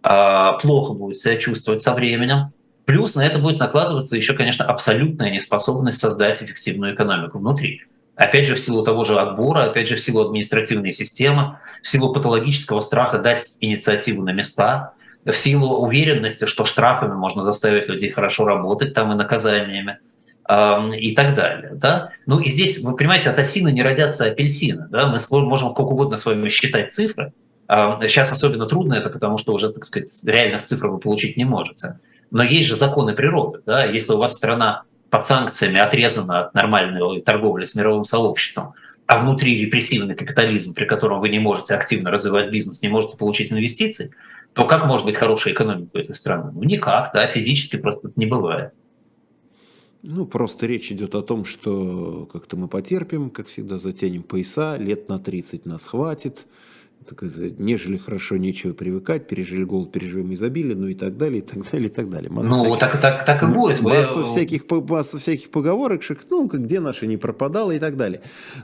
плохо 0.03 0.95
будет 0.95 1.19
себя 1.19 1.37
чувствовать 1.37 1.81
со 1.81 1.95
временем. 1.95 2.53
Плюс 2.85 3.15
на 3.15 3.27
это 3.27 3.39
будет 3.39 3.59
накладываться 3.59 4.17
еще, 4.17 4.33
конечно, 4.33 4.65
абсолютная 4.65 5.31
неспособность 5.31 6.01
создать 6.01 6.43
эффективную 6.43 6.95
экономику 6.95 7.39
внутри. 7.39 7.83
Опять 8.17 8.47
же, 8.47 8.55
в 8.55 8.61
силу 8.61 8.83
того 8.83 9.05
же 9.05 9.19
отбора, 9.19 9.65
опять 9.65 9.87
же, 9.87 9.97
в 9.97 10.01
силу 10.01 10.23
административной 10.23 10.91
системы, 10.93 11.59
в 11.83 11.89
силу 11.89 12.13
патологического 12.13 12.81
страха 12.81 13.19
дать 13.19 13.57
инициативу 13.61 14.23
на 14.23 14.31
места, 14.31 14.95
в 15.25 15.35
силу 15.35 15.79
уверенности, 15.79 16.47
что 16.47 16.65
штрафами 16.65 17.15
можно 17.15 17.43
заставить 17.43 17.89
людей 17.89 18.11
хорошо 18.11 18.47
работать, 18.47 18.95
там 18.95 19.13
и 19.13 19.15
наказаниями 19.15 19.99
и 20.51 21.15
так 21.15 21.35
далее. 21.35 21.73
Да? 21.75 22.11
Ну 22.25 22.41
и 22.41 22.49
здесь, 22.49 22.79
вы 22.79 22.97
понимаете, 22.97 23.29
от 23.29 23.39
осины 23.39 23.71
не 23.71 23.83
родятся 23.83 24.25
апельсины. 24.25 24.87
Да? 24.89 25.07
Мы 25.07 25.19
можем 25.43 25.75
как 25.75 25.91
угодно 25.91 26.17
с 26.17 26.25
вами 26.25 26.49
считать 26.49 26.93
цифры. 26.93 27.33
Сейчас 27.69 28.33
особенно 28.33 28.65
трудно 28.67 28.95
это, 28.95 29.11
потому 29.11 29.37
что 29.37 29.53
уже, 29.53 29.71
так 29.71 29.85
сказать, 29.85 30.11
реальных 30.27 30.63
цифр 30.63 30.89
вы 30.89 30.99
получить 30.99 31.37
не 31.37 31.45
можете. 31.45 32.01
Но 32.31 32.43
есть 32.43 32.67
же 32.67 32.77
законы 32.77 33.15
природы. 33.15 33.61
Да? 33.67 33.85
Если 33.85 34.13
у 34.13 34.17
вас 34.17 34.35
страна 34.35 34.85
под 35.11 35.25
санкциями 35.25 35.81
отрезана 35.81 36.47
от 36.47 36.55
нормальной 36.55 37.21
торговли 37.21 37.65
с 37.65 37.75
мировым 37.75 38.05
сообществом, 38.07 38.73
а 39.07 39.19
внутри 39.19 39.59
репрессивный 39.61 40.15
капитализм, 40.15 40.75
при 40.75 40.85
котором 40.85 41.19
вы 41.21 41.29
не 41.29 41.39
можете 41.39 41.75
активно 41.75 42.11
развивать 42.11 42.51
бизнес, 42.51 42.83
не 42.83 42.89
можете 42.89 43.17
получить 43.17 43.53
инвестиции, 43.53 44.13
то 44.55 44.67
как 44.67 44.87
может 44.87 45.07
быть 45.07 45.17
хорошая 45.17 45.55
экономика 45.55 45.91
у 45.95 45.99
этой 45.99 46.15
страны? 46.15 46.53
Ну 46.53 46.63
никак, 46.63 47.11
да, 47.13 47.27
физически 47.27 47.77
просто 47.77 48.09
это 48.09 48.19
не 48.21 48.27
бывает. 48.27 48.73
Ну, 50.03 50.27
просто 50.27 50.67
речь 50.67 50.93
идет 50.93 51.15
о 51.15 51.23
том, 51.23 51.45
что 51.45 52.29
как-то 52.33 52.57
мы 52.57 52.69
потерпим, 52.69 53.31
как 53.31 53.49
всегда, 53.49 53.79
затянем 53.79 54.23
пояса, 54.23 54.77
лет 54.77 55.09
на 55.09 55.19
30 55.19 55.67
нас 55.67 55.87
хватит, 55.87 56.47
так 57.07 57.31
сказать, 57.31 57.59
нежели 57.59 57.97
хорошо 57.97 58.37
нечего 58.37 58.73
привыкать, 58.73 59.27
пережили 59.27 59.65
голод, 59.65 59.93
переживем 59.93 60.35
изобилие, 60.35 60.77
ну 60.77 60.89
и 60.89 60.95
так 60.95 61.17
далее, 61.17 61.39
и 61.39 61.43
так 61.43 61.71
далее, 61.71 61.89
и 61.89 61.93
так 61.93 62.11
далее. 62.11 62.31
Масса 62.31 62.51
ну, 62.51 62.65
всяких, 62.65 62.81
так, 62.81 63.01
так, 63.01 63.25
так 63.25 63.43
и 63.43 63.47
будет. 63.47 63.81
Масса, 63.81 64.21
Вы... 64.21 64.27
всяких, 64.27 64.63
масса 64.71 65.19
всяких 65.19 65.51
поговорок, 65.51 66.03
ну, 66.31 66.47
где 66.47 66.81
наша 66.81 67.07
не 67.07 67.17
пропадала 67.17 67.73
и 67.73 67.79
так 67.79 67.97
далее. 67.97 68.23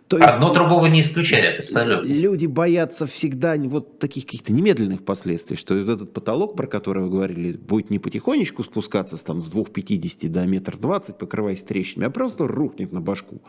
То 0.08 0.16
Одно 0.16 0.46
есть, 0.46 0.54
другого 0.54 0.86
не 0.86 1.00
исключает, 1.00 1.60
абсолютно. 1.60 2.06
Люди 2.06 2.46
боятся 2.46 3.06
всегда 3.06 3.56
вот 3.56 3.98
таких 3.98 4.24
каких-то 4.24 4.52
немедленных 4.52 5.04
последствий, 5.04 5.56
что 5.56 5.74
вот 5.74 5.88
этот 5.88 6.12
потолок, 6.12 6.56
про 6.56 6.66
который 6.66 7.04
вы 7.04 7.10
говорили, 7.10 7.56
будет 7.56 7.90
не 7.90 7.98
потихонечку 7.98 8.62
спускаться 8.62 9.22
там, 9.24 9.42
с 9.42 9.52
2,50 9.52 10.28
до 10.28 10.44
метр 10.46 10.76
двадцать, 10.76 11.18
покрываясь 11.18 11.62
трещинами, 11.62 12.08
а 12.08 12.10
просто 12.10 12.46
рухнет 12.46 12.92
на 12.92 13.00
башку. 13.00 13.40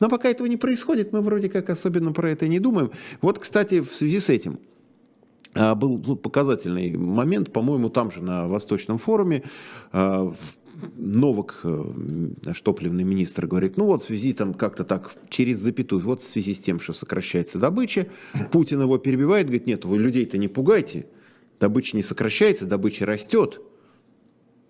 Но 0.00 0.08
пока 0.08 0.28
этого 0.28 0.46
не 0.46 0.56
происходит, 0.56 1.12
мы 1.12 1.20
вроде 1.20 1.48
как 1.48 1.70
особенно 1.70 2.12
про 2.12 2.30
это 2.30 2.48
не 2.48 2.58
думаем. 2.58 2.90
Вот, 3.20 3.38
кстати, 3.38 3.80
в 3.80 3.92
связи 3.92 4.18
с 4.18 4.30
этим, 4.32 4.58
а, 5.54 5.74
был 5.74 6.16
показательный 6.16 6.96
момент, 6.96 7.52
по-моему, 7.52 7.90
там 7.90 8.10
же 8.10 8.22
на 8.22 8.48
Восточном 8.48 8.98
форуме, 8.98 9.44
а, 9.92 10.32
Новак, 10.96 11.60
э, 11.64 11.84
наш 12.42 12.60
топливный 12.60 13.04
министр, 13.04 13.46
говорит, 13.46 13.76
ну 13.76 13.86
вот 13.86 14.02
в 14.02 14.06
связи 14.06 14.32
там 14.32 14.54
как-то 14.54 14.84
так 14.84 15.14
через 15.28 15.58
запятую, 15.58 16.02
вот 16.02 16.22
в 16.22 16.24
связи 16.24 16.54
с 16.54 16.58
тем, 16.58 16.80
что 16.80 16.92
сокращается 16.92 17.58
добыча, 17.58 18.08
Путин 18.50 18.80
его 18.80 18.98
перебивает, 18.98 19.46
говорит, 19.46 19.66
нет, 19.66 19.84
вы 19.84 19.98
людей-то 19.98 20.38
не 20.38 20.48
пугайте, 20.48 21.06
добыча 21.60 21.96
не 21.96 22.02
сокращается, 22.02 22.66
добыча 22.66 23.06
растет. 23.06 23.60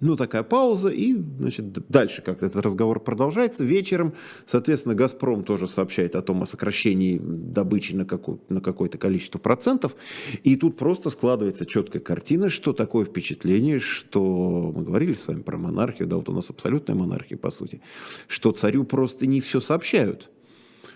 Ну, 0.03 0.17
такая 0.17 0.43
пауза, 0.43 0.89
и, 0.89 1.15
значит, 1.39 1.89
дальше 1.89 2.23
как-то 2.23 2.47
этот 2.47 2.61
разговор 2.61 2.99
продолжается. 2.99 3.63
Вечером, 3.63 4.15
соответственно, 4.47 4.97
«Газпром» 4.97 5.45
тоже 5.45 5.69
сообщает 5.69 6.17
о 6.17 6.23
том, 6.23 6.43
о 6.43 6.47
сокращении 6.47 7.21
добычи 7.23 7.95
на, 7.95 8.05
какой, 8.05 8.41
на 8.49 8.61
какое-то 8.61 8.99
количество 8.99 9.39
процентов. 9.39 9.95
И 10.43 10.57
тут 10.57 10.77
просто 10.77 11.09
складывается 11.09 11.67
четкая 11.67 12.03
картина, 12.03 12.51
что 12.51 12.73
такое 12.73 13.05
впечатление, 13.05 13.79
что 13.79 14.73
мы 14.75 14.83
говорили 14.83 15.15
с 15.15 15.29
вами 15.29 15.43
про 15.43 15.57
монархию, 15.57 16.09
да, 16.09 16.17
вот 16.17 16.29
у 16.29 16.33
нас 16.33 16.51
абсолютная 16.51 16.97
монархия, 16.97 17.39
по 17.39 17.53
сути, 17.53 17.81
что 18.27 18.51
царю 18.51 18.83
просто 18.83 19.29
не 19.29 19.41
все 19.41 19.61
сообщают. 19.61 20.31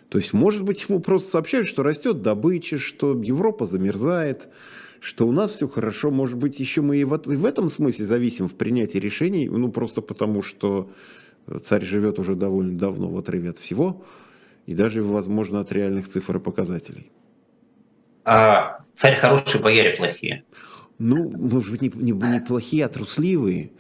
То 0.09 0.19
есть, 0.19 0.33
может 0.33 0.65
быть, 0.65 0.85
ему 0.89 0.99
просто 0.99 1.31
сообщают, 1.31 1.69
что 1.69 1.85
растет 1.85 2.23
добыча, 2.23 2.79
что 2.79 3.13
Европа 3.23 3.67
замерзает, 3.67 4.49
что 5.01 5.27
у 5.27 5.33
нас 5.33 5.53
все 5.53 5.69
хорошо, 5.69 6.11
может 6.11 6.39
быть, 6.39 6.61
еще 6.61 6.83
мы 6.83 6.97
и 6.97 7.05
в, 7.05 7.15
и 7.15 7.37
в 7.37 7.45
этом 7.45 7.71
смысле 7.71 8.05
зависим 8.05 8.49
в 8.49 8.55
принятии 8.55 8.99
решений, 8.99 9.49
ну, 9.49 9.71
просто 9.71 10.01
потому 10.01 10.43
что 10.43 10.91
царь 11.63 11.85
живет 11.85 12.19
уже 12.19 12.35
довольно 12.35 12.77
давно 12.77 13.09
в 13.09 13.19
отрыве 13.19 13.51
от 13.51 13.59
всего, 13.59 14.05
и 14.67 14.75
даже, 14.75 15.03
возможно, 15.03 15.61
от 15.61 15.73
реальных 15.73 16.09
цифр 16.09 16.37
и 16.37 16.41
показателей. 16.41 17.11
А 18.25 18.81
царь 18.95 19.19
хороший, 19.19 19.61
бояре 19.61 19.97
плохие. 19.97 20.45
Ну, 20.99 21.31
может 21.31 21.71
быть, 21.71 21.83
не, 21.83 21.93
не, 21.95 22.13
не 22.13 22.41
плохие, 22.41 22.85
а 22.85 22.89
трусливые. 22.89 23.71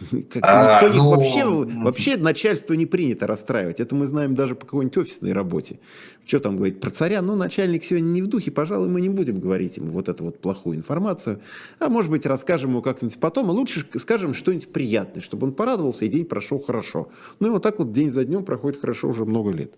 А, 0.42 0.74
никто 0.82 0.92
ну... 0.92 1.10
вообще, 1.10 1.44
вообще 1.44 2.16
начальство 2.16 2.74
не 2.74 2.84
принято 2.84 3.26
расстраивать. 3.26 3.78
Это 3.78 3.94
мы 3.94 4.06
знаем 4.06 4.34
даже 4.34 4.54
по 4.54 4.66
какой-нибудь 4.66 4.96
офисной 4.98 5.32
работе. 5.32 5.78
Что 6.26 6.40
там 6.40 6.56
говорить 6.56 6.80
про 6.80 6.90
царя? 6.90 7.22
Ну, 7.22 7.36
начальник 7.36 7.84
сегодня 7.84 8.06
не 8.08 8.22
в 8.22 8.26
духе, 8.26 8.50
пожалуй, 8.50 8.88
мы 8.88 9.00
не 9.00 9.08
будем 9.08 9.40
говорить 9.40 9.76
ему 9.76 9.92
вот 9.92 10.08
эту 10.08 10.24
вот 10.24 10.40
плохую 10.40 10.78
информацию. 10.78 11.40
А 11.78 11.88
может 11.88 12.10
быть, 12.10 12.26
расскажем 12.26 12.70
ему 12.70 12.82
как-нибудь 12.82 13.18
потом, 13.20 13.50
а 13.50 13.52
лучше 13.52 13.86
скажем 13.96 14.34
что-нибудь 14.34 14.72
приятное, 14.72 15.22
чтобы 15.22 15.46
он 15.46 15.52
порадовался, 15.52 16.06
и 16.06 16.08
день 16.08 16.24
прошел 16.24 16.58
хорошо. 16.58 17.08
Ну 17.40 17.48
и 17.48 17.50
вот 17.50 17.62
так 17.62 17.78
вот 17.78 17.92
день 17.92 18.10
за 18.10 18.24
днем 18.24 18.44
проходит 18.44 18.80
хорошо 18.80 19.08
уже 19.08 19.24
много 19.24 19.52
лет. 19.52 19.74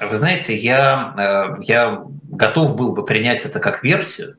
Вы 0.00 0.16
знаете, 0.16 0.56
я, 0.56 1.58
э, 1.58 1.62
я 1.64 2.06
готов 2.30 2.74
был 2.76 2.94
бы 2.94 3.04
принять 3.04 3.44
это 3.44 3.60
как 3.60 3.84
версию, 3.84 4.36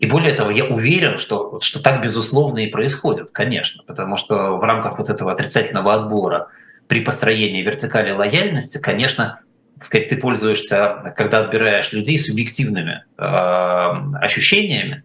и 0.00 0.06
более 0.06 0.32
того, 0.32 0.50
я 0.50 0.64
уверен, 0.64 1.18
что, 1.18 1.60
что 1.60 1.82
так 1.82 2.02
безусловно 2.02 2.60
и 2.60 2.68
происходит, 2.68 3.32
конечно, 3.32 3.84
потому 3.86 4.16
что 4.16 4.56
в 4.56 4.64
рамках 4.64 4.98
вот 4.98 5.10
этого 5.10 5.30
отрицательного 5.30 5.92
отбора 5.92 6.48
при 6.88 7.00
построении 7.00 7.60
вертикали 7.60 8.10
лояльности, 8.10 8.80
конечно, 8.80 9.40
так 9.74 9.84
сказать, 9.84 10.08
ты 10.08 10.16
пользуешься, 10.16 11.12
когда 11.16 11.40
отбираешь 11.40 11.92
людей, 11.92 12.18
субъективными 12.18 13.04
э, 13.18 13.22
ощущениями, 13.22 15.04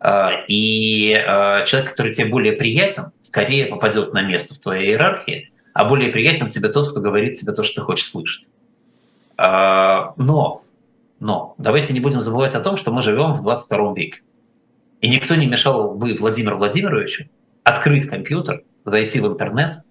э, 0.00 0.28
и 0.46 1.12
э, 1.12 1.64
человек, 1.64 1.90
который 1.90 2.14
тебе 2.14 2.28
более 2.28 2.52
приятен, 2.52 3.10
скорее 3.22 3.66
попадет 3.66 4.14
на 4.14 4.22
место 4.22 4.54
в 4.54 4.58
твоей 4.58 4.90
иерархии, 4.90 5.50
а 5.74 5.86
более 5.86 6.12
приятен 6.12 6.50
тебе 6.50 6.68
тот, 6.68 6.92
кто 6.92 7.00
говорит 7.00 7.32
тебе 7.32 7.52
то, 7.52 7.64
что 7.64 7.80
ты 7.80 7.80
хочешь 7.80 8.08
слышать. 8.08 8.46
Э, 9.38 10.12
но, 10.16 10.62
но 11.18 11.56
давайте 11.58 11.92
не 11.94 12.00
будем 12.00 12.20
забывать 12.20 12.54
о 12.54 12.60
том, 12.60 12.76
что 12.76 12.92
мы 12.92 13.02
живем 13.02 13.32
в 13.32 13.42
22 13.42 13.92
веке. 13.94 14.20
И 15.00 15.08
никто 15.08 15.34
не 15.34 15.46
мешал 15.46 15.94
бы 15.94 16.14
Владимиру 16.14 16.58
Владимировичу 16.58 17.28
открыть 17.64 18.06
компьютер, 18.06 18.62
зайти 18.84 19.20
в 19.20 19.26
интернет 19.26 19.82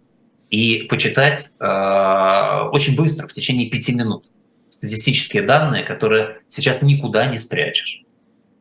и 0.50 0.88
почитать 0.90 1.50
э, 1.60 2.70
очень 2.72 2.96
быстро, 2.96 3.28
в 3.28 3.34
течение 3.34 3.70
пяти 3.70 3.94
минут, 3.94 4.26
статистические 4.70 5.44
данные, 5.44 5.84
которые 5.84 6.42
сейчас 6.48 6.82
никуда 6.82 7.26
не 7.28 7.38
спрячешь. 7.38 8.04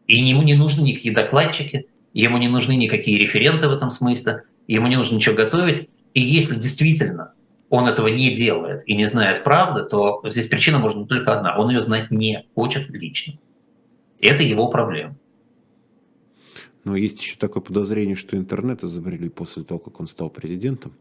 И 0.07 0.17
ему 0.17 0.43
не 0.43 0.55
нужны 0.55 0.83
никакие 0.83 1.15
докладчики, 1.15 1.87
ему 2.13 2.39
не 2.39 2.49
нужны 2.49 2.73
никакие 2.73 3.19
референты 3.19 3.69
в 3.69 3.73
этом 3.73 3.91
смысле, 3.91 4.43
ему 4.67 4.87
не 4.89 4.97
нужно 4.97 5.17
ничего 5.17 5.35
готовить. 5.35 5.89
И 6.15 6.21
если 6.21 6.57
действительно 6.57 7.33
он 7.71 7.89
этого 7.89 8.09
не 8.09 8.33
делает 8.33 8.83
и 8.87 8.95
не 8.95 9.07
знает 9.07 9.45
правды, 9.45 9.85
то 9.85 10.23
здесь 10.25 10.47
причина 10.47 10.79
может 10.79 10.99
быть 10.99 11.09
только 11.09 11.37
одна. 11.37 11.57
Он 11.57 11.71
ее 11.71 11.81
знать 11.81 12.11
не 12.11 12.47
хочет 12.55 12.89
лично. 12.91 13.35
Это 14.21 14.43
его 14.43 14.69
проблема. 14.69 15.17
Но 16.85 16.97
есть 16.97 17.21
еще 17.21 17.37
такое 17.37 17.63
подозрение, 17.63 18.15
что 18.15 18.37
интернет 18.37 18.85
изобрели 18.85 19.29
после 19.29 19.65
того, 19.65 19.81
как 19.81 20.01
он 20.01 20.07
стал 20.07 20.31
президентом. 20.31 20.93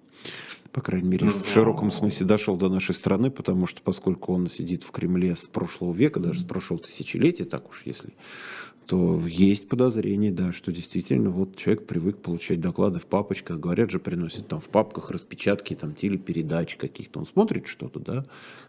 По 0.72 0.82
крайней 0.82 1.08
мере, 1.08 1.30
в 1.30 1.48
широком 1.48 1.92
смысле 1.92 2.26
дошел 2.26 2.58
до 2.58 2.68
нашей 2.68 2.96
страны, 2.96 3.30
потому 3.30 3.68
что 3.68 3.82
поскольку 3.84 4.34
он 4.34 4.50
сидит 4.50 4.84
в 4.84 4.90
Кремле 4.90 5.36
с 5.36 5.46
прошлого 5.46 5.94
века, 5.94 6.20
даже 6.20 6.40
с 6.40 6.44
прошлого 6.44 6.82
тысячелетия, 6.82 7.44
так 7.44 7.70
уж 7.70 7.84
если 7.86 8.14
то 8.86 9.22
есть 9.26 9.70
подозрение, 9.70 10.32
да, 10.32 10.52
что 10.52 10.72
действительно 10.72 11.30
вот 11.30 11.56
человек 11.56 11.86
привык 11.86 12.18
получать 12.18 12.60
доклады 12.60 13.00
в 13.00 13.06
папочках, 13.06 13.60
говорят 13.60 13.92
же, 13.92 14.00
приносят 14.00 14.48
там 14.48 14.60
в 14.60 14.70
папках 14.70 15.10
распечатки 15.10 15.74
там 15.74 15.96
телепередач 15.96 16.76
каких-то, 16.76 17.20
он 17.20 17.26
смотрит 17.26 17.68
что-то, 17.68 18.00
да, 18.00 18.26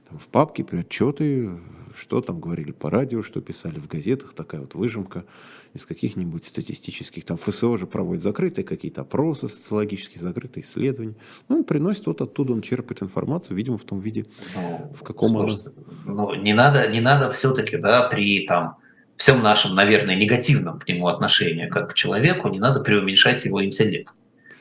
там 0.09 0.19
в 0.19 0.29
папке 0.29 0.65
отчеты, 0.71 1.51
что 1.97 2.21
там 2.21 2.41
говорили 2.41 2.71
по 2.71 2.91
радио, 2.91 3.23
что 3.23 3.41
писали 3.41 3.79
в 3.81 3.89
газетах, 3.89 4.35
такая 4.35 4.61
вот 4.61 4.75
выжимка 4.75 5.25
из 5.73 5.85
каких-нибудь 5.85 6.45
статистических, 6.45 7.25
там 7.25 7.37
ФСО 7.37 7.77
же 7.77 7.89
проводит 7.89 8.23
закрытые 8.23 8.65
какие-то 8.65 9.01
опросы 9.01 9.49
социологические, 9.49 10.21
закрытые 10.21 10.63
исследования, 10.63 11.17
ну, 11.49 11.59
он 11.59 11.65
приносит 11.65 12.07
вот 12.07 12.21
оттуда, 12.21 12.53
он 12.53 12.63
черпает 12.63 13.03
информацию, 13.03 13.57
видимо, 13.57 13.79
в 13.79 13.85
том 13.85 13.99
виде, 13.99 14.27
ну, 14.55 14.93
в 14.95 15.03
каком 15.03 15.31
слушайте, 15.31 15.71
она... 16.07 16.15
Ну, 16.15 16.35
не 16.35 16.55
надо, 16.55 16.89
не 16.89 17.01
надо 17.01 17.33
все-таки, 17.33 17.77
да, 17.77 18.09
при 18.09 18.47
там 18.47 18.77
всем 19.17 19.43
нашем, 19.43 19.75
наверное, 19.75 20.17
негативном 20.17 20.79
к 20.79 20.89
нему 20.89 21.09
отношении 21.09 21.67
как 21.67 21.91
к 21.91 21.95
человеку, 21.95 22.49
не 22.49 22.59
надо 22.59 22.81
преуменьшать 22.81 23.45
его 23.45 23.65
интеллект. 23.65 24.11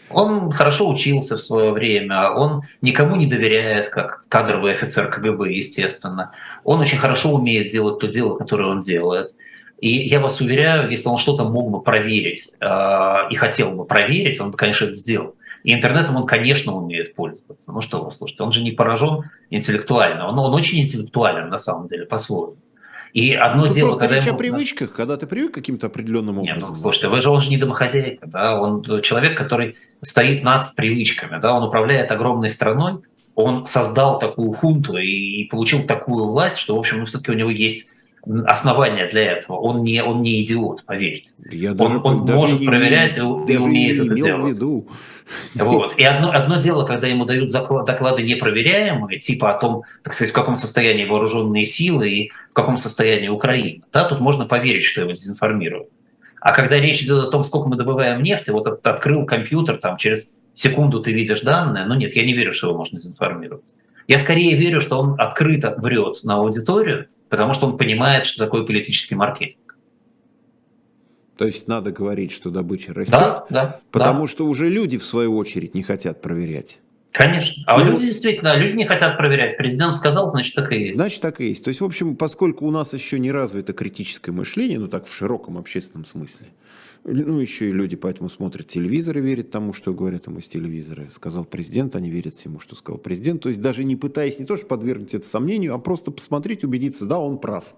Он 0.10 0.52
хорошо 0.52 0.90
учился 0.90 1.38
в 1.38 1.42
свое 1.42 1.72
время, 1.72 2.30
он 2.32 2.62
никому 2.82 3.16
не 3.16 3.26
доверяет, 3.26 3.90
как 3.90 4.24
кадровый 4.30 4.74
офицер 4.74 5.10
КГБ, 5.10 5.52
естественно. 5.52 6.34
Он 6.64 6.80
очень 6.80 7.00
хорошо 7.00 7.32
умеет 7.32 7.70
делать 7.70 8.00
то 8.00 8.08
дело, 8.08 8.38
которое 8.38 8.70
он 8.70 8.82
делает. 8.82 9.34
И 9.80 9.90
я 9.90 10.20
вас 10.20 10.40
уверяю, 10.40 10.90
если 10.90 11.10
он 11.10 11.18
что-то 11.18 11.46
мог 11.46 11.72
бы 11.72 11.82
проверить 11.82 12.54
э, 12.60 12.66
и 13.32 13.36
хотел 13.36 13.72
бы 13.72 13.86
проверить, 13.86 14.40
он 14.40 14.52
бы, 14.52 14.58
конечно, 14.58 14.86
это 14.86 14.94
сделал. 14.94 15.36
И 15.64 15.74
интернетом 15.74 16.16
он, 16.16 16.26
конечно, 16.26 16.74
умеет 16.74 17.16
пользоваться. 17.16 17.72
Ну 17.72 17.82
что 17.82 18.04
вы 18.04 18.12
слушайте, 18.12 18.44
он 18.44 18.52
же 18.52 18.64
не 18.64 18.72
поражен 18.72 19.24
интеллектуально. 19.50 20.28
Он, 20.28 20.38
он 20.38 20.54
очень 20.54 20.82
интеллектуален, 20.82 21.50
на 21.50 21.58
самом 21.58 21.88
деле, 21.88 22.06
по-своему. 22.06 22.58
И 23.14 23.32
одно 23.34 23.68
ну, 23.68 23.72
дело, 23.72 23.98
когда 23.98 24.16
речь 24.16 24.26
ему... 24.26 24.36
о 24.36 24.40
привычках, 24.40 24.92
когда 24.92 25.18
ты 25.18 25.28
привык 25.28 25.52
к 25.52 25.56
каким-то 25.56 25.86
определенным 25.88 26.40
образом. 26.40 26.60
Нет, 26.60 26.70
ну, 26.70 26.76
слушайте, 26.76 27.10
вы 27.10 27.22
же 27.22 27.30
он 27.30 27.42
же 27.42 27.52
не 27.52 27.58
домохозяйка, 27.58 28.26
да, 28.26 28.60
он 28.60 28.84
человек, 29.04 29.38
который 29.38 29.76
стоит 30.02 30.44
над 30.44 30.64
привычками, 30.76 31.40
да, 31.40 31.54
он 31.54 31.64
управляет 31.64 32.12
огромной 32.12 32.50
страной, 32.50 33.02
он 33.36 33.68
создал 33.68 34.18
такую 34.18 34.52
хунту 34.52 34.98
и, 34.98 35.42
и 35.42 35.48
получил 35.48 35.84
такую 35.84 36.26
власть, 36.26 36.58
что, 36.58 36.76
в 36.76 36.80
общем, 36.80 37.00
ну, 37.00 37.06
все-таки 37.06 37.32
у 37.32 37.36
него 37.36 37.52
есть 37.52 37.90
основания 38.46 39.08
для 39.08 39.34
этого. 39.34 39.58
Он 39.58 39.84
не, 39.84 40.02
он 40.02 40.22
не 40.22 40.44
идиот, 40.44 40.86
поверьте. 40.86 41.34
Я 41.52 41.72
он 41.72 41.78
даже, 41.78 42.00
он 42.00 42.26
даже 42.26 42.40
может 42.40 42.60
не, 42.62 42.68
проверять 42.68 43.18
не, 43.18 43.24
и, 43.24 43.54
и 43.54 43.58
умеет 43.58 44.00
это 44.00 44.16
делать. 44.16 44.56
Виду. 44.56 44.88
Вот. 45.56 45.96
И 45.98 46.04
одно, 46.04 46.32
одно 46.32 46.58
дело, 46.58 46.86
когда 46.86 47.08
ему 47.08 47.26
дают 47.26 47.52
доклады 47.52 48.24
непроверяемые, 48.24 49.20
типа 49.20 49.56
о 49.56 49.60
том, 49.60 49.84
так 50.04 50.14
сказать, 50.14 50.32
в 50.32 50.36
каком 50.36 50.56
состоянии 50.56 51.06
вооруженные 51.06 51.66
силы 51.66 52.10
и 52.10 52.32
в 52.52 52.54
каком 52.54 52.78
состоянии 52.78 53.30
Украина. 53.30 53.84
Да, 53.92 54.08
тут 54.08 54.20
можно 54.20 54.46
поверить, 54.46 54.84
что 54.84 55.02
его 55.02 55.12
дезинформируют. 55.12 55.90
А 56.40 56.54
когда 56.54 56.78
речь 56.80 57.02
идет 57.02 57.26
о 57.26 57.32
том, 57.32 57.44
сколько 57.44 57.70
мы 57.70 57.78
добываем 57.78 58.22
нефти, 58.22 58.52
вот 58.52 58.68
открыл 58.68 59.26
компьютер, 59.26 59.78
там 59.78 59.98
через 59.98 60.36
секунду 60.54 61.02
ты 61.02 61.12
видишь 61.12 61.42
данные, 61.42 61.86
ну 61.86 61.96
нет, 61.96 62.16
я 62.16 62.26
не 62.26 62.34
верю, 62.34 62.54
что 62.54 62.68
его 62.68 62.78
можно 62.78 62.98
дезинформировать. 62.98 63.74
Я 64.08 64.18
скорее 64.18 64.58
верю, 64.58 64.82
что 64.82 65.00
он 65.00 65.20
открыто 65.20 65.74
врет 65.78 66.24
на 66.24 66.36
аудиторию, 66.36 67.08
потому 67.34 67.54
что 67.54 67.66
он 67.66 67.80
понимает, 67.80 68.28
что 68.28 68.46
такое 68.46 68.62
политический 68.62 69.16
маркетинг. 69.16 69.76
То 71.36 71.48
есть 71.48 71.68
надо 71.68 71.92
говорить, 71.92 72.32
что 72.32 72.52
добыча 72.52 72.94
растет, 72.94 73.12
да, 73.12 73.46
да, 73.50 73.80
потому 73.90 74.26
да. 74.26 74.28
что 74.28 74.46
уже 74.46 74.70
люди, 74.70 75.00
в 75.00 75.04
свою 75.04 75.36
очередь, 75.36 75.74
не 75.74 75.82
хотят 75.82 76.22
проверять. 76.22 76.78
Конечно. 77.12 77.64
А 77.66 77.80
ну, 77.80 77.86
люди 77.86 78.06
действительно, 78.06 78.56
люди 78.56 78.76
не 78.76 78.86
хотят 78.86 79.18
проверять. 79.18 79.58
Президент 79.58 79.96
сказал, 79.96 80.30
значит, 80.30 80.54
так 80.54 80.72
и 80.72 80.78
есть. 80.78 80.96
Значит, 80.96 81.22
так 81.22 81.42
и 81.42 81.50
есть. 81.50 81.64
То 81.64 81.70
есть, 81.70 81.82
в 81.82 81.86
общем, 81.86 82.16
поскольку 82.16 82.68
у 82.68 82.72
нас 82.72 82.94
еще 82.94 83.18
не 83.18 83.32
развито 83.32 83.74
критическое 83.74 84.32
мышление, 84.32 84.78
ну 84.78 84.88
так 84.88 85.08
в 85.08 85.12
широком 85.12 85.58
общественном 85.58 86.06
смысле, 86.06 86.50
ну 87.06 87.40
еще 87.40 87.70
и 87.70 87.74
люди 87.74 87.96
поэтому 87.96 88.30
смотрят 88.30 88.68
телевизор 88.68 89.18
и 89.18 89.22
верят 89.22 89.52
тому, 89.52 89.74
что 89.74 89.94
говорят 89.94 90.28
им 90.28 90.38
из 90.40 90.48
телевизора. 90.48 91.08
Сказал 91.12 91.44
президент, 91.44 91.96
они 91.96 92.10
верят 92.10 92.34
всему, 92.34 92.60
что 92.60 92.76
сказал 92.76 92.98
президент. 92.98 93.42
То 93.42 93.50
есть 93.50 93.62
даже 93.62 93.84
не 93.84 93.96
пытаясь 93.96 94.40
не 94.40 94.46
то, 94.46 94.56
что 94.56 94.66
подвергнуть 94.66 95.14
это 95.14 95.28
сомнению, 95.28 95.74
а 95.74 95.80
просто 95.80 96.12
посмотреть, 96.12 96.64
убедиться, 96.64 97.06
да, 97.06 97.20
он 97.20 97.40
прав. 97.40 97.76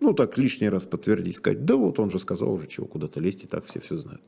Ну, 0.00 0.12
так 0.12 0.36
лишний 0.38 0.68
раз 0.68 0.84
подтвердить, 0.84 1.36
сказать, 1.36 1.64
да 1.64 1.76
вот 1.76 1.98
он 1.98 2.10
же 2.10 2.18
сказал 2.18 2.52
уже, 2.52 2.66
чего 2.66 2.86
куда-то 2.86 3.20
лезть, 3.20 3.44
и 3.44 3.46
так 3.46 3.64
все 3.66 3.80
все 3.80 3.96
знают. 3.96 4.22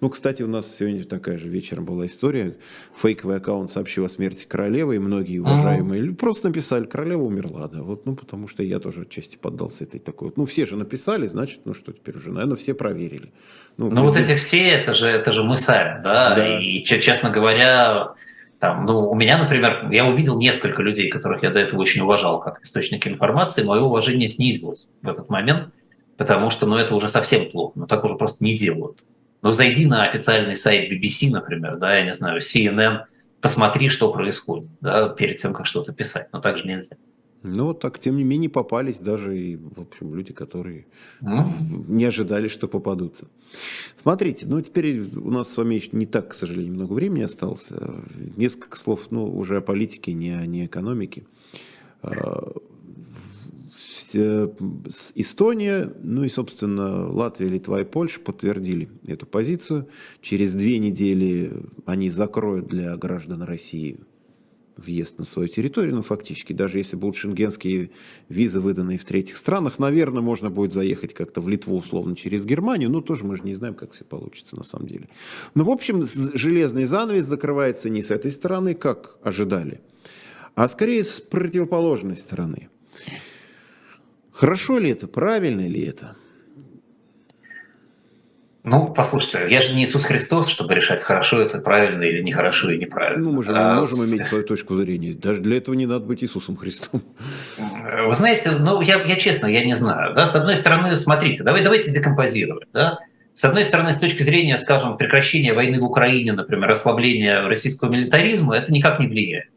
Ну, 0.00 0.10
кстати, 0.10 0.42
у 0.42 0.46
нас 0.46 0.76
сегодня 0.76 1.02
такая 1.04 1.38
же 1.38 1.48
вечером 1.48 1.84
была 1.84 2.06
история. 2.06 2.56
Фейковый 2.96 3.38
аккаунт 3.38 3.70
сообщил 3.70 4.04
о 4.04 4.08
смерти 4.08 4.44
королевы, 4.44 4.96
и 4.96 4.98
многие 4.98 5.40
уважаемые 5.40 6.04
uh-huh. 6.04 6.14
просто 6.14 6.48
написали, 6.48 6.84
королева 6.84 7.22
умерла, 7.22 7.66
да. 7.66 7.82
Вот, 7.82 8.06
ну, 8.06 8.14
потому 8.14 8.46
что 8.46 8.62
я 8.62 8.78
тоже 8.78 9.02
отчасти 9.02 9.36
поддался 9.36 9.84
этой 9.84 9.98
такой. 9.98 10.32
Ну, 10.36 10.44
все 10.44 10.66
же 10.66 10.76
написали, 10.76 11.26
значит, 11.26 11.60
ну, 11.64 11.74
что 11.74 11.92
теперь 11.92 12.16
уже, 12.16 12.30
наверное, 12.30 12.56
все 12.56 12.74
проверили. 12.74 13.32
Ну, 13.76 13.90
ну 13.90 14.04
вот 14.04 14.16
эти 14.16 14.36
все, 14.36 14.68
это 14.68 14.92
же, 14.92 15.08
это 15.08 15.32
же 15.32 15.42
мы 15.42 15.56
сами, 15.56 16.02
да, 16.02 16.34
да. 16.34 16.60
и, 16.60 16.82
честно 16.84 17.30
говоря, 17.30 18.14
там, 18.60 18.86
ну, 18.86 19.10
у 19.10 19.14
меня, 19.14 19.38
например, 19.38 19.88
я 19.90 20.04
увидел 20.04 20.38
несколько 20.38 20.82
людей, 20.82 21.08
которых 21.08 21.42
я 21.42 21.50
до 21.50 21.60
этого 21.60 21.80
очень 21.80 22.02
уважал 22.02 22.40
как 22.40 22.62
источники 22.62 23.08
информации, 23.08 23.62
мое 23.62 23.80
уважение 23.80 24.28
снизилось 24.28 24.90
в 25.02 25.08
этот 25.08 25.28
момент, 25.28 25.68
потому 26.16 26.50
что, 26.50 26.66
ну, 26.66 26.76
это 26.76 26.94
уже 26.94 27.08
совсем 27.08 27.50
плохо, 27.50 27.72
ну, 27.76 27.86
так 27.86 28.04
уже 28.04 28.16
просто 28.16 28.44
не 28.44 28.56
делают. 28.56 29.02
Ну, 29.42 29.52
зайди 29.52 29.86
на 29.86 30.08
официальный 30.08 30.56
сайт 30.56 30.90
BBC, 30.90 31.30
например, 31.30 31.76
да, 31.78 31.96
я 31.96 32.04
не 32.04 32.14
знаю, 32.14 32.40
CNN, 32.40 33.04
посмотри, 33.40 33.88
что 33.88 34.12
происходит, 34.12 34.68
да, 34.80 35.08
перед 35.08 35.36
тем, 35.36 35.54
как 35.54 35.66
что-то 35.66 35.92
писать, 35.92 36.28
но 36.32 36.40
так 36.40 36.58
же 36.58 36.66
нельзя. 36.66 36.96
Ну, 37.42 37.66
вот 37.66 37.80
так, 37.80 38.00
тем 38.00 38.16
не 38.16 38.24
менее, 38.24 38.50
попались 38.50 38.98
даже 38.98 39.38
и, 39.38 39.56
в 39.56 39.80
общем, 39.80 40.12
люди, 40.12 40.32
которые 40.32 40.86
mm. 41.22 41.46
не 41.86 42.04
ожидали, 42.04 42.48
что 42.48 42.66
попадутся. 42.66 43.28
Смотрите, 43.94 44.44
ну, 44.46 44.60
теперь 44.60 45.00
у 45.16 45.30
нас 45.30 45.52
с 45.52 45.56
вами 45.56 45.80
не 45.92 46.06
так, 46.06 46.30
к 46.30 46.34
сожалению, 46.34 46.74
много 46.74 46.94
времени 46.94 47.22
осталось. 47.22 47.68
Несколько 48.36 48.76
слов, 48.76 49.06
ну, 49.10 49.24
уже 49.24 49.58
о 49.58 49.60
политике, 49.60 50.14
не 50.14 50.32
о 50.32 50.44
не 50.46 50.66
экономике. 50.66 51.24
А, 54.14 54.18
Э, 54.18 54.48
Эстония, 55.14 55.92
ну 56.02 56.24
и, 56.24 56.28
собственно, 56.28 57.10
Латвия, 57.10 57.48
Литва 57.48 57.80
и 57.80 57.84
Польша 57.84 58.20
подтвердили 58.20 58.88
эту 59.06 59.26
позицию. 59.26 59.88
Через 60.20 60.54
две 60.54 60.78
недели 60.78 61.52
они 61.86 62.08
закроют 62.08 62.68
для 62.68 62.96
граждан 62.96 63.42
России 63.42 64.00
въезд 64.76 65.18
на 65.18 65.24
свою 65.24 65.48
территорию, 65.48 65.96
ну, 65.96 66.02
фактически, 66.02 66.52
даже 66.52 66.78
если 66.78 66.94
будут 66.94 67.16
шенгенские 67.16 67.90
визы, 68.28 68.60
выданные 68.60 68.96
в 68.96 69.04
третьих 69.04 69.36
странах, 69.36 69.80
наверное, 69.80 70.22
можно 70.22 70.50
будет 70.50 70.72
заехать 70.72 71.14
как-то 71.14 71.40
в 71.40 71.48
Литву, 71.48 71.76
условно, 71.76 72.14
через 72.14 72.44
Германию, 72.44 72.88
но 72.88 73.00
тоже 73.00 73.24
мы 73.24 73.36
же 73.36 73.42
не 73.42 73.54
знаем, 73.54 73.74
как 73.74 73.90
все 73.90 74.04
получится 74.04 74.56
на 74.56 74.62
самом 74.62 74.86
деле. 74.86 75.08
Но, 75.56 75.64
в 75.64 75.70
общем, 75.70 76.04
железный 76.04 76.84
занавес 76.84 77.24
закрывается 77.24 77.90
не 77.90 78.02
с 78.02 78.12
этой 78.12 78.30
стороны, 78.30 78.74
как 78.74 79.18
ожидали, 79.22 79.80
а 80.54 80.68
скорее 80.68 81.02
с 81.02 81.20
противоположной 81.20 82.16
стороны– 82.16 82.68
Хорошо 84.38 84.78
ли 84.78 84.90
это, 84.90 85.08
правильно 85.08 85.66
ли 85.66 85.84
это? 85.84 86.14
Ну, 88.62 88.92
послушайте, 88.94 89.48
я 89.52 89.60
же 89.60 89.74
не 89.74 89.82
Иисус 89.82 90.04
Христос, 90.04 90.46
чтобы 90.46 90.76
решать, 90.76 91.02
хорошо 91.02 91.42
это 91.42 91.58
правильно 91.58 92.04
или 92.04 92.22
нехорошо 92.22 92.70
и 92.70 92.78
неправильно. 92.78 93.24
Ну, 93.24 93.32
мы 93.32 93.42
же 93.42 93.50
а, 93.52 93.80
можем 93.80 93.98
иметь 94.04 94.26
свою 94.26 94.44
точку 94.44 94.76
зрения. 94.76 95.14
Даже 95.14 95.40
для 95.40 95.56
этого 95.56 95.74
не 95.74 95.86
надо 95.86 96.04
быть 96.04 96.22
Иисусом 96.22 96.56
Христом. 96.56 97.02
Вы 97.58 98.14
знаете, 98.14 98.52
ну, 98.52 98.80
я, 98.80 99.02
я 99.02 99.16
честно, 99.16 99.48
я 99.48 99.64
не 99.64 99.74
знаю. 99.74 100.14
Да? 100.14 100.26
С 100.26 100.36
одной 100.36 100.56
стороны, 100.56 100.96
смотрите, 100.96 101.42
давай, 101.42 101.64
давайте 101.64 101.90
декомпозировать. 101.90 102.68
Да? 102.72 103.00
С 103.32 103.44
одной 103.44 103.64
стороны, 103.64 103.92
с 103.92 103.98
точки 103.98 104.22
зрения, 104.22 104.56
скажем, 104.56 104.98
прекращения 104.98 105.52
войны 105.52 105.80
в 105.80 105.84
Украине, 105.84 106.32
например, 106.32 106.70
ослабления 106.70 107.42
российского 107.48 107.90
милитаризма, 107.90 108.56
это 108.56 108.72
никак 108.72 109.00
не 109.00 109.08
влияет. 109.08 109.48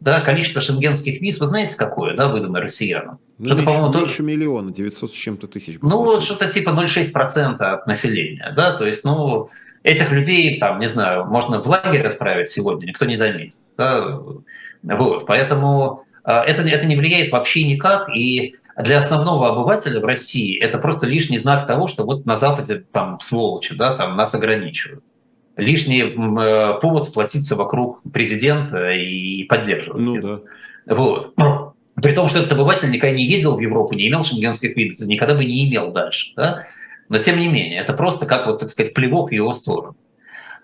Да, 0.00 0.20
количество 0.20 0.60
шенгенских 0.60 1.20
виз, 1.20 1.40
вы 1.40 1.46
знаете, 1.46 1.76
какое, 1.76 2.14
да, 2.14 2.28
выдано 2.28 2.60
россиянам? 2.60 3.18
Ну, 3.38 3.48
что-то, 3.48 3.62
по-моему, 3.62 3.98
меньше 3.98 4.22
миллиона, 4.22 4.72
900 4.72 5.10
с 5.10 5.14
чем-то 5.14 5.48
тысяч. 5.48 5.78
Ну, 5.80 6.04
вот 6.04 6.22
что-то 6.22 6.50
типа 6.50 6.70
0,6% 6.70 7.56
от 7.60 7.86
населения, 7.86 8.52
да, 8.54 8.76
то 8.76 8.86
есть, 8.86 9.04
ну, 9.04 9.48
этих 9.82 10.12
людей, 10.12 10.58
там, 10.58 10.80
не 10.80 10.86
знаю, 10.86 11.24
можно 11.26 11.62
в 11.62 11.66
лагерь 11.66 12.06
отправить 12.06 12.48
сегодня, 12.48 12.86
никто 12.86 13.06
не 13.06 13.16
заметит, 13.16 13.60
да, 13.76 14.20
вот, 14.82 15.26
поэтому 15.26 16.04
а, 16.24 16.44
это, 16.44 16.62
это 16.62 16.86
не 16.86 16.96
влияет 16.96 17.30
вообще 17.32 17.64
никак, 17.64 18.08
и 18.14 18.56
для 18.76 18.98
основного 18.98 19.50
обывателя 19.50 20.00
в 20.00 20.04
России 20.04 20.58
это 20.58 20.78
просто 20.78 21.06
лишний 21.06 21.38
знак 21.38 21.66
того, 21.66 21.86
что 21.86 22.04
вот 22.04 22.26
на 22.26 22.36
Западе 22.36 22.84
там 22.92 23.18
сволочи, 23.20 23.74
да, 23.74 23.96
там 23.96 24.16
нас 24.16 24.34
ограничивают 24.34 25.02
лишний 25.56 26.02
э, 26.02 26.80
повод 26.80 27.04
сплотиться 27.04 27.56
вокруг 27.56 28.02
президента 28.12 28.90
и 28.92 29.44
поддерживать. 29.44 30.00
Ну, 30.00 30.20
да. 30.20 30.94
Вот. 30.94 31.34
При 31.94 32.12
том, 32.12 32.28
что 32.28 32.40
этот 32.40 32.52
обыватель 32.52 32.90
никогда 32.90 33.16
не 33.16 33.24
ездил 33.24 33.56
в 33.56 33.60
Европу, 33.60 33.94
не 33.94 34.08
имел 34.08 34.22
шенгенских 34.22 34.76
визов, 34.76 35.08
никогда 35.08 35.34
бы 35.34 35.44
не 35.44 35.68
имел 35.68 35.92
дальше. 35.92 36.32
Да? 36.36 36.66
Но 37.08 37.18
тем 37.18 37.38
не 37.38 37.48
менее, 37.48 37.80
это 37.80 37.94
просто 37.94 38.26
как, 38.26 38.46
вот, 38.46 38.60
так 38.60 38.68
сказать, 38.68 38.92
плевок 38.92 39.30
в 39.30 39.32
его 39.32 39.54
сторону. 39.54 39.96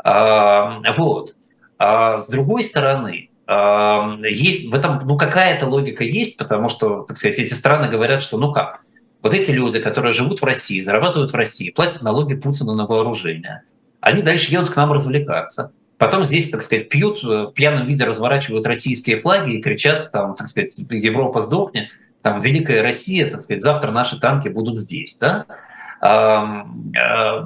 А, 0.05 0.83
вот. 0.97 1.35
А 1.79 2.19
с 2.19 2.29
другой 2.29 2.65
стороны, 2.65 3.31
а, 3.47 4.19
есть 4.23 4.71
в 4.71 4.75
этом 4.75 5.07
ну, 5.07 5.17
какая-то 5.17 5.67
логика 5.67 6.05
есть, 6.05 6.37
потому 6.39 6.69
что, 6.69 7.03
так 7.03 7.17
сказать, 7.17 7.39
эти 7.39 7.55
страны 7.55 7.89
говорят, 7.89 8.23
что 8.23 8.39
ну 8.39 8.53
как, 8.53 8.83
Вот 9.23 9.33
эти 9.35 9.53
люди, 9.53 9.79
которые 9.79 10.13
живут 10.13 10.43
в 10.43 10.45
России, 10.45 10.83
зарабатывают 10.83 11.33
в 11.33 11.37
России, 11.37 11.71
платят 11.71 12.03
налоги 12.03 12.35
Путину 12.35 12.75
на 12.75 12.87
вооружение, 12.87 13.63
они 14.03 14.21
дальше 14.21 14.53
едут 14.53 14.71
к 14.71 14.77
нам 14.77 14.93
развлекаться. 14.93 15.73
Потом 15.97 16.25
здесь, 16.25 16.51
так 16.51 16.63
сказать, 16.63 16.89
пьют, 16.89 17.23
в 17.23 17.53
пьяном 17.53 17.87
виде 17.87 18.05
разворачивают 18.05 18.67
российские 18.67 19.21
флаги 19.21 19.53
и 19.53 19.63
кричат, 19.63 20.11
там, 20.11 20.35
так 20.35 20.49
сказать, 20.49 20.77
Европа 20.91 21.39
сдохнет, 21.39 21.89
там, 22.23 22.43
Великая 22.43 22.83
Россия, 22.83 23.31
так 23.31 23.43
сказать, 23.43 23.63
завтра 23.63 23.93
наши 23.93 24.19
танки 24.19 24.49
будут 24.49 24.79
здесь. 24.79 25.17
Да? 25.19 25.47
А, 26.01 26.65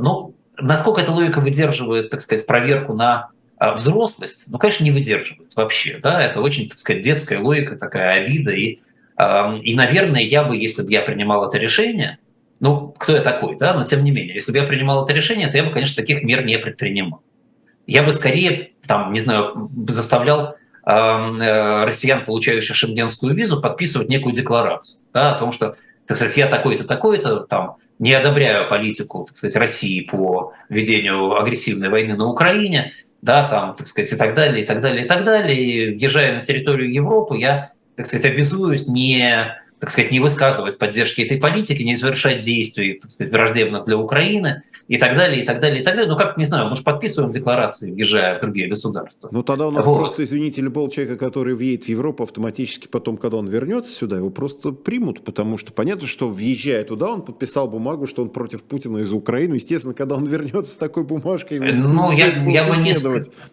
ну, 0.01 0.35
насколько 0.59 1.03
эта 1.03 1.13
логика 1.13 1.41
выдерживает, 1.41 2.09
так 2.09 2.23
сказать, 2.23 2.47
проверку 2.47 2.95
на 2.95 3.29
а, 3.59 3.75
взрослость, 3.75 4.47
ну, 4.51 4.57
конечно, 4.57 4.85
не 4.85 4.91
выдерживает 4.91 5.55
вообще. 5.55 5.99
Да? 6.03 6.23
Это 6.23 6.41
очень, 6.41 6.71
так 6.71 6.79
сказать, 6.79 7.05
детская 7.05 7.39
логика, 7.39 7.77
такая 7.77 8.25
обида. 8.25 8.53
И, 8.53 8.79
и, 9.63 9.75
наверное, 9.75 10.23
я 10.23 10.45
бы, 10.45 10.57
если 10.57 10.83
бы 10.83 10.91
я 10.91 11.03
принимал 11.03 11.47
это 11.47 11.59
решение, 11.59 12.19
ну, 12.61 12.95
кто 12.99 13.17
я 13.17 13.21
такой, 13.21 13.57
да, 13.57 13.75
но 13.75 13.85
тем 13.85 14.03
не 14.05 14.11
менее, 14.11 14.35
если 14.35 14.53
бы 14.53 14.59
я 14.59 14.65
принимал 14.65 15.05
это 15.05 15.13
решение, 15.13 15.49
то 15.49 15.57
я 15.57 15.65
бы, 15.65 15.71
конечно, 15.71 15.97
таких 15.97 16.23
мер 16.23 16.45
не 16.45 16.59
предпринимал. 16.59 17.23
Я 17.87 18.03
бы 18.03 18.13
скорее, 18.13 18.73
там, 18.87 19.13
не 19.13 19.21
знаю, 19.21 19.71
заставлял 19.89 20.57
э, 20.85 21.85
россиян, 21.85 22.25
получающих 22.25 22.75
шенгенскую 22.75 23.35
визу, 23.35 23.61
подписывать 23.61 24.09
некую 24.09 24.35
декларацию 24.35 25.01
да, 25.13 25.35
о 25.35 25.39
том, 25.39 25.53
что, 25.53 25.77
так 26.07 26.17
сказать, 26.17 26.37
я 26.37 26.47
такой-то, 26.47 26.85
такой-то, 26.85 27.41
там, 27.41 27.77
не 27.99 28.13
одобряю 28.13 28.69
политику, 28.69 29.25
так 29.27 29.37
сказать, 29.37 29.57
России 29.57 30.03
по 30.03 30.53
ведению 30.69 31.39
агрессивной 31.39 31.89
войны 31.89 32.17
на 32.17 32.27
Украине, 32.27 32.93
да, 33.23 33.49
там, 33.49 33.75
так 33.75 33.87
сказать, 33.87 34.13
и 34.13 34.17
так 34.17 34.35
далее, 34.35 34.65
и 34.65 34.67
так 34.67 34.81
далее, 34.81 35.05
и 35.05 35.09
так 35.09 35.25
далее. 35.25 35.61
И 35.61 35.95
въезжая 35.95 36.35
на 36.35 36.41
территорию 36.41 36.93
Европы, 36.93 37.37
я, 37.37 37.73
так 37.97 38.07
сказать, 38.07 38.33
обязуюсь 38.33 38.89
не 38.89 39.55
так 39.79 39.91
сказать, 39.91 40.11
не 40.11 40.21
высказывать 40.21 40.79
поддержки 40.79 41.21
этой 41.23 41.39
политики, 41.39 41.83
не 41.83 41.97
совершать 41.97 42.41
действий, 42.41 42.99
так 43.01 43.11
сказать, 43.11 43.33
враждебных 43.33 43.85
для 43.85 43.99
Украины 43.99 44.63
и 44.89 44.99
так 44.99 45.17
далее, 45.17 45.43
и 45.43 45.47
так 45.47 45.61
далее, 45.61 45.83
и 45.83 45.85
так 45.85 45.97
далее. 45.97 46.11
Ну, 46.11 46.17
как, 46.17 46.37
не 46.37 46.45
знаю, 46.45 46.69
мы 46.71 46.77
же 46.77 46.83
подписываем 46.83 47.31
декларации, 47.31 47.93
въезжая 47.93 48.39
в 48.39 48.41
другие 48.41 48.69
государства. 48.69 49.29
Ну, 49.33 49.43
тогда 49.43 49.67
у 49.67 49.71
нас 49.71 49.85
вот. 49.85 49.99
просто, 49.99 50.25
извините, 50.25 50.63
любого 50.63 50.91
человека, 50.91 51.19
который 51.19 51.55
въедет 51.55 51.87
в 51.87 51.89
Европу, 51.89 52.23
автоматически 52.23 52.87
потом, 52.87 53.17
когда 53.17 53.37
он 53.37 53.49
вернется 53.49 53.93
сюда, 53.93 54.17
его 54.17 54.31
просто 54.31 54.73
примут, 54.73 55.25
потому 55.25 55.59
что 55.59 55.73
понятно, 55.73 56.07
что 56.07 56.31
въезжая 56.31 56.85
туда, 56.85 57.09
он 57.09 57.23
подписал 57.23 57.69
бумагу, 57.69 58.07
что 58.07 58.23
он 58.23 58.31
против 58.31 58.63
Путина 58.63 58.99
из 58.99 59.13
Украины. 59.13 59.55
Естественно, 59.55 59.93
когда 59.95 60.15
он 60.15 60.25
вернется 60.25 60.73
с 60.73 60.77
такой 60.77 61.03
бумажкой, 61.03 61.59
ну, 61.59 62.13
я, 62.13 62.27
я, 62.29 62.65
бы 62.65 62.77
не, 62.77 62.95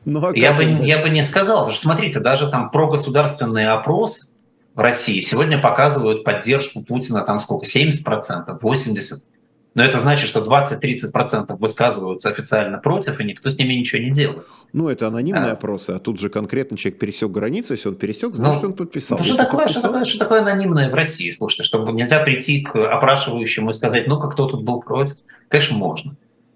ну, 0.05 0.25
а 0.25 0.37
я, 0.37 0.53
бы, 0.53 0.63
я 0.63 1.01
бы 1.01 1.09
не 1.09 1.23
сказал, 1.23 1.69
смотрите, 1.71 2.19
даже 2.19 2.49
там 2.49 2.69
прогосударственные 2.69 3.69
опросы, 3.69 4.32
России 4.81 5.19
сегодня 5.19 5.61
показывают 5.61 6.23
поддержку 6.23 6.83
Путина 6.83 7.23
там 7.23 7.39
сколько, 7.39 7.65
70%, 7.65 8.59
80%. 8.59 8.97
Но 9.75 9.83
это 9.83 9.97
значит, 9.97 10.29
что 10.29 10.41
20-30% 10.41 11.57
высказываются 11.57 12.29
официально 12.29 12.77
против, 12.77 13.19
и 13.19 13.23
никто 13.23 13.49
с 13.49 13.57
ними 13.57 13.73
ничего 13.73 14.03
не 14.03 14.11
делает. 14.11 14.45
Ну, 14.71 14.87
это 14.87 15.07
анонимные 15.07 15.51
а. 15.51 15.53
опросы, 15.53 15.91
а 15.91 15.99
тут 15.99 16.19
же 16.19 16.29
конкретно 16.29 16.77
человек 16.77 16.99
пересек 16.99 17.31
границу, 17.31 17.73
если 17.73 17.89
он 17.89 17.95
пересек, 17.95 18.35
значит, 18.35 18.61
ну, 18.61 18.69
он 18.69 18.75
подписал. 18.75 19.17
Ну, 19.17 19.23
что, 19.23 19.35
такое, 19.35 19.65
подписал... 19.65 19.81
Что, 19.81 19.89
такое, 19.89 20.05
что 20.05 20.19
такое 20.19 20.41
анонимное 20.41 20.89
в 20.89 20.93
России? 20.93 21.29
Слушайте, 21.31 21.63
чтобы 21.63 21.91
нельзя 21.91 22.19
прийти 22.19 22.61
к 22.61 22.75
опрашивающему 22.75 23.71
и 23.71 23.73
сказать, 23.73 24.07
ну-ка, 24.07 24.29
кто 24.29 24.47
тут 24.47 24.63
был 24.63 24.81
против? 24.81 25.15
Конечно, 25.47 25.77
можно. 25.77 26.15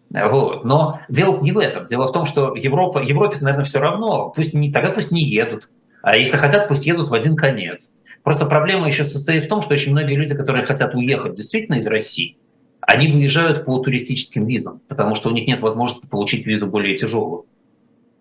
Вот. 0.10 0.64
Но 0.64 1.02
дело 1.10 1.40
не 1.42 1.52
в 1.52 1.58
этом. 1.58 1.86
Дело 1.86 2.08
в 2.08 2.12
том, 2.12 2.26
что 2.26 2.56
Европа, 2.56 3.00
Европе, 3.00 3.38
наверное, 3.42 3.66
все 3.66 3.80
равно. 3.80 4.30
Пусть 4.30 4.54
не, 4.54 4.72
тогда 4.72 4.92
пусть 4.92 5.12
не 5.12 5.24
едут. 5.24 5.70
А 6.02 6.16
если 6.16 6.38
хотят, 6.38 6.68
пусть 6.68 6.86
едут 6.86 7.10
в 7.10 7.14
один 7.14 7.36
конец. 7.36 7.98
Просто 8.28 8.46
проблема 8.46 8.88
еще 8.88 9.06
состоит 9.06 9.46
в 9.46 9.48
том, 9.48 9.62
что 9.62 9.74
очень 9.74 9.94
многие 9.94 10.16
люди, 10.18 10.36
которые 10.36 10.66
хотят 10.66 10.94
уехать 10.94 11.36
действительно 11.36 11.76
из 11.76 11.88
России, 11.88 12.36
они 12.82 13.08
выезжают 13.08 13.64
по 13.64 13.80
туристическим 13.80 14.46
визам, 14.46 14.82
потому 14.90 15.16
что 15.16 15.30
у 15.30 15.32
них 15.32 15.48
нет 15.48 15.62
возможности 15.62 16.08
получить 16.08 16.46
визу 16.46 16.68
более 16.68 16.94
тяжелую. 16.98 17.46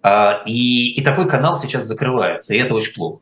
А, 0.02 0.44
и, 0.46 0.92
и 0.92 1.02
такой 1.02 1.28
канал 1.28 1.56
сейчас 1.56 1.86
закрывается, 1.86 2.54
и 2.54 2.58
это 2.58 2.74
очень 2.74 2.94
плохо. 2.94 3.18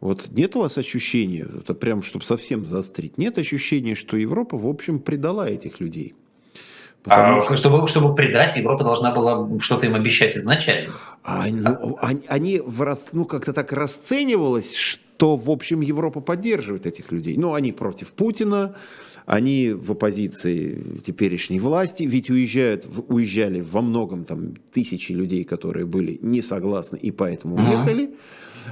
Вот 0.00 0.26
нет 0.32 0.56
у 0.56 0.62
вас 0.62 0.78
ощущения, 0.78 1.46
это 1.60 1.74
прям, 1.74 2.02
чтобы 2.02 2.24
совсем 2.24 2.66
заострить, 2.66 3.16
нет 3.16 3.38
ощущения, 3.38 3.94
что 3.94 4.16
Европа, 4.16 4.58
в 4.58 4.66
общем, 4.66 4.98
предала 4.98 5.48
этих 5.48 5.78
людей? 5.78 6.16
А, 7.06 7.40
что... 7.40 7.54
чтобы, 7.54 7.86
чтобы 7.86 8.16
предать, 8.16 8.56
Европа 8.56 8.82
должна 8.82 9.12
была 9.12 9.48
что-то 9.60 9.86
им 9.86 9.94
обещать 9.94 10.36
изначально. 10.36 10.92
А, 11.22 11.46
ну, 11.48 11.96
они, 12.02 12.22
они 12.26 12.58
в, 12.58 12.98
ну, 13.12 13.24
как-то 13.26 13.52
так 13.52 13.72
расценивалось, 13.72 14.74
что 14.74 15.07
то, 15.18 15.36
в 15.36 15.50
общем, 15.50 15.80
Европа 15.80 16.20
поддерживает 16.20 16.86
этих 16.86 17.12
людей. 17.12 17.36
Ну, 17.36 17.52
они 17.52 17.72
против 17.72 18.12
Путина, 18.12 18.76
они 19.26 19.72
в 19.72 19.92
оппозиции 19.92 21.00
теперешней 21.04 21.58
власти, 21.58 22.04
ведь 22.04 22.30
уезжают, 22.30 22.86
уезжали 23.08 23.60
во 23.60 23.82
многом 23.82 24.24
там 24.24 24.54
тысячи 24.72 25.12
людей, 25.12 25.44
которые 25.44 25.86
были 25.86 26.18
не 26.22 26.40
согласны 26.40 26.96
и 26.96 27.10
поэтому 27.10 27.56
уехали, 27.56 28.14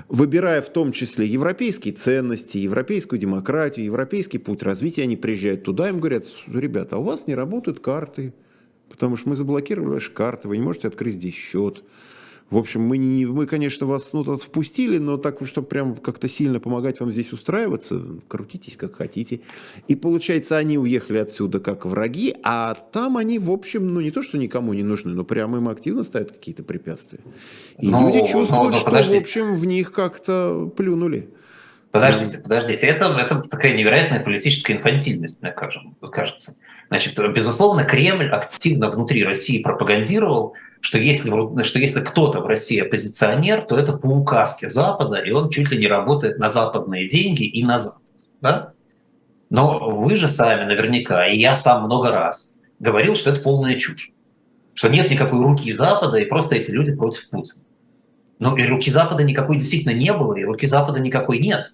выбирая 0.09 0.63
в 0.63 0.69
том 0.69 0.93
числе 0.93 1.27
европейские 1.27 1.95
ценности, 1.95 2.59
европейскую 2.59 3.19
демократию, 3.19 3.85
европейский 3.85 4.39
путь 4.39 4.63
развития, 4.63 5.03
они 5.03 5.17
приезжают 5.17 5.65
туда, 5.65 5.89
им 5.89 5.99
говорят, 5.99 6.27
ребята, 6.47 6.97
а 6.97 6.99
у 7.01 7.03
вас 7.03 7.27
не 7.27 7.35
работают 7.35 7.81
карты, 7.81 8.33
потому 8.89 9.17
что 9.17 9.31
мы 9.31 9.37
заблокировали 9.37 9.95
ваши 9.95 10.13
карты, 10.13 10.47
вы 10.47 10.59
не 10.59 10.63
можете 10.63 10.87
открыть 10.87 11.15
здесь 11.15 11.35
счет. 11.35 11.83
В 12.49 12.59
общем, 12.59 12.83
мы, 12.83 12.97
не, 12.97 13.27
мы 13.27 13.47
конечно, 13.47 13.87
вас 13.87 14.11
ну, 14.13 14.23
впустили, 14.37 14.99
но 14.99 15.17
так, 15.17 15.39
чтобы 15.47 15.67
прям 15.67 15.97
как-то 15.97 16.29
сильно 16.29 16.61
помогать 16.61 17.01
вам 17.01 17.11
здесь 17.11 17.33
устраиваться, 17.33 18.01
крутитесь 18.29 18.77
как 18.77 18.95
хотите. 18.95 19.41
И 19.89 19.97
получается, 19.97 20.57
они 20.57 20.79
уехали 20.79 21.19
отсюда 21.19 21.59
как 21.59 21.85
враги, 21.85 22.37
а 22.45 22.75
там 22.75 23.17
они, 23.17 23.41
в 23.41 23.51
общем, 23.51 23.89
ну 23.89 24.01
не 24.01 24.13
то, 24.13 24.23
что 24.23 24.39
никому 24.39 24.75
не 24.75 24.85
нужны, 24.85 25.13
но 25.13 25.25
прямо 25.25 25.59
им 25.59 25.69
активно 25.69 26.05
ставят 26.05 26.31
какие-то 26.31 26.63
препятствия. 26.63 27.19
И 27.79 27.89
но, 27.89 28.07
люди 28.07 28.21
чувствуют, 28.21 28.51
но, 28.51 28.65
но, 28.65 28.73
что, 28.73 28.85
подождите. 28.87 29.19
в 29.19 29.23
общем, 29.23 29.55
в 29.55 29.67
них 29.67 29.91
как-то 29.91 30.71
плюнули. 30.77 31.29
Подождите, 31.91 32.39
подождите. 32.39 32.87
Это, 32.87 33.07
это 33.07 33.43
такая 33.49 33.77
невероятная 33.77 34.21
политическая 34.21 34.75
инфантильность, 34.75 35.43
мне 35.43 35.51
кажется. 35.51 36.57
Значит, 36.89 37.19
безусловно, 37.33 37.85
Кремль 37.85 38.29
активно 38.29 38.91
внутри 38.91 39.25
России 39.25 39.63
пропагандировал 39.63 40.55
что 40.81 40.99
если, 40.99 41.31
что 41.63 41.79
если 41.79 42.01
кто-то 42.01 42.41
в 42.41 42.47
России 42.47 42.81
оппозиционер, 42.81 43.63
то 43.63 43.79
это 43.79 43.93
по 43.95 44.07
указке 44.07 44.69
Запада, 44.69 45.17
и 45.17 45.31
он 45.31 45.51
чуть 45.51 45.71
ли 45.71 45.79
не 45.79 45.87
работает 45.87 46.39
на 46.39 46.49
западные 46.49 47.09
деньги 47.09 47.45
и 47.45 47.65
на 47.65 47.79
Запад. 47.79 48.03
Да? 48.41 48.73
Но 49.51 49.91
вы 49.91 50.17
же 50.17 50.29
сами 50.29 50.65
наверняка, 50.65 51.27
и 51.27 51.39
я 51.39 51.55
сам 51.55 51.85
много 51.85 52.11
раз 52.11 52.59
говорил, 52.79 53.15
что 53.15 53.31
это 53.31 53.41
полная 53.41 53.77
чушь. 53.77 54.13
Что 54.75 54.89
нет 54.89 55.11
никакой 55.11 55.41
руки 55.41 55.73
Запада, 55.73 56.19
и 56.19 56.27
просто 56.27 56.57
эти 56.57 56.71
люди 56.71 56.95
против 56.95 57.29
Путина. 57.31 57.63
Ну 58.39 58.57
и 58.57 58.67
руки 58.67 58.91
Запада 58.91 59.23
никакой 59.23 59.57
действительно 59.57 59.95
не 59.95 60.13
было, 60.13 60.35
и 60.35 60.45
руки 60.45 60.67
Запада 60.67 61.01
никакой 61.01 61.39
нет. 61.39 61.73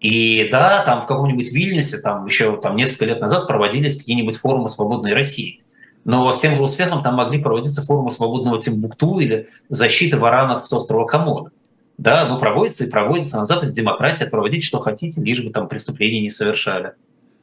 И 0.00 0.48
да, 0.50 0.84
там 0.84 1.02
в 1.02 1.06
каком-нибудь 1.06 1.52
Вильнюсе, 1.52 1.98
там 1.98 2.24
еще 2.26 2.58
там, 2.60 2.76
несколько 2.76 3.06
лет 3.06 3.20
назад 3.20 3.48
проводились 3.48 3.98
какие-нибудь 3.98 4.36
форумы 4.38 4.68
свободной 4.68 5.12
России. 5.12 5.62
Но 6.08 6.32
с 6.32 6.38
тем 6.38 6.56
же 6.56 6.62
успехом 6.62 7.02
там 7.02 7.16
могли 7.16 7.38
проводиться 7.38 7.84
форумы 7.84 8.10
свободного 8.10 8.58
Тимбукту 8.58 9.18
или 9.18 9.50
защиты 9.68 10.16
варанов 10.16 10.66
с 10.66 10.72
острова 10.72 11.04
Комода. 11.04 11.50
Да, 11.98 12.26
ну 12.26 12.38
проводится 12.38 12.84
и 12.84 12.90
проводится. 12.90 13.36
На 13.36 13.44
Западе 13.44 13.74
демократия, 13.74 14.24
проводите 14.24 14.66
что 14.66 14.80
хотите, 14.80 15.20
лишь 15.20 15.44
бы 15.44 15.50
там 15.50 15.68
преступления 15.68 16.22
не 16.22 16.30
совершали. 16.30 16.92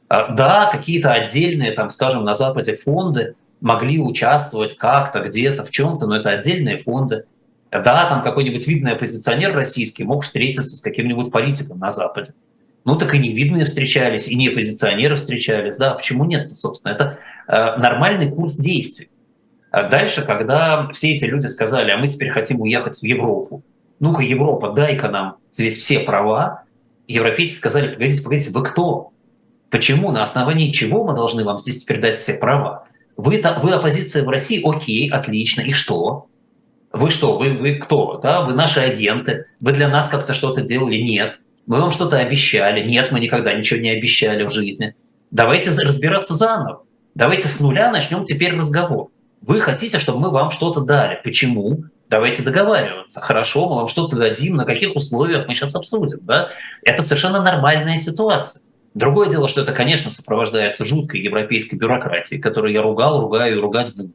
А, 0.08 0.32
да, 0.32 0.68
какие-то 0.72 1.12
отдельные, 1.12 1.70
там, 1.70 1.90
скажем, 1.90 2.24
на 2.24 2.34
Западе 2.34 2.74
фонды 2.74 3.36
могли 3.60 4.00
участвовать 4.00 4.76
как-то, 4.76 5.20
где-то, 5.20 5.64
в 5.64 5.70
чем-то, 5.70 6.08
но 6.08 6.16
это 6.16 6.30
отдельные 6.30 6.78
фонды. 6.78 7.22
Да, 7.70 8.08
там 8.08 8.20
какой-нибудь 8.20 8.66
видный 8.66 8.94
оппозиционер 8.94 9.54
российский 9.54 10.02
мог 10.02 10.24
встретиться 10.24 10.76
с 10.76 10.80
каким-нибудь 10.80 11.30
политиком 11.30 11.78
на 11.78 11.92
Западе. 11.92 12.32
Ну 12.84 12.96
так 12.96 13.14
и 13.14 13.18
невидные 13.20 13.66
встречались, 13.66 14.26
и 14.26 14.34
не 14.34 14.48
оппозиционеры 14.48 15.14
встречались. 15.14 15.76
Да, 15.76 15.94
почему 15.94 16.24
нет, 16.24 16.56
собственно? 16.56 16.92
Это 16.92 17.18
нормальный 17.48 18.30
курс 18.30 18.54
действий. 18.54 19.10
А 19.70 19.84
дальше, 19.84 20.22
когда 20.22 20.86
все 20.92 21.14
эти 21.14 21.24
люди 21.24 21.46
сказали, 21.46 21.90
а 21.90 21.98
мы 21.98 22.08
теперь 22.08 22.30
хотим 22.30 22.60
уехать 22.60 22.98
в 22.98 23.02
Европу, 23.04 23.62
ну-ка, 24.00 24.22
Европа, 24.22 24.72
дай-ка 24.72 25.08
нам 25.08 25.36
здесь 25.52 25.76
все 25.76 26.00
права, 26.00 26.64
европейцы 27.06 27.56
сказали, 27.56 27.92
погодите, 27.92 28.22
погодите, 28.22 28.50
вы 28.52 28.62
кто? 28.62 29.10
Почему, 29.70 30.10
на 30.12 30.22
основании 30.22 30.70
чего 30.70 31.04
мы 31.04 31.14
должны 31.14 31.44
вам 31.44 31.58
здесь 31.58 31.82
теперь 31.82 32.00
дать 32.00 32.18
все 32.18 32.34
права? 32.34 32.86
Вы, 33.16 33.42
вы 33.62 33.72
оппозиция 33.72 34.24
в 34.24 34.28
России, 34.28 34.62
окей, 34.64 35.10
отлично, 35.10 35.62
и 35.62 35.72
что? 35.72 36.26
Вы 36.92 37.10
что, 37.10 37.36
вы, 37.36 37.52
вы 37.52 37.74
кто? 37.74 38.18
Да? 38.22 38.42
Вы 38.42 38.54
наши 38.54 38.80
агенты, 38.80 39.46
вы 39.60 39.72
для 39.72 39.88
нас 39.88 40.08
как-то 40.08 40.34
что-то 40.34 40.62
делали? 40.62 40.96
Нет. 40.96 41.38
Мы 41.66 41.80
вам 41.80 41.90
что-то 41.90 42.18
обещали? 42.18 42.86
Нет, 42.86 43.10
мы 43.10 43.20
никогда 43.20 43.52
ничего 43.52 43.80
не 43.80 43.90
обещали 43.90 44.44
в 44.44 44.50
жизни. 44.50 44.94
Давайте 45.30 45.70
разбираться 45.70 46.34
заново. 46.34 46.84
Давайте 47.16 47.48
с 47.48 47.60
нуля 47.60 47.90
начнем 47.90 48.24
теперь 48.24 48.54
разговор. 48.54 49.08
Вы 49.40 49.58
хотите, 49.58 49.98
чтобы 49.98 50.20
мы 50.20 50.30
вам 50.30 50.50
что-то 50.50 50.82
дали. 50.82 51.18
Почему? 51.24 51.84
Давайте 52.10 52.42
договариваться. 52.42 53.22
Хорошо, 53.22 53.70
мы 53.70 53.76
вам 53.76 53.88
что-то 53.88 54.16
дадим, 54.16 54.54
на 54.54 54.66
каких 54.66 54.94
условиях 54.94 55.48
мы 55.48 55.54
сейчас 55.54 55.74
обсудим. 55.74 56.18
Да? 56.20 56.50
Это 56.82 57.02
совершенно 57.02 57.42
нормальная 57.42 57.96
ситуация. 57.96 58.60
Другое 58.92 59.30
дело, 59.30 59.48
что 59.48 59.62
это, 59.62 59.72
конечно, 59.72 60.10
сопровождается 60.10 60.84
жуткой 60.84 61.22
европейской 61.22 61.76
бюрократией, 61.76 62.38
которую 62.38 62.74
я 62.74 62.82
ругал, 62.82 63.22
ругаю 63.22 63.56
и 63.56 63.60
ругать 63.60 63.94
буду. 63.94 64.12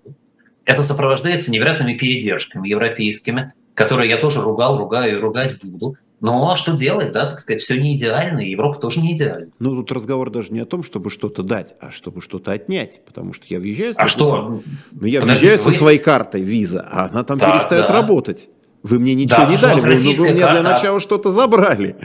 Это 0.66 0.84
сопровождается 0.84 1.50
невероятными 1.50 1.98
передержками 1.98 2.70
европейскими, 2.70 3.54
которые 3.74 4.12
я 4.12 4.18
тоже 4.18 4.42
ругал, 4.42 4.78
ругаю 4.78 5.18
и 5.18 5.20
ругать 5.20 5.60
буду. 5.60 5.96
Но 6.22 6.56
что 6.56 6.74
делать, 6.74 7.12
да, 7.14 7.26
так 7.26 7.40
сказать, 7.40 7.64
все 7.64 7.82
не 7.82 7.98
идеально, 7.98 8.40
и 8.42 8.52
Европа 8.52 8.80
тоже 8.80 9.02
не 9.02 9.16
идеальна. 9.16 9.48
Ну, 9.58 9.76
тут 9.76 9.92
разговор 9.92 10.30
даже 10.30 10.54
не 10.54 10.60
о 10.60 10.66
том, 10.66 10.84
чтобы 10.84 11.10
что-то 11.10 11.42
дать, 11.42 11.76
а 11.82 11.90
чтобы 11.90 12.22
что-то 12.22 12.52
отнять, 12.52 13.02
потому 13.08 13.34
что 13.34 13.46
я 13.50 13.60
въезжаю... 13.60 13.96
А 13.98 14.08
что? 14.08 14.62
Ну, 14.92 15.06
я 15.08 15.22
Подождите, 15.22 15.48
въезжаю 15.48 15.66
вы... 15.66 15.72
со 15.72 15.78
своей 15.78 15.98
картой 15.98 16.42
виза, 16.42 16.88
а 16.90 17.10
она 17.10 17.24
там 17.24 17.40
да, 17.40 17.50
перестает 17.50 17.88
да. 17.88 17.94
работать. 17.94 18.50
Вы 18.84 19.00
мне 19.00 19.16
ничего 19.16 19.46
да, 19.46 19.48
не 19.48 19.58
дали, 19.58 19.80
вы, 19.80 20.14
вы 20.14 20.32
мне 20.32 20.42
карта. 20.42 20.62
для 20.62 20.72
начала 20.72 21.00
что-то 21.00 21.32
забрали. 21.32 21.96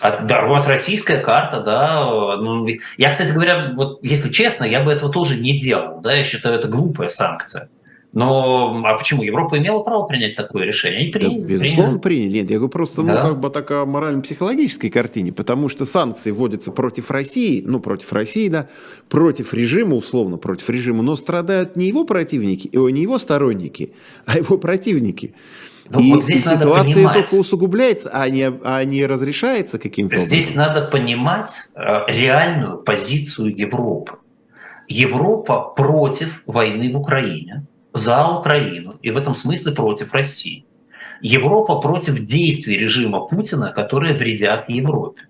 А, 0.00 0.22
да, 0.24 0.46
у 0.46 0.48
вас 0.48 0.66
российская 0.66 1.18
карта, 1.18 1.60
да. 1.60 2.36
Ну, 2.38 2.66
я, 2.96 3.10
кстати 3.10 3.32
говоря, 3.32 3.72
вот 3.74 3.98
если 4.02 4.30
честно, 4.30 4.64
я 4.64 4.82
бы 4.82 4.90
этого 4.90 5.12
тоже 5.12 5.38
не 5.38 5.58
делал, 5.58 6.00
да, 6.00 6.14
я 6.14 6.22
считаю, 6.22 6.58
это 6.58 6.68
глупая 6.68 7.08
санкция. 7.08 7.68
Но 8.12 8.82
а 8.84 8.98
почему? 8.98 9.22
Европа 9.22 9.58
имела 9.58 9.80
право 9.80 10.04
принять 10.04 10.34
такое 10.34 10.64
решение? 10.64 11.02
Они 11.02 11.10
приняли. 11.10 11.40
Да, 11.40 11.46
безусловно, 11.46 11.98
приняли. 12.00 12.38
Нет, 12.38 12.50
я 12.50 12.56
говорю 12.56 12.70
просто, 12.70 13.02
ну, 13.02 13.08
да. 13.08 13.22
ну, 13.22 13.28
как 13.28 13.40
бы 13.40 13.50
такая 13.50 13.84
морально-психологической 13.84 14.90
картине, 14.90 15.32
потому 15.32 15.68
что 15.68 15.84
санкции 15.84 16.32
вводятся 16.32 16.72
против 16.72 17.12
России, 17.12 17.62
ну, 17.64 17.78
против 17.78 18.12
России, 18.12 18.48
да, 18.48 18.68
против 19.08 19.54
режима, 19.54 19.94
условно, 19.94 20.38
против 20.38 20.68
режима, 20.70 21.02
но 21.02 21.14
страдают 21.14 21.76
не 21.76 21.86
его 21.86 22.04
противники, 22.04 22.68
не 22.72 23.02
его 23.02 23.18
сторонники, 23.18 23.92
а 24.26 24.38
его 24.38 24.58
противники. 24.58 25.34
Ну, 25.88 26.00
и, 26.00 26.12
вот 26.12 26.24
здесь 26.24 26.46
и 26.46 26.48
ситуация 26.48 26.94
понимать, 26.94 27.14
только 27.14 27.34
усугубляется, 27.34 28.10
а 28.12 28.28
не, 28.28 28.50
а 28.62 28.84
не 28.84 29.06
разрешается 29.06 29.78
каким-то 29.78 30.16
образом. 30.16 30.28
Здесь 30.28 30.54
надо 30.54 30.82
понимать 30.86 31.68
э, 31.74 32.04
реальную 32.08 32.78
позицию 32.78 33.56
Европы. 33.56 34.14
Европа 34.88 35.72
против 35.76 36.42
войны 36.46 36.92
в 36.92 36.96
Украине 36.96 37.66
за 37.92 38.26
Украину 38.28 38.96
и 39.02 39.10
в 39.10 39.16
этом 39.16 39.34
смысле 39.34 39.72
против 39.72 40.14
России. 40.14 40.64
Европа 41.20 41.80
против 41.80 42.20
действий 42.20 42.76
режима 42.76 43.20
Путина, 43.26 43.72
которые 43.72 44.14
вредят 44.14 44.68
Европе. 44.68 45.22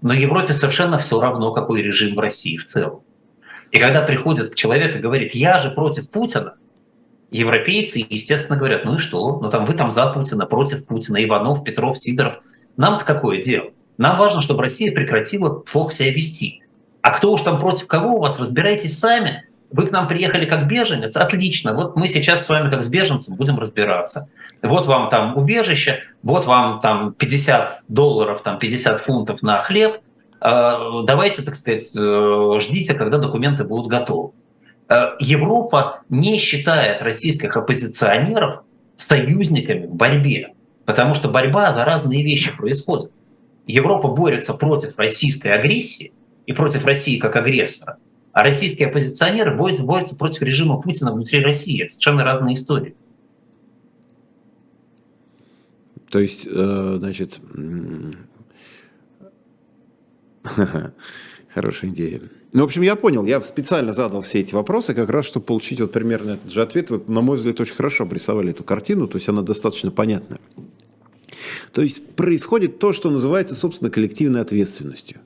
Но 0.00 0.14
Европе 0.14 0.54
совершенно 0.54 0.98
все 0.98 1.20
равно, 1.20 1.52
какой 1.52 1.82
режим 1.82 2.14
в 2.14 2.18
России 2.20 2.56
в 2.56 2.64
целом. 2.64 3.00
И 3.72 3.78
когда 3.78 4.02
приходит 4.02 4.54
человек 4.54 4.96
и 4.96 5.00
говорит, 5.00 5.34
я 5.34 5.58
же 5.58 5.70
против 5.70 6.10
Путина, 6.10 6.54
европейцы, 7.30 8.04
естественно, 8.08 8.58
говорят, 8.58 8.84
ну 8.84 8.96
и 8.96 8.98
что? 8.98 9.40
Ну 9.40 9.50
там 9.50 9.66
вы 9.66 9.74
там 9.74 9.90
за 9.90 10.06
Путина, 10.12 10.46
против 10.46 10.86
Путина, 10.86 11.22
Иванов, 11.22 11.64
Петров, 11.64 11.98
Сидоров. 11.98 12.36
Нам-то 12.76 13.04
какое 13.04 13.42
дело? 13.42 13.70
Нам 13.98 14.16
важно, 14.16 14.42
чтобы 14.42 14.62
Россия 14.62 14.92
прекратила 14.92 15.50
плохо 15.50 15.92
себя 15.92 16.12
вести. 16.12 16.62
А 17.02 17.10
кто 17.10 17.32
уж 17.32 17.42
там 17.42 17.60
против 17.60 17.86
кого 17.86 18.16
у 18.16 18.20
вас, 18.20 18.38
разбирайтесь 18.38 18.98
сами. 18.98 19.45
Вы 19.70 19.86
к 19.86 19.90
нам 19.90 20.08
приехали 20.08 20.46
как 20.46 20.68
беженец? 20.68 21.16
Отлично. 21.16 21.74
Вот 21.74 21.96
мы 21.96 22.08
сейчас 22.08 22.44
с 22.44 22.48
вами 22.48 22.70
как 22.70 22.82
с 22.84 22.88
беженцем 22.88 23.36
будем 23.36 23.58
разбираться. 23.58 24.30
Вот 24.62 24.86
вам 24.86 25.10
там 25.10 25.36
убежище, 25.36 26.00
вот 26.22 26.46
вам 26.46 26.80
там 26.80 27.12
50 27.12 27.84
долларов, 27.88 28.42
там 28.42 28.58
50 28.58 29.00
фунтов 29.00 29.42
на 29.42 29.58
хлеб. 29.58 30.00
А, 30.40 31.02
давайте, 31.02 31.42
так 31.42 31.56
сказать, 31.56 31.94
э, 31.96 32.58
ждите, 32.60 32.94
когда 32.94 33.18
документы 33.18 33.64
будут 33.64 33.88
готовы. 33.88 34.32
Э, 34.88 35.10
Европа 35.18 36.02
не 36.08 36.38
считает 36.38 37.02
российских 37.02 37.56
оппозиционеров 37.56 38.62
союзниками 38.94 39.86
в 39.86 39.94
борьбе, 39.94 40.54
потому 40.84 41.14
что 41.14 41.28
борьба 41.28 41.72
за 41.72 41.84
разные 41.84 42.22
вещи 42.22 42.56
происходит. 42.56 43.10
Европа 43.66 44.08
борется 44.08 44.54
против 44.54 44.96
российской 44.98 45.48
агрессии 45.48 46.12
и 46.46 46.52
против 46.52 46.86
России 46.86 47.18
как 47.18 47.34
агрессора, 47.36 47.98
российские 48.42 48.88
оппозиционеры 48.88 49.56
борются, 49.56 49.82
борются 49.82 50.14
против 50.16 50.42
режима 50.42 50.80
Путина 50.80 51.12
внутри 51.12 51.42
России. 51.42 51.82
Это 51.82 51.92
совершенно 51.92 52.22
разные 52.22 52.54
истории. 52.54 52.94
То 56.10 56.20
есть, 56.20 56.46
э, 56.46 56.96
значит, 56.98 57.40
хорошая 61.54 61.90
идея. 61.90 62.20
Ну, 62.52 62.62
в 62.62 62.66
общем, 62.66 62.82
я 62.82 62.94
понял. 62.94 63.24
Я 63.24 63.40
специально 63.40 63.94
задал 63.94 64.20
все 64.20 64.40
эти 64.40 64.54
вопросы, 64.54 64.92
как 64.92 65.08
раз, 65.08 65.24
чтобы 65.24 65.46
получить 65.46 65.80
вот 65.80 65.92
примерно 65.92 66.32
этот 66.32 66.52
же 66.52 66.60
ответ. 66.60 66.90
Вы, 66.90 67.02
на 67.06 67.22
мой 67.22 67.38
взгляд, 67.38 67.58
очень 67.60 67.74
хорошо 67.74 68.04
обрисовали 68.04 68.50
эту 68.50 68.64
картину, 68.64 69.08
то 69.08 69.16
есть 69.16 69.28
она 69.30 69.40
достаточно 69.40 69.90
понятная. 69.90 70.40
То 71.72 71.80
есть 71.80 72.06
происходит 72.14 72.78
то, 72.78 72.92
что 72.92 73.10
называется, 73.10 73.56
собственно, 73.56 73.90
коллективной 73.90 74.42
ответственностью. 74.42 75.20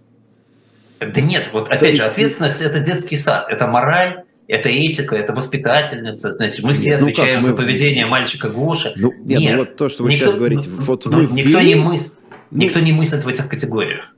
Да 1.01 1.21
нет, 1.21 1.49
вот 1.53 1.69
опять 1.69 1.91
есть... 1.91 2.03
же, 2.03 2.09
ответственность– 2.09 2.61
это 2.63 2.79
детский 2.79 3.17
сад, 3.17 3.47
это 3.49 3.67
мораль, 3.67 4.25
это 4.49 4.69
этика, 4.69 5.17
это 5.17 5.33
воспитательница, 5.33 6.33
значит, 6.33 6.63
мы 6.63 6.75
все 6.75 6.91
нет, 6.91 7.01
ну 7.01 7.07
отвечаем 7.07 7.41
как, 7.41 7.43
мы... 7.43 7.51
за 7.51 7.57
поведение 7.57 8.07
мальчика 8.07 8.49
Гоши. 8.49 8.93
Ну, 8.97 9.13
нет, 9.13 9.41
нет 9.41 9.53
ну 9.53 9.59
вот 9.61 9.77
то, 9.77 9.89
что 9.89 10.03
вы 10.03 10.13
никто, 10.13 10.27
сейчас 10.27 10.35
говорите. 10.35 10.69
Ну, 10.69 10.77
вот 10.77 11.07
ну, 11.07 11.23
никто, 11.23 11.59
ввели... 11.59 11.69
не 11.69 11.75
мыс... 11.77 12.21
ну... 12.51 12.59
никто 12.59 12.81
не 12.81 12.93
мыслит 12.93 13.25
в 13.25 13.29
этих 13.29 13.49
категориях. 13.49 14.15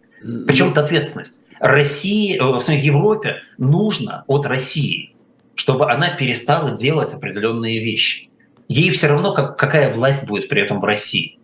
Причем 0.47 0.67
ну... 0.67 0.73
это 0.73 0.83
ответственность. 0.83 1.45
России, 1.61 2.37
э, 2.37 2.43
в 2.43 2.61
смысле, 2.61 2.81
Европе 2.81 3.37
нужно 3.59 4.25
от 4.27 4.47
России, 4.47 5.15
чтобы 5.55 5.93
она 5.93 6.17
перестала 6.17 6.73
делать 6.73 7.13
определенные 7.13 7.85
вещи. 7.85 8.29
Ей 8.69 8.91
все 8.91 9.07
равно, 9.09 9.35
как, 9.35 9.57
какая 9.57 9.93
власть 9.93 10.27
будет 10.27 10.49
при 10.49 10.63
этом 10.63 10.81
в 10.81 10.85
России. 10.85 11.39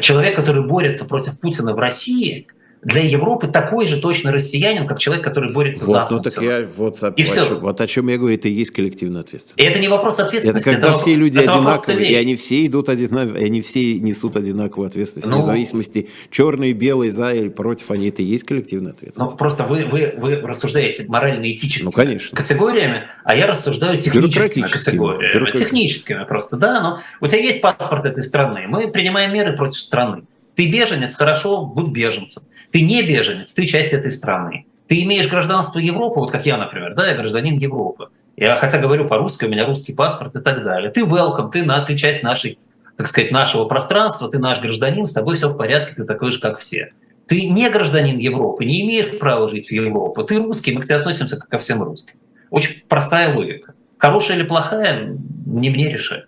Человек, 0.00 0.34
который 0.34 0.66
борется 0.66 1.04
против 1.04 1.38
Путина 1.38 1.74
в 1.74 1.78
России, 1.78 2.48
для 2.82 3.02
Европы 3.02 3.48
такой 3.48 3.86
же 3.86 4.00
точно 4.00 4.32
россиянин, 4.32 4.86
как 4.86 4.98
человек, 4.98 5.24
который 5.24 5.52
борется 5.52 5.84
вот, 5.84 6.08
за 6.08 6.14
ну, 6.14 6.22
так 6.22 6.42
я, 6.42 6.68
вот, 6.76 7.02
и 7.16 7.22
о, 7.22 7.24
все. 7.24 7.58
вот 7.58 7.80
о 7.80 7.86
чем 7.86 8.08
я 8.08 8.16
говорю, 8.16 8.34
это 8.34 8.48
и 8.48 8.52
есть 8.52 8.70
коллективная 8.70 9.22
ответственность. 9.22 9.60
И 9.60 9.64
это 9.64 9.78
не 9.80 9.88
вопрос 9.88 10.20
ответственности. 10.20 10.68
Это 10.68 10.76
когда 10.76 10.88
это 10.88 10.98
все 10.98 11.10
вопрос, 11.10 11.24
люди 11.24 11.38
одинаковые, 11.38 12.10
и 12.10 12.14
они 12.14 12.36
все 12.36 12.66
идут 12.66 12.88
одинаково, 12.88 13.38
и 13.38 13.44
они 13.44 13.60
все 13.60 13.98
несут 13.98 14.36
одинаковую 14.36 14.86
ответственность. 14.86 15.28
Ну, 15.28 15.38
Вне 15.38 15.46
зависимости, 15.46 16.08
черный, 16.30 16.72
белый, 16.72 17.10
за 17.10 17.32
или 17.32 17.48
против, 17.48 17.90
они 17.90 18.08
это 18.08 18.22
и 18.22 18.26
есть 18.26 18.44
коллективная 18.44 18.92
ответственность. 18.92 19.32
Ну, 19.32 19.36
просто 19.36 19.64
вы, 19.64 19.84
вы, 19.84 20.14
вы 20.16 20.36
рассуждаете 20.36 21.06
морально-этическими 21.08 21.86
ну, 21.86 21.92
конечно. 21.92 22.36
категориями, 22.36 23.08
а 23.24 23.34
я 23.34 23.46
рассуждаю 23.46 24.00
техническими 24.00 24.66
категориями. 24.66 25.32
Бюрократическими. 25.32 25.64
Техническими 25.64 26.24
просто, 26.24 26.56
да. 26.56 26.80
Но 26.80 27.00
у 27.20 27.26
тебя 27.26 27.40
есть 27.40 27.60
паспорт 27.60 28.06
этой 28.06 28.22
страны, 28.22 28.66
мы 28.68 28.88
принимаем 28.88 29.32
меры 29.32 29.56
против 29.56 29.80
страны. 29.80 30.22
Ты 30.54 30.70
беженец, 30.70 31.16
хорошо, 31.16 31.66
будь 31.66 31.88
беженцем. 31.88 32.44
Ты 32.76 32.82
не 32.82 33.02
беженец, 33.02 33.54
ты 33.54 33.64
часть 33.64 33.94
этой 33.94 34.10
страны. 34.10 34.66
Ты 34.86 35.02
имеешь 35.04 35.30
гражданство 35.30 35.78
Европы, 35.78 36.20
вот 36.20 36.30
как 36.30 36.44
я, 36.44 36.58
например, 36.58 36.94
да, 36.94 37.08
я 37.08 37.14
гражданин 37.16 37.56
Европы. 37.56 38.08
Я 38.36 38.54
хотя 38.56 38.78
говорю 38.78 39.08
по-русски, 39.08 39.46
у 39.46 39.48
меня 39.48 39.64
русский 39.64 39.94
паспорт 39.94 40.36
и 40.36 40.42
так 40.42 40.62
далее. 40.62 40.90
Ты 40.90 41.00
welcome, 41.00 41.50
ты, 41.50 41.64
на, 41.64 41.80
ты 41.80 41.96
часть 41.96 42.22
нашей, 42.22 42.58
так 42.98 43.06
сказать, 43.06 43.30
нашего 43.30 43.64
пространства, 43.64 44.28
ты 44.30 44.38
наш 44.38 44.60
гражданин, 44.60 45.06
с 45.06 45.14
тобой 45.14 45.36
все 45.36 45.48
в 45.48 45.56
порядке, 45.56 45.94
ты 45.94 46.04
такой 46.04 46.30
же, 46.30 46.38
как 46.38 46.58
все. 46.58 46.92
Ты 47.28 47.48
не 47.48 47.70
гражданин 47.70 48.18
Европы, 48.18 48.66
не 48.66 48.82
имеешь 48.82 49.18
права 49.18 49.48
жить 49.48 49.68
в 49.68 49.72
Европе. 49.72 50.24
Ты 50.24 50.36
русский, 50.36 50.72
мы 50.72 50.82
к 50.82 50.84
тебе 50.84 50.96
относимся 50.96 51.38
как 51.38 51.48
ко 51.48 51.58
всем 51.58 51.82
русским. 51.82 52.16
Очень 52.50 52.82
простая 52.86 53.34
логика. 53.34 53.72
Хорошая 53.96 54.36
или 54.36 54.44
плохая, 54.44 55.16
не 55.46 55.70
мне 55.70 55.90
решать. 55.90 56.26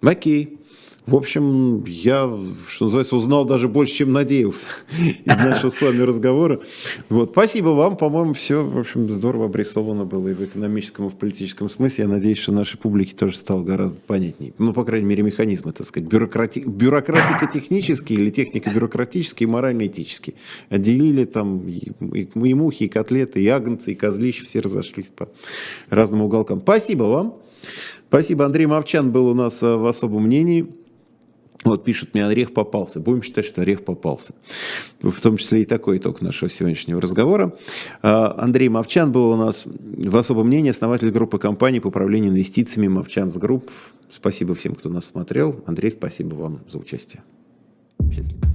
Окей. 0.00 0.58
В 1.06 1.14
общем, 1.14 1.84
я, 1.84 2.28
что 2.66 2.86
называется, 2.86 3.14
узнал 3.14 3.44
даже 3.44 3.68
больше, 3.68 3.94
чем 3.94 4.12
надеялся 4.12 4.66
из 4.98 5.36
нашего 5.36 5.70
с 5.70 5.80
вами 5.80 6.00
разговора. 6.00 6.58
Вот, 7.08 7.30
спасибо 7.30 7.68
вам, 7.68 7.96
по-моему, 7.96 8.32
все, 8.32 8.64
в 8.64 8.76
общем, 8.76 9.08
здорово 9.08 9.44
обрисовано 9.44 10.04
было 10.04 10.28
и 10.28 10.34
в 10.34 10.42
экономическом, 10.42 11.06
и 11.06 11.08
в 11.08 11.14
политическом 11.14 11.68
смысле. 11.68 12.04
Я 12.04 12.10
надеюсь, 12.10 12.38
что 12.38 12.50
нашей 12.50 12.78
публике 12.78 13.14
тоже 13.14 13.36
стало 13.36 13.62
гораздо 13.62 14.00
понятнее. 14.00 14.52
Ну, 14.58 14.72
по 14.72 14.84
крайней 14.84 15.06
мере, 15.06 15.22
механизмы, 15.22 15.72
так 15.72 15.86
сказать, 15.86 16.08
бюрократи... 16.08 16.64
бюрократико-технические 16.66 18.18
или 18.18 18.30
технико-бюрократические 18.30 19.46
и 19.46 19.50
морально-этические. 19.50 20.34
Отделили 20.70 21.24
там 21.24 21.68
и, 21.68 21.92
и 22.34 22.54
мухи, 22.54 22.84
и 22.84 22.88
котлеты, 22.88 23.40
и 23.40 23.46
агнцы, 23.46 23.92
и 23.92 23.94
козлища, 23.94 24.44
все 24.44 24.58
разошлись 24.58 25.12
по 25.14 25.28
разным 25.88 26.22
уголкам. 26.22 26.60
Спасибо 26.60 27.04
вам. 27.04 27.36
Спасибо. 28.08 28.44
Андрей 28.44 28.66
Мовчан 28.66 29.12
был 29.12 29.28
у 29.28 29.34
нас 29.34 29.62
э, 29.62 29.76
в 29.76 29.86
особом 29.86 30.24
мнении. 30.24 30.66
Вот 31.66 31.82
пишут 31.82 32.14
мне, 32.14 32.24
Орех 32.24 32.54
попался. 32.54 33.00
Будем 33.00 33.22
считать, 33.22 33.44
что 33.44 33.62
Орех 33.62 33.84
попался. 33.84 34.34
В 35.00 35.20
том 35.20 35.36
числе 35.36 35.62
и 35.62 35.64
такой 35.64 35.98
итог 35.98 36.22
нашего 36.22 36.48
сегодняшнего 36.48 37.00
разговора. 37.00 37.56
А, 38.02 38.36
Андрей 38.38 38.68
Мовчан 38.68 39.10
был 39.10 39.32
у 39.32 39.36
нас 39.36 39.64
в 39.64 40.16
особом 40.16 40.46
мнении, 40.46 40.70
основатель 40.70 41.10
группы 41.10 41.38
компаний 41.38 41.80
по 41.80 41.88
управлению 41.88 42.30
инвестициями 42.30 42.86
Movchan's 42.86 43.36
Group. 43.36 43.68
Спасибо 44.10 44.54
всем, 44.54 44.76
кто 44.76 44.88
нас 44.88 45.06
смотрел. 45.06 45.60
Андрей, 45.66 45.90
спасибо 45.90 46.34
вам 46.34 46.60
за 46.70 46.78
участие. 46.78 47.24
Счастливо. 48.12 48.46